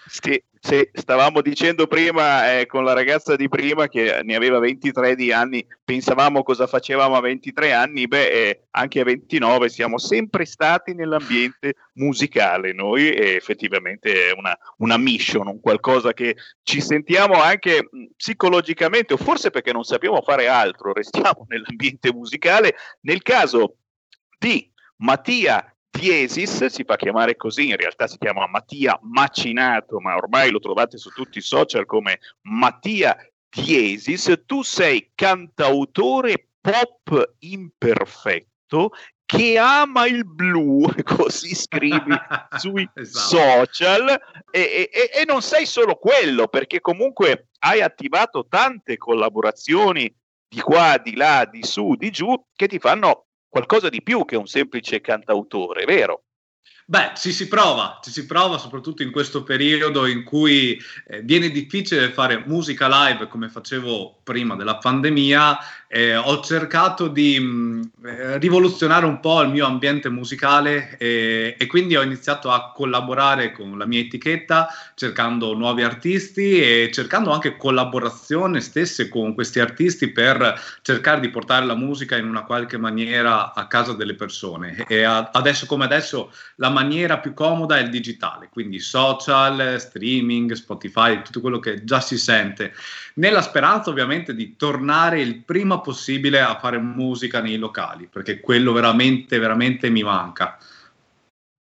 Sì, 0.07 0.43
sì, 0.63 0.87
stavamo 0.93 1.41
dicendo 1.41 1.87
prima 1.87 2.59
eh, 2.59 2.67
con 2.67 2.85
la 2.85 2.93
ragazza 2.93 3.35
di 3.35 3.49
prima 3.49 3.89
che 3.89 4.21
ne 4.23 4.35
aveva 4.35 4.59
23 4.59 5.15
di 5.15 5.33
anni, 5.33 5.67
pensavamo 5.83 6.43
cosa 6.43 6.67
facevamo 6.67 7.17
a 7.17 7.21
23 7.21 7.73
anni, 7.73 8.07
beh, 8.07 8.29
eh, 8.29 8.63
anche 8.73 9.01
a 9.01 9.05
29 9.05 9.71
siamo 9.71 9.97
sempre 9.97 10.45
stati 10.45 10.93
nell'ambiente 10.93 11.77
musicale 11.95 12.75
noi 12.75 13.11
e 13.11 13.37
effettivamente 13.37 14.29
è 14.29 14.33
una, 14.37 14.57
una 14.77 14.99
mission, 14.99 15.47
un 15.47 15.61
qualcosa 15.61 16.13
che 16.13 16.37
ci 16.63 16.83
sentiamo 16.83 17.41
anche 17.41 17.89
psicologicamente 18.15 19.15
o 19.15 19.17
forse 19.17 19.49
perché 19.49 19.73
non 19.73 19.85
sappiamo 19.85 20.21
fare 20.21 20.47
altro, 20.47 20.93
restiamo 20.93 21.47
nell'ambiente 21.49 22.13
musicale. 22.13 22.77
Nel 23.01 23.23
caso 23.23 23.77
di 24.39 24.71
Mattia 24.97 25.70
Tiesis, 25.91 26.67
si 26.67 26.85
fa 26.85 26.97
chiamare 26.97 27.37
così, 27.37 27.69
in 27.69 27.77
realtà 27.77 28.07
si 28.07 28.17
chiama 28.17 28.47
Mattia 28.47 28.99
Macinato, 29.03 30.01
ma 30.01 30.15
ormai 30.15 30.51
lo 30.51 30.59
trovate 30.59 30.97
su 30.97 31.11
tutti 31.11 31.39
i 31.39 31.43
social 31.43 31.85
come 31.85 32.21
Mattia 32.43 33.17
Tiesis, 33.49 34.43
tu 34.47 34.63
sei 34.63 35.11
cantautore 35.15 36.47
pop 36.61 37.35
imperfetto 37.41 38.93
che 39.25 39.59
ama 39.59 40.07
il 40.07 40.25
blu, 40.25 40.87
così 41.05 41.55
scrivi 41.55 42.17
sui 42.59 42.89
social 43.03 44.09
e, 44.51 44.91
e- 44.93 45.11
e 45.21 45.25
non 45.25 45.41
sei 45.43 45.67
solo 45.67 45.95
quello, 45.97 46.49
perché 46.49 46.81
comunque 46.81 47.51
hai 47.61 47.81
attivato 47.81 48.47
tante 48.49 48.97
collaborazioni 48.97 50.13
di 50.49 50.61
qua, 50.61 50.99
di 50.99 51.15
là, 51.15 51.49
di 51.49 51.63
su, 51.63 51.95
di 51.95 52.11
giù, 52.11 52.35
che 52.57 52.67
ti 52.67 52.81
fanno 52.81 53.27
qualcosa 53.51 53.89
di 53.91 54.03
più 54.03 54.25
che 54.25 54.37
un 54.37 54.47
semplice 54.47 55.01
cantautore, 55.01 55.85
vero? 55.85 56.23
Beh, 56.91 57.13
ci 57.15 57.31
si 57.31 57.47
prova, 57.47 58.01
ci 58.03 58.11
si 58.11 58.27
prova 58.27 58.59
soprattutto 58.59 59.05
in 59.05 59.13
questo 59.13 59.45
periodo 59.45 60.07
in 60.07 60.25
cui 60.25 60.77
eh, 61.07 61.21
viene 61.23 61.49
difficile 61.51 62.11
fare 62.11 62.43
musica 62.47 62.89
live 62.89 63.29
come 63.29 63.49
facevo 63.49 64.23
prima 64.25 64.57
della 64.57 64.77
pandemia. 64.77 65.57
eh, 65.93 66.17
ho 66.17 66.41
cercato 66.41 67.07
di 67.07 67.39
mh, 67.39 67.91
eh, 68.05 68.39
rivoluzionare 68.39 69.07
un 69.07 69.21
po' 69.21 69.41
il 69.43 69.51
mio 69.51 69.67
ambiente 69.67 70.09
musicale 70.09 70.97
eh, 70.99 71.55
e 71.59 71.67
quindi 71.67 71.97
ho 71.97 72.03
iniziato 72.03 72.51
a 72.51 72.73
collaborare 72.73 73.53
con 73.53 73.77
la 73.79 73.87
mia 73.87 74.01
etichetta 74.01 74.69
cercando 74.97 75.55
nuovi 75.55 75.83
artisti 75.85 76.61
e 76.61 76.91
cercando 76.93 77.31
anche 77.31 77.57
collaborazioni 77.57 78.61
stesse 78.61 79.09
con 79.09 79.35
questi 79.35 79.61
artisti 79.61 80.11
per 80.11 80.55
cercare 80.83 81.21
di 81.21 81.29
portare 81.31 81.67
la 81.67 81.75
musica 81.77 82.17
in 82.17 82.27
una 82.27 82.43
qualche 82.45 82.79
maniera 82.79 83.53
a 83.55 83.67
casa 83.69 83.93
delle 83.93 84.15
persone. 84.15 84.85
E 84.89 85.03
a- 85.05 85.31
adesso 85.33 85.67
come 85.67 85.85
adesso 85.85 86.33
la 86.57 86.71
maniera 86.81 87.19
più 87.19 87.35
comoda 87.35 87.79
è 87.79 87.83
il 87.83 87.91
digitale, 87.91 88.49
quindi 88.51 88.79
social, 88.79 89.77
streaming, 89.79 90.53
Spotify, 90.53 91.23
tutto 91.23 91.41
quello 91.41 91.59
che 91.59 91.85
già 91.85 92.01
si 92.01 92.17
sente, 92.17 92.73
nella 93.15 93.43
speranza 93.43 93.91
ovviamente 93.91 94.35
di 94.35 94.57
tornare 94.57 95.21
il 95.21 95.45
prima 95.45 95.81
possibile 95.81 96.41
a 96.41 96.59
fare 96.59 96.79
musica 96.79 97.41
nei 97.41 97.57
locali, 97.57 98.09
perché 98.11 98.41
quello 98.41 98.73
veramente, 98.73 99.39
veramente 99.39 99.91
mi 99.91 100.03
manca. 100.03 100.59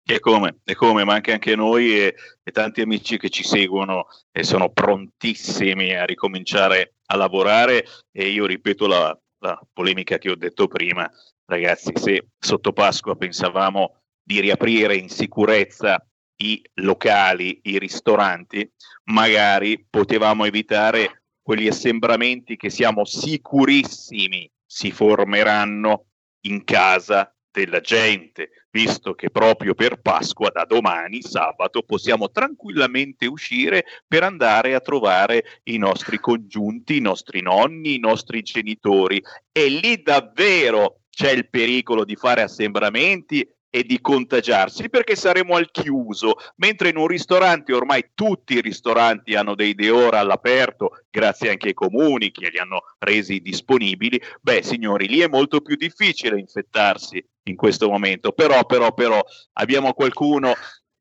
E 0.07 0.21
come, 0.21 0.59
e 0.65 0.75
come, 0.75 1.05
ma 1.05 1.15
anche, 1.15 1.33
anche 1.33 1.57
noi 1.57 1.99
e, 1.99 2.15
e 2.43 2.53
tanti 2.53 2.83
amici 2.83 3.17
che 3.17 3.31
ci 3.31 3.43
seguono 3.43 4.07
e 4.31 4.43
sono 4.43 4.69
prontissimi 4.69 5.95
a 5.95 6.05
ricominciare 6.05 6.97
a 7.07 7.17
lavorare. 7.17 7.87
E 8.13 8.29
io 8.29 8.45
ripeto 8.45 8.87
la, 8.87 9.19
la 9.39 9.59
polemica 9.73 10.19
che 10.19 10.31
ho 10.31 10.37
detto 10.37 10.69
prima, 10.69 11.11
ragazzi, 11.47 11.93
se 11.95 12.27
sotto 12.39 12.75
Pasqua 12.75 13.17
pensavamo 13.17 14.04
di 14.25 14.41
riaprire 14.41 14.97
in 14.97 15.09
sicurezza 15.09 16.05
i 16.37 16.63
locali, 16.75 17.61
i 17.65 17.79
ristoranti, 17.79 18.69
magari 19.05 19.85
potevamo 19.89 20.47
evitare 20.47 21.25
quegli 21.43 21.69
assembramenti 21.69 22.57
che 22.57 22.71
siamo 22.71 23.05
sicurissimi 23.05 24.51
si 24.67 24.91
formeranno 24.91 26.07
in 26.47 26.65
casa 26.65 27.33
della 27.55 27.81
gente, 27.81 28.51
visto 28.71 29.15
che 29.15 29.31
proprio 29.31 29.75
per 29.75 30.01
Pasqua 30.01 30.51
da 30.51 30.65
domani, 30.65 31.23
sabato, 31.23 31.83
possiamo 31.83 32.31
tranquillamente 32.33 33.27
uscire 33.27 33.85
per 34.09 34.25
andare 34.25 34.75
a 34.75 34.81
trovare 34.81 35.61
i 35.65 35.77
nostri 35.77 36.19
congiunti, 36.19 36.97
i 36.97 37.01
nostri 37.01 37.41
nonni, 37.43 37.95
i 37.95 38.01
nostri 38.01 38.43
genitori. 38.43 39.23
E 39.53 39.69
lì 39.69 40.03
davvero 40.03 41.03
c'è 41.11 41.31
il 41.31 41.49
pericolo 41.49 42.05
di 42.05 42.17
fare 42.17 42.43
assembramenti 42.43 43.49
e 43.75 43.83
di 43.83 44.01
contagiarsi 44.01 44.89
perché 44.89 45.17
saremo 45.17 45.57
al 45.57 45.69
chiuso, 45.73 46.37
mentre 46.59 46.91
in 46.91 46.97
un 46.97 47.09
ristorante 47.09 47.73
ormai 47.73 48.11
tutti 48.15 48.55
i 48.55 48.61
ristoranti 48.61 49.35
hanno 49.35 49.57
dei 49.57 49.75
deora 49.75 50.21
all'aperto, 50.21 51.01
grazie 51.11 51.51
anche 51.51 51.67
ai 51.67 51.75
comuni 51.75 52.31
che 52.31 52.51
li 52.51 52.59
hanno 52.59 52.83
resi 53.01 53.41
disponibili, 53.41 54.23
beh 54.41 54.63
signori, 54.63 55.09
lì 55.09 55.19
è 55.23 55.27
molto 55.27 55.61
più 55.61 55.75
difficile 55.75 56.39
infettarsi 56.39 57.21
in 57.49 57.57
questo 57.57 57.89
momento, 57.91 58.31
però 58.31 58.65
però 58.65 58.95
però 58.95 59.21
abbiamo 59.55 59.93
qualcuno 59.93 60.55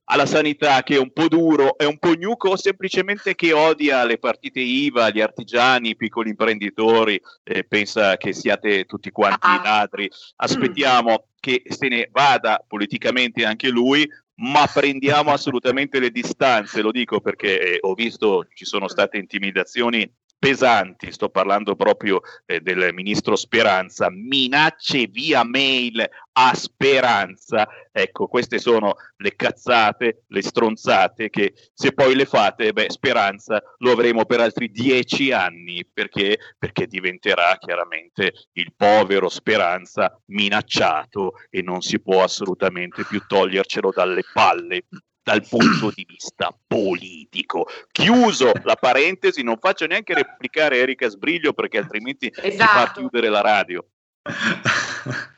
alla 0.05 0.25
sanità 0.25 0.83
che 0.83 0.95
è 0.95 0.99
un 0.99 1.11
po' 1.11 1.27
duro, 1.27 1.77
è 1.77 1.85
un 1.85 1.97
po' 1.97 2.13
gnuco 2.13 2.49
o 2.49 2.57
semplicemente 2.57 3.35
che 3.35 3.53
odia 3.53 4.03
le 4.03 4.17
partite 4.17 4.59
IVA, 4.59 5.09
gli 5.09 5.21
artigiani, 5.21 5.89
i 5.89 5.95
piccoli 5.95 6.29
imprenditori, 6.29 7.21
eh, 7.43 7.63
pensa 7.63 8.17
che 8.17 8.33
siate 8.33 8.85
tutti 8.85 9.11
quanti 9.11 9.47
ladri. 9.63 10.09
Aspettiamo 10.37 11.27
che 11.39 11.63
se 11.65 11.87
ne 11.87 12.09
vada 12.11 12.63
politicamente 12.67 13.45
anche 13.45 13.69
lui, 13.69 14.09
ma 14.35 14.67
prendiamo 14.71 15.31
assolutamente 15.31 15.99
le 15.99 16.09
distanze, 16.09 16.81
lo 16.81 16.91
dico 16.91 17.21
perché 17.21 17.75
eh, 17.75 17.77
ho 17.81 17.93
visto 17.93 18.47
ci 18.53 18.65
sono 18.65 18.87
state 18.87 19.17
intimidazioni 19.17 20.09
pesanti, 20.43 21.09
sto 21.13 21.29
parlando 21.29 21.73
proprio 21.73 22.19
eh, 22.45 22.59
del 22.59 22.93
ministro 22.93 23.37
Speranza, 23.37 24.09
minacce 24.09 25.07
via 25.07 25.45
mail 25.45 26.05
a 26.33 26.53
Speranza, 26.53 27.65
ecco 27.89 28.27
queste 28.27 28.59
sono 28.59 28.95
le 29.15 29.37
cazzate, 29.37 30.23
le 30.27 30.41
stronzate 30.41 31.29
che 31.29 31.53
se 31.73 31.93
poi 31.93 32.13
le 32.13 32.25
fate, 32.25 32.73
beh 32.73 32.89
Speranza 32.89 33.63
lo 33.77 33.91
avremo 33.93 34.25
per 34.25 34.41
altri 34.41 34.69
dieci 34.69 35.31
anni 35.31 35.85
perché, 35.85 36.37
perché 36.59 36.87
diventerà 36.87 37.55
chiaramente 37.57 38.33
il 38.53 38.73
povero 38.75 39.29
Speranza 39.29 40.13
minacciato 40.25 41.35
e 41.49 41.61
non 41.61 41.79
si 41.79 42.01
può 42.01 42.21
assolutamente 42.21 43.05
più 43.05 43.23
togliercelo 43.25 43.91
dalle 43.95 44.23
palle 44.33 44.83
dal 45.23 45.47
punto 45.47 45.91
di 45.95 46.05
vista 46.07 46.55
politico. 46.67 47.67
Chiuso 47.91 48.51
la 48.63 48.75
parentesi, 48.75 49.41
non 49.41 49.57
faccio 49.59 49.87
neanche 49.87 50.13
replicare 50.13 50.77
Erika 50.77 51.07
Sbriglio 51.07 51.53
perché 51.53 51.77
altrimenti 51.77 52.27
esatto. 52.27 52.51
si 52.51 52.57
fa 52.57 52.91
chiudere 52.93 53.29
la 53.29 53.41
radio. 53.41 53.85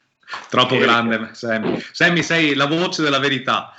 Troppo 0.50 0.74
Erika. 0.74 0.92
grande, 0.92 1.30
Sammy. 1.34 1.80
Sammy, 1.92 2.24
sei 2.24 2.56
la 2.56 2.66
voce 2.66 3.04
della 3.04 3.20
verità. 3.20 3.74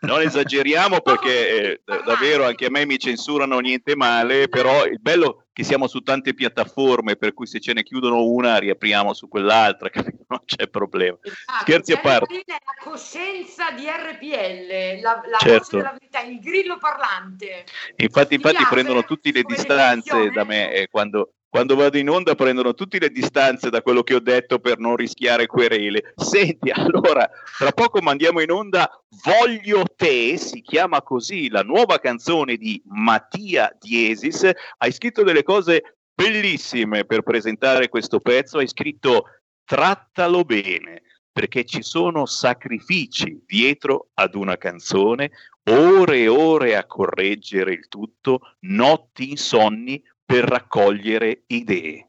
non 0.00 0.20
esageriamo 0.20 1.00
perché 1.00 1.72
eh, 1.72 1.80
davvero 2.04 2.46
anche 2.46 2.66
a 2.66 2.70
me 2.70 2.86
mi 2.86 2.98
censurano 2.98 3.58
niente 3.58 3.96
male, 3.96 4.48
però 4.48 4.84
il 4.84 5.00
bello 5.00 5.40
è 5.40 5.43
che 5.54 5.62
siamo 5.62 5.86
su 5.86 6.00
tante 6.00 6.34
piattaforme, 6.34 7.14
per 7.14 7.32
cui 7.32 7.46
se 7.46 7.60
ce 7.60 7.72
ne 7.72 7.84
chiudono 7.84 8.24
una 8.24 8.58
riapriamo 8.58 9.14
su 9.14 9.28
quell'altra, 9.28 9.88
non 10.26 10.40
c'è 10.44 10.66
problema. 10.66 11.16
Esatto, 11.22 11.60
Scherzi 11.60 11.92
a 11.92 12.00
parte. 12.00 12.42
La 12.44 12.58
coscienza 12.82 13.70
di 13.70 13.84
RPL, 13.86 15.00
la, 15.00 15.22
la 15.30 15.38
certo. 15.38 15.76
della 15.76 15.92
verità, 15.92 16.22
il 16.22 16.40
grillo 16.40 16.76
parlante. 16.78 17.66
Infatti, 17.94 18.34
infatti 18.34 18.66
prendono 18.68 19.04
tutte 19.04 19.30
le 19.30 19.42
distanze 19.42 20.30
da 20.30 20.42
me 20.42 20.72
eh, 20.72 20.88
quando, 20.88 21.34
quando 21.54 21.76
vado 21.76 21.98
in 21.98 22.10
onda 22.10 22.34
prendono 22.34 22.74
tutte 22.74 22.98
le 22.98 23.10
distanze 23.10 23.70
da 23.70 23.80
quello 23.80 24.02
che 24.02 24.16
ho 24.16 24.18
detto 24.18 24.58
per 24.58 24.80
non 24.80 24.96
rischiare 24.96 25.46
querele. 25.46 26.12
Senti, 26.16 26.68
allora, 26.74 27.30
tra 27.56 27.70
poco 27.70 28.00
mandiamo 28.00 28.40
in 28.40 28.50
onda 28.50 28.90
Voglio 29.22 29.84
te, 29.94 30.36
si 30.36 30.62
chiama 30.62 31.00
così 31.00 31.48
la 31.48 31.62
nuova 31.62 32.00
canzone 32.00 32.56
di 32.56 32.82
Mattia 32.86 33.72
Diesis. 33.78 34.50
Hai 34.78 34.90
scritto 34.90 35.22
delle 35.22 35.44
cose 35.44 35.98
bellissime 36.12 37.04
per 37.04 37.22
presentare 37.22 37.88
questo 37.88 38.18
pezzo, 38.18 38.58
hai 38.58 38.66
scritto 38.66 39.26
Trattalo 39.64 40.42
bene, 40.42 41.02
perché 41.30 41.64
ci 41.64 41.82
sono 41.82 42.26
sacrifici 42.26 43.44
dietro 43.46 44.08
ad 44.14 44.34
una 44.34 44.56
canzone, 44.56 45.30
ore 45.70 46.22
e 46.22 46.26
ore 46.28 46.74
a 46.74 46.84
correggere 46.84 47.74
il 47.74 47.86
tutto, 47.86 48.40
notti 48.62 49.30
insonni 49.30 50.02
per 50.24 50.44
raccogliere 50.44 51.44
idee. 51.48 52.08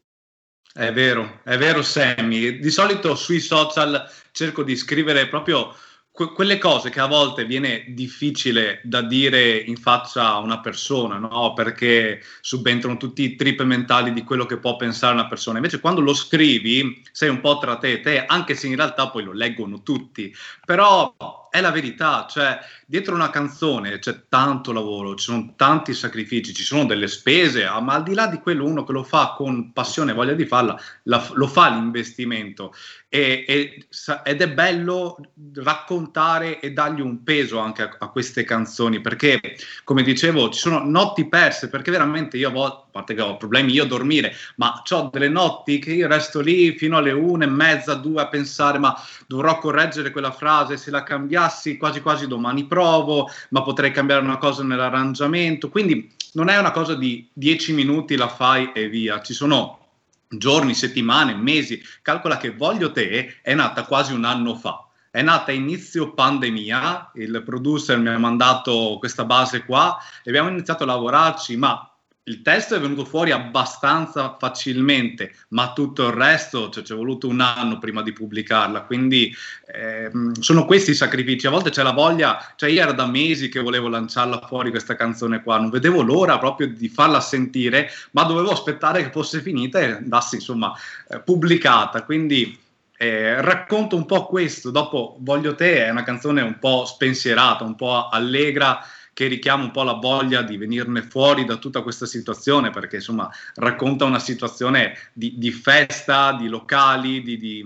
È 0.74 0.92
vero, 0.92 1.40
è 1.44 1.58
vero 1.58 1.82
Sammy. 1.82 2.60
Di 2.60 2.70
solito 2.70 3.16
sui 3.16 3.40
social 3.40 4.10
cerco 4.32 4.64
di 4.64 4.76
scrivere 4.76 5.28
proprio 5.28 5.74
que- 6.16 6.32
quelle 6.32 6.58
cose 6.58 6.90
che 6.90 7.02
a 7.02 7.08
volte 7.08 7.46
viene 7.46 7.86
difficile 7.90 8.80
da 8.84 9.02
dire 9.02 9.58
in 9.58 9.76
faccia 9.76 10.28
a 10.28 10.40
una 10.40 10.62
persona, 10.62 11.18
no? 11.18 11.54
perché 11.54 12.22
subentrano 12.40 12.98
tutti 12.98 13.24
i 13.24 13.36
trip 13.36 13.62
mentali 13.64 14.14
di 14.14 14.24
quello 14.24 14.46
che 14.46 14.58
può 14.58 14.78
pensare 14.78 15.14
una 15.14 15.28
persona. 15.28 15.58
Invece 15.58 15.82
quando 15.82 16.00
lo 16.02 16.14
scrivi 16.14 17.04
sei 17.12 17.30
un 17.30 17.42
po' 17.42 17.58
tra 17.58 17.78
te 17.78 17.92
e 17.92 18.00
te, 18.00 18.26
anche 18.26 18.56
se 18.56 18.68
in 18.68 18.78
realtà 18.78 19.10
poi 19.10 19.24
lo 19.24 19.34
leggono 19.34 19.84
tutti. 19.84 20.34
Però 20.66 21.14
è 21.56 21.62
la 21.62 21.72
verità, 21.72 22.28
cioè 22.30 22.60
dietro 22.86 23.16
una 23.16 23.30
canzone 23.30 24.00
c'è 24.00 24.28
tanto 24.28 24.74
lavoro, 24.74 25.16
ci 25.16 25.24
sono 25.24 25.54
tanti 25.56 25.94
sacrifici, 25.94 26.54
ci 26.54 26.64
sono 26.64 26.86
delle 26.86 27.08
spese, 27.08 27.64
ah, 27.64 27.80
ma 27.80 27.94
al 27.94 28.04
di 28.04 28.14
là 28.14 28.28
di 28.28 28.40
quello 28.40 28.66
uno 28.66 28.84
che 28.84 28.92
lo 28.92 29.04
fa 29.04 29.34
con 29.38 29.72
passione 29.72 30.12
e 30.12 30.16
voglia 30.16 30.34
di 30.34 30.46
farla, 30.46 30.78
la, 31.04 31.26
lo 31.34 31.48
fa 31.48 31.70
l'investimento 31.70 32.74
e, 33.16 33.46
e, 33.48 33.88
ed 34.24 34.42
è 34.42 34.50
bello 34.50 35.18
raccontare 35.56 36.60
e 36.60 36.72
dargli 36.72 37.02
un 37.02 37.24
peso 37.24 37.60
anche 37.60 37.84
a, 37.84 37.96
a, 38.00 38.10
queste 38.10 38.44
canzoni 38.44 39.00
perché 39.00 39.40
come 39.84 40.04
dicevo 40.04 40.50
ci 40.50 40.60
sono 40.60 40.84
notti 40.84 41.28
perse 41.28 41.70
perché 41.70 41.92
veramente 41.92 42.38
io 42.38 42.50
a 42.50 42.52
volte 42.52 42.84
a 42.86 42.90
parte 42.92 43.14
che 43.14 43.22
ho 43.22 43.38
problemi 43.38 43.74
io 43.74 43.84
a 43.84 43.88
dormire 43.88 44.34
ma 44.58 44.82
ho 44.90 45.10
delle 45.12 45.30
notti 45.30 45.80
che 45.80 45.94
io 45.94 46.08
resto 46.08 46.40
lì 46.40 46.78
fino 46.78 46.98
alle 46.98 47.12
una 47.12 47.46
e 47.46 47.50
mezza 47.50 47.94
due 47.94 48.22
a 48.22 48.28
pensare 48.28 48.80
ma 48.80 48.96
dovrò 49.28 49.58
correggere 49.60 50.12
quella 50.12 50.32
frase 50.32 50.78
se 50.78 50.92
la 50.92 51.04
cambiassi 51.04 51.78
quasi 51.78 52.02
quasi 52.02 52.28
domani 52.28 52.66
provo 52.66 53.30
ma 53.50 53.62
potrei 53.62 53.92
cambiare 53.92 54.24
una 54.24 54.38
cosa 54.38 54.64
nell'arrangiamento. 54.64 55.70
Quindi 55.70 56.12
non 56.34 56.50
è 56.50 56.58
una 56.58 56.72
cosa 56.72 56.96
di 56.96 57.28
dieci 57.32 57.74
minuti 57.74 58.16
la 58.16 58.28
fai 58.28 58.72
e 58.74 58.90
via. 58.90 59.22
Ci 59.22 59.34
sono 59.34 59.85
giorni, 60.28 60.74
settimane, 60.74 61.34
mesi. 61.36 61.82
Calcola 62.02 62.38
che 62.38 62.52
Voglio 62.52 62.92
Te 62.92 63.42
è 63.42 63.54
nata 63.54 63.86
quasi 63.86 64.14
un 64.14 64.26
anno 64.26 64.56
fa. 64.56 64.88
È 65.10 65.22
nata 65.22 65.52
inizio 65.52 66.14
pandemia, 66.14 67.12
il 67.16 67.42
producer 67.46 67.98
mi 67.98 68.10
ha 68.10 68.18
mandato 68.18 68.98
questa 69.00 69.24
base 69.24 69.64
qua 69.64 69.98
e 70.24 70.30
abbiamo 70.30 70.50
iniziato 70.50 70.84
a 70.84 70.88
lavorarci, 70.88 71.56
ma 71.56 71.95
il 72.28 72.42
testo 72.42 72.76
è 72.76 72.80
venuto 72.80 73.06
fuori 73.06 73.32
abbastanza 73.32 74.36
facilmente, 74.40 75.36
ma 75.50 75.74
tutto 75.74 76.08
il 76.08 76.14
resto 76.14 76.70
cioè, 76.70 76.84
ci 76.84 76.94
è 76.94 76.96
voluto 76.96 77.28
un 77.28 77.40
anno 77.40 77.78
prima 77.78 78.02
di 78.02 78.14
pubblicarla. 78.14 78.82
Quindi 78.82 79.34
eh, 79.68 80.10
sono 80.40 80.66
questi 80.66 80.92
i 80.92 80.96
sacrifici. 80.96 81.46
A 81.46 81.52
volte 81.52 81.70
c'è 81.70 81.84
la 81.84 81.92
voglia, 81.92 82.54
cioè 82.56 82.72
io 82.72 82.82
era 82.82 82.94
da 82.94 83.06
mesi 83.06 83.48
che 83.48 83.60
volevo 83.60 83.90
lanciarla 83.90 84.42
fuori 84.48 84.72
questa 84.72 84.96
canzone 84.96 85.44
qua, 85.44 85.60
non 85.60 85.70
vedevo 85.70 86.02
l'ora 86.02 86.40
proprio 86.40 86.68
di 86.68 86.90
farla 86.90 87.20
sentire, 87.20 87.92
ma 88.12 88.24
dovevo 88.24 88.52
aspettare 88.52 89.04
che 89.04 89.12
fosse 89.12 89.42
finita 89.42 89.80
e 89.80 89.92
andasse 89.92 90.36
insomma 90.36 90.74
eh, 91.08 91.20
pubblicata. 91.20 92.04
Quindi 92.04 92.58
eh, 92.98 93.40
racconto 93.40 93.96
un 93.96 94.08
po' 94.08 94.26
questo. 94.26 94.72
Dopo 94.72 95.18
Voglio 95.20 95.54
te 95.54 95.86
è 95.86 95.90
una 95.92 96.04
canzone 96.04 96.42
un 96.42 96.58
po' 96.58 96.86
spensierata, 96.86 97.64
un 97.64 97.76
po' 97.76 98.10
allegra 98.10 98.80
che 99.16 99.28
richiama 99.28 99.64
un 99.64 99.72
po' 99.72 99.84
la 99.84 99.94
voglia 99.94 100.42
di 100.42 100.58
venirne 100.58 101.02
fuori 101.02 101.46
da 101.46 101.56
tutta 101.56 101.82
questa 101.82 102.06
situazione, 102.06 102.70
perché 102.70 102.98
insomma 102.98 103.32
racconta 103.56 104.04
una 104.04 104.20
situazione 104.20 104.98
di, 105.14 105.36
di 105.38 105.52
festa, 105.52 106.34
di 106.34 106.50
locali, 106.50 107.22
di, 107.22 107.38
di, 107.38 107.66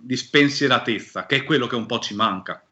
di 0.00 0.16
spensieratezza, 0.16 1.26
che 1.26 1.36
è 1.36 1.44
quello 1.44 1.66
che 1.66 1.74
un 1.74 1.84
po' 1.84 1.98
ci 1.98 2.14
manca. 2.14 2.64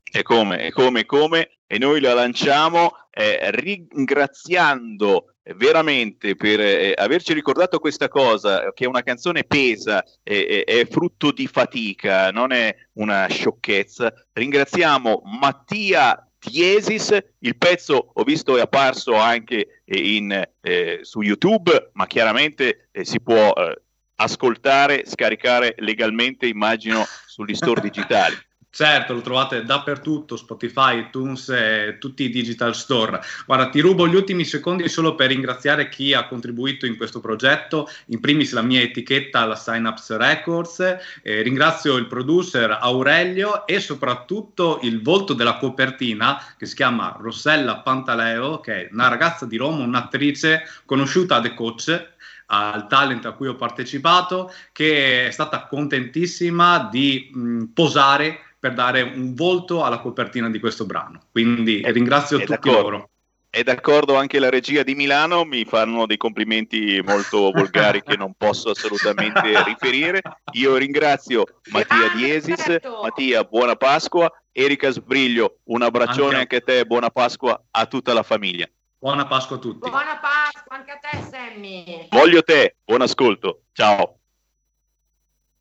E 0.00 0.22
come, 0.22 0.64
e 0.64 0.70
come, 0.70 1.04
come, 1.04 1.50
e 1.66 1.78
noi 1.78 2.00
la 2.00 2.14
lanciamo 2.14 2.92
eh, 3.10 3.50
ringraziando 3.50 5.34
veramente 5.56 6.36
per 6.36 6.60
eh, 6.60 6.94
averci 6.96 7.32
ricordato 7.32 7.80
questa 7.80 8.06
cosa, 8.06 8.72
che 8.72 8.86
una 8.86 9.02
canzone 9.02 9.42
pesa, 9.42 10.04
eh, 10.22 10.62
è 10.64 10.86
frutto 10.86 11.32
di 11.32 11.48
fatica, 11.48 12.30
non 12.30 12.52
è 12.52 12.72
una 12.92 13.26
sciocchezza. 13.26 14.14
Ringraziamo 14.32 15.22
Mattia 15.24 16.28
Tiesis, 16.42 17.16
il 17.38 17.56
pezzo 17.56 18.10
ho 18.14 18.24
visto 18.24 18.56
è 18.56 18.62
apparso 18.62 19.14
anche 19.14 19.82
eh, 19.84 20.16
in, 20.16 20.48
eh, 20.60 20.98
su 21.02 21.20
YouTube, 21.20 21.90
ma 21.92 22.08
chiaramente 22.08 22.88
eh, 22.90 23.04
si 23.04 23.20
può 23.20 23.52
eh, 23.52 23.80
ascoltare, 24.16 25.04
scaricare 25.06 25.76
legalmente, 25.78 26.46
immagino, 26.46 27.04
sugli 27.26 27.54
store 27.54 27.80
digitali. 27.88 28.34
Certo, 28.74 29.12
lo 29.12 29.20
trovate 29.20 29.64
dappertutto, 29.64 30.34
Spotify, 30.34 31.00
iTunes 31.00 31.50
e 31.50 31.98
tutti 32.00 32.22
i 32.22 32.30
digital 32.30 32.74
store. 32.74 33.20
Guarda, 33.44 33.68
ti 33.68 33.80
rubo 33.80 34.08
gli 34.08 34.14
ultimi 34.14 34.46
secondi 34.46 34.88
solo 34.88 35.14
per 35.14 35.28
ringraziare 35.28 35.90
chi 35.90 36.14
ha 36.14 36.26
contribuito 36.26 36.86
in 36.86 36.96
questo 36.96 37.20
progetto, 37.20 37.86
in 38.06 38.20
primis 38.20 38.54
la 38.54 38.62
mia 38.62 38.80
etichetta, 38.80 39.44
la 39.44 39.56
Synapse 39.56 40.16
Records, 40.16 40.80
eh, 40.80 41.42
ringrazio 41.42 41.96
il 41.96 42.06
producer 42.06 42.78
Aurelio 42.80 43.66
e 43.66 43.78
soprattutto 43.78 44.78
il 44.84 45.02
volto 45.02 45.34
della 45.34 45.58
copertina 45.58 46.42
che 46.56 46.64
si 46.64 46.74
chiama 46.74 47.14
Rossella 47.20 47.80
Pantaleo, 47.80 48.60
che 48.60 48.86
è 48.86 48.88
una 48.90 49.08
ragazza 49.08 49.44
di 49.44 49.58
Roma, 49.58 49.84
un'attrice 49.84 50.62
conosciuta 50.86 51.36
a 51.36 51.40
The 51.42 51.52
Coach, 51.52 52.10
al 52.46 52.86
talent 52.86 53.26
a 53.26 53.32
cui 53.32 53.48
ho 53.48 53.54
partecipato, 53.54 54.50
che 54.72 55.26
è 55.26 55.30
stata 55.30 55.66
contentissima 55.66 56.88
di 56.90 57.30
mh, 57.34 57.64
posare 57.74 58.46
per 58.62 58.74
dare 58.74 59.02
un 59.02 59.34
volto 59.34 59.82
alla 59.82 59.98
copertina 59.98 60.48
di 60.48 60.60
questo 60.60 60.86
brano. 60.86 61.22
Quindi 61.32 61.80
è, 61.80 61.90
ringrazio 61.90 62.38
tutti 62.38 62.52
d'accordo. 62.52 62.80
loro. 62.80 63.10
È 63.50 63.60
d'accordo 63.64 64.14
anche 64.14 64.38
la 64.38 64.50
regia 64.50 64.84
di 64.84 64.94
Milano, 64.94 65.44
mi 65.44 65.64
fanno 65.64 66.06
dei 66.06 66.16
complimenti 66.16 67.02
molto 67.04 67.50
volgari 67.50 68.04
che 68.04 68.16
non 68.16 68.34
posso 68.38 68.70
assolutamente 68.70 69.40
riferire. 69.66 70.22
Io 70.52 70.76
ringrazio 70.76 71.42
Mattia 71.72 72.10
Diesis, 72.14 72.78
Mattia, 73.02 73.42
buona 73.42 73.74
Pasqua, 73.74 74.32
Erika 74.52 74.90
Sbriglio, 74.90 75.58
un 75.64 75.82
abbraccione 75.82 76.36
anche, 76.36 76.54
anche 76.54 76.56
a 76.56 76.60
te, 76.60 76.86
buona 76.86 77.10
Pasqua 77.10 77.60
a 77.68 77.86
tutta 77.86 78.12
la 78.12 78.22
famiglia. 78.22 78.68
Buona 78.96 79.26
Pasqua 79.26 79.56
a 79.56 79.58
tutti. 79.58 79.90
Buona 79.90 80.20
Pasqua 80.20 80.76
anche 80.76 80.92
a 80.92 80.98
te, 81.00 81.20
Sammy. 81.28 82.06
Voglio 82.10 82.44
te, 82.44 82.76
buon 82.84 83.02
ascolto. 83.02 83.62
Ciao. 83.72 84.18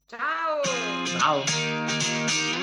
Ciao. 0.05 0.61
Ciao. 1.17 2.60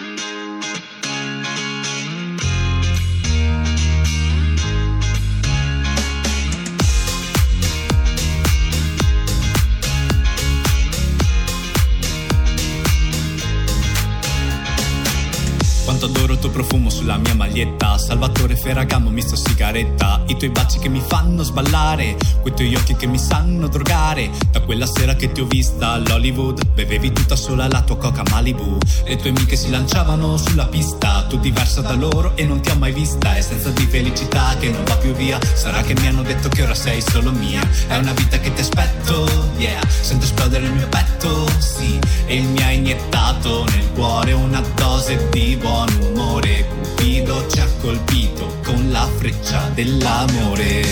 Salvatore 18.08 18.56
Ferragamo, 18.56 19.10
misto 19.10 19.36
sigaretta. 19.36 20.22
I 20.28 20.36
tuoi 20.38 20.48
baci 20.48 20.78
che 20.78 20.88
mi 20.88 21.02
fanno 21.06 21.42
sballare 21.42 22.16
Quei 22.40 22.54
tuoi 22.54 22.74
occhi 22.74 22.96
che 22.96 23.06
mi 23.06 23.18
sanno 23.18 23.68
drogare. 23.68 24.30
Da 24.50 24.62
quella 24.62 24.86
sera 24.86 25.14
che 25.14 25.30
ti 25.30 25.42
ho 25.42 25.44
vista 25.44 25.90
all'Hollywood 25.90 26.68
Bevevi 26.72 27.12
tutta 27.12 27.36
sola 27.36 27.68
la 27.68 27.82
tua 27.82 27.98
coca 27.98 28.22
Malibu. 28.30 28.78
Le 29.04 29.16
tue 29.16 29.28
amiche 29.28 29.56
si 29.56 29.68
lanciavano 29.68 30.38
sulla 30.38 30.64
pista 30.68 31.17
Tu 31.28 31.38
diversa 31.40 31.82
da 31.82 31.92
loro 31.92 32.34
e 32.36 32.44
non 32.44 32.60
ti 32.62 32.70
ho 32.70 32.76
mai 32.76 32.92
vista. 32.92 33.36
E 33.36 33.42
senza 33.42 33.68
di 33.70 33.84
felicità 33.84 34.56
che 34.58 34.70
non 34.70 34.82
va 34.84 34.96
più 34.96 35.12
via 35.12 35.38
Sarà 35.54 35.82
che 35.82 35.94
mi 36.00 36.06
hanno 36.06 36.22
detto 36.22 36.48
che 36.48 36.62
ora 36.62 36.74
sei 36.74 37.02
solo 37.02 37.30
mia. 37.32 37.60
È 37.86 37.96
una 37.96 38.12
vita 38.12 38.38
che 38.38 38.52
ti 38.52 38.60
aspetto, 38.60 39.28
yeah. 39.58 39.80
Sento 39.88 40.24
esplodere 40.24 40.64
il 40.64 40.72
mio 40.72 40.88
petto, 40.88 41.46
sì. 41.58 41.98
E 42.26 42.40
mi 42.40 42.62
ha 42.62 42.70
iniettato 42.70 43.64
nel 43.64 43.90
cuore 43.92 44.32
una 44.32 44.62
dose 44.74 45.28
di 45.30 45.56
buon 45.56 45.88
umore. 46.00 46.66
Cupido 46.66 47.46
ci 47.50 47.60
ha 47.60 47.68
colpito 47.80 48.58
con 48.64 48.90
la 48.90 49.06
freccia 49.18 49.70
dell'amore. 49.74 50.82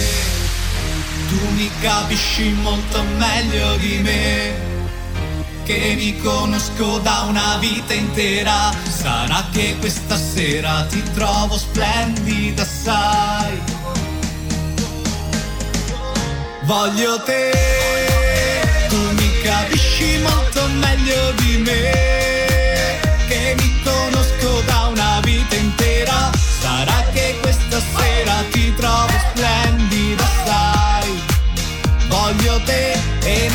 Tu 1.29 1.39
mi 1.55 1.71
capisci 1.81 2.51
molto 2.63 3.03
meglio 3.17 3.77
di 3.77 3.99
me 4.03 4.76
che 5.67 5.95
mi 5.97 6.17
conosco 6.19 6.99
da 6.99 7.27
una 7.29 7.57
vita 7.59 7.93
intera. 7.93 8.73
Sarà 8.89 9.45
che 9.53 9.77
questa 9.81 10.17
sera 10.17 10.87
ti 10.89 11.03
trovo 11.13 11.59
splendida, 11.59 12.65
sai. 12.65 13.61
Voglio 16.63 17.21
te, 17.23 17.53
tu 18.89 18.97
mi 18.97 19.41
capisci 19.43 20.19
molto 20.19 20.67
meglio 20.69 21.33
di 21.33 21.57
me 21.59 22.16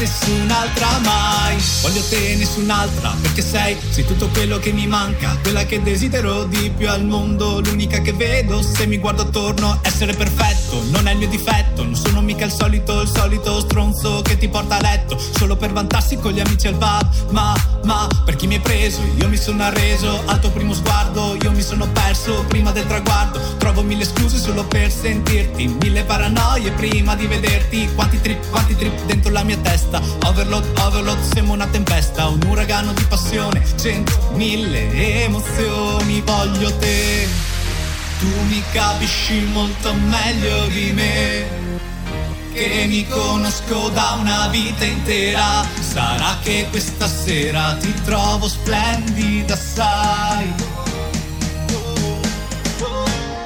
nessun'altra 0.01 0.97
mai. 1.03 1.57
Voglio 1.83 2.01
te 2.09 2.35
nessun'altra 2.35 3.15
perché 3.21 3.43
sei, 3.43 3.77
sei 3.89 4.03
tutto 4.03 4.29
quello 4.29 4.57
che 4.57 4.71
mi 4.71 4.87
manca, 4.87 5.37
quella 5.41 5.63
che 5.65 5.81
desidero 5.81 6.45
di 6.45 6.71
più 6.75 6.89
al 6.89 7.05
mondo, 7.05 7.59
l'unica 7.59 8.01
che 8.01 8.11
vedo 8.13 8.63
se 8.63 8.87
mi 8.87 8.97
guardo 8.97 9.21
attorno. 9.21 9.79
Essere 9.83 10.13
perfetto 10.13 10.83
non 10.89 11.07
è 11.07 11.11
il 11.11 11.19
mio 11.19 11.27
difetto, 11.27 11.83
non 11.83 11.95
sono 11.95 12.21
mica 12.21 12.45
il 12.45 12.51
solito, 12.51 13.01
il 13.01 13.11
solito 13.13 13.59
stronzo 13.59 14.21
che 14.23 14.37
ti 14.37 14.49
porta 14.49 14.77
a 14.77 14.81
letto 14.81 15.19
solo 15.37 15.55
per 15.55 15.71
vantarsi 15.71 16.17
con 16.17 16.31
gli 16.31 16.39
amici 16.39 16.67
al 16.67 16.75
pub. 16.75 17.29
Ma, 17.29 17.53
ma, 17.83 18.07
per 18.25 18.35
chi 18.35 18.47
mi 18.47 18.55
hai 18.55 18.61
preso, 18.61 19.01
io 19.17 19.27
mi 19.27 19.37
sono 19.37 19.61
arreso 19.63 20.23
al 20.25 20.39
tuo 20.39 20.49
primo 20.49 20.73
sguardo, 20.73 21.37
io 21.43 21.51
mi 21.51 21.61
sono 21.61 21.87
perso 21.87 22.43
prima 22.47 22.71
del 22.71 22.87
traguardo. 22.87 23.39
Trovo 23.57 23.83
mille 23.83 24.05
scuse 24.05 24.39
solo 24.39 24.63
per 24.65 24.91
sentirti, 24.91 25.67
mille 25.67 26.03
paranoie 26.03 26.71
prima 26.71 27.15
di 27.15 27.27
vederti. 27.27 27.87
Quanti 27.93 28.19
trip, 28.19 28.49
quanti 28.49 28.75
trip 28.75 29.05
dentro 29.05 29.31
la 29.31 29.43
mia 29.43 29.57
testa 29.57 29.90
Overload, 29.99 30.65
overload, 30.79 31.19
siamo 31.33 31.53
una 31.53 31.67
tempesta. 31.67 32.27
Un 32.27 32.39
uragano 32.47 32.93
di 32.93 33.03
passione 33.03 33.61
Cento, 33.75 34.31
mille 34.35 35.23
emozioni 35.23 36.21
Voglio 36.21 36.73
te. 36.77 37.27
Tu 38.19 38.27
mi 38.47 38.63
capisci 38.71 39.41
molto 39.51 39.93
meglio 39.93 40.67
di 40.67 40.91
me. 40.93 41.69
Che 42.53 42.85
mi 42.87 43.05
conosco 43.07 43.89
da 43.89 44.17
una 44.19 44.47
vita 44.47 44.85
intera. 44.85 45.65
Sarà 45.79 46.37
che 46.41 46.67
questa 46.69 47.07
sera 47.07 47.75
ti 47.79 47.93
trovo 48.05 48.47
splendida, 48.47 49.57
sai. 49.57 50.53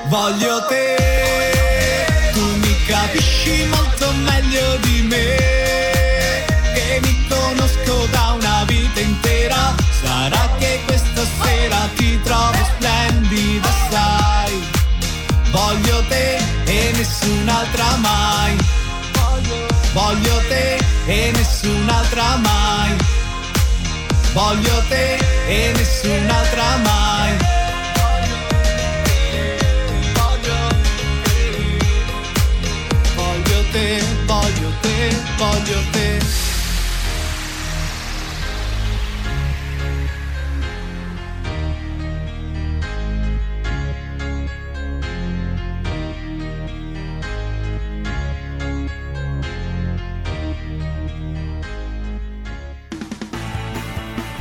Voglio 0.07 0.63
te, 0.67 2.31
tu 2.33 2.55
mi 2.57 2.75
capisci 2.85 3.65
molto 3.65 4.11
meglio 4.11 4.77
di 4.81 5.01
me 5.01 5.64
conosco 7.27 8.07
da 8.11 8.33
una 8.33 8.63
vita 8.65 8.99
intera. 8.99 9.75
Sarà 10.01 10.49
che 10.59 10.81
questa 10.85 11.23
sera 11.41 11.89
ti 11.95 12.19
trovo 12.21 12.57
splendida, 12.75 13.69
sai. 13.89 14.53
Voglio 15.51 16.03
te 16.09 16.37
e 16.65 16.91
nessun'altra 16.95 17.95
mai. 17.97 18.55
Voglio 19.93 20.41
te 20.49 20.77
e 21.05 21.31
nessun'altra 21.33 22.35
mai. 22.37 22.95
Voglio 24.33 24.83
te 24.89 25.17
e 25.47 25.71
nessun'altra 25.75 26.77
mai. 26.83 27.37
Voglio 33.15 33.63
te, 33.71 34.03
voglio 34.25 34.71
te, 34.81 35.15
voglio 35.37 35.79
te. 35.91 36.44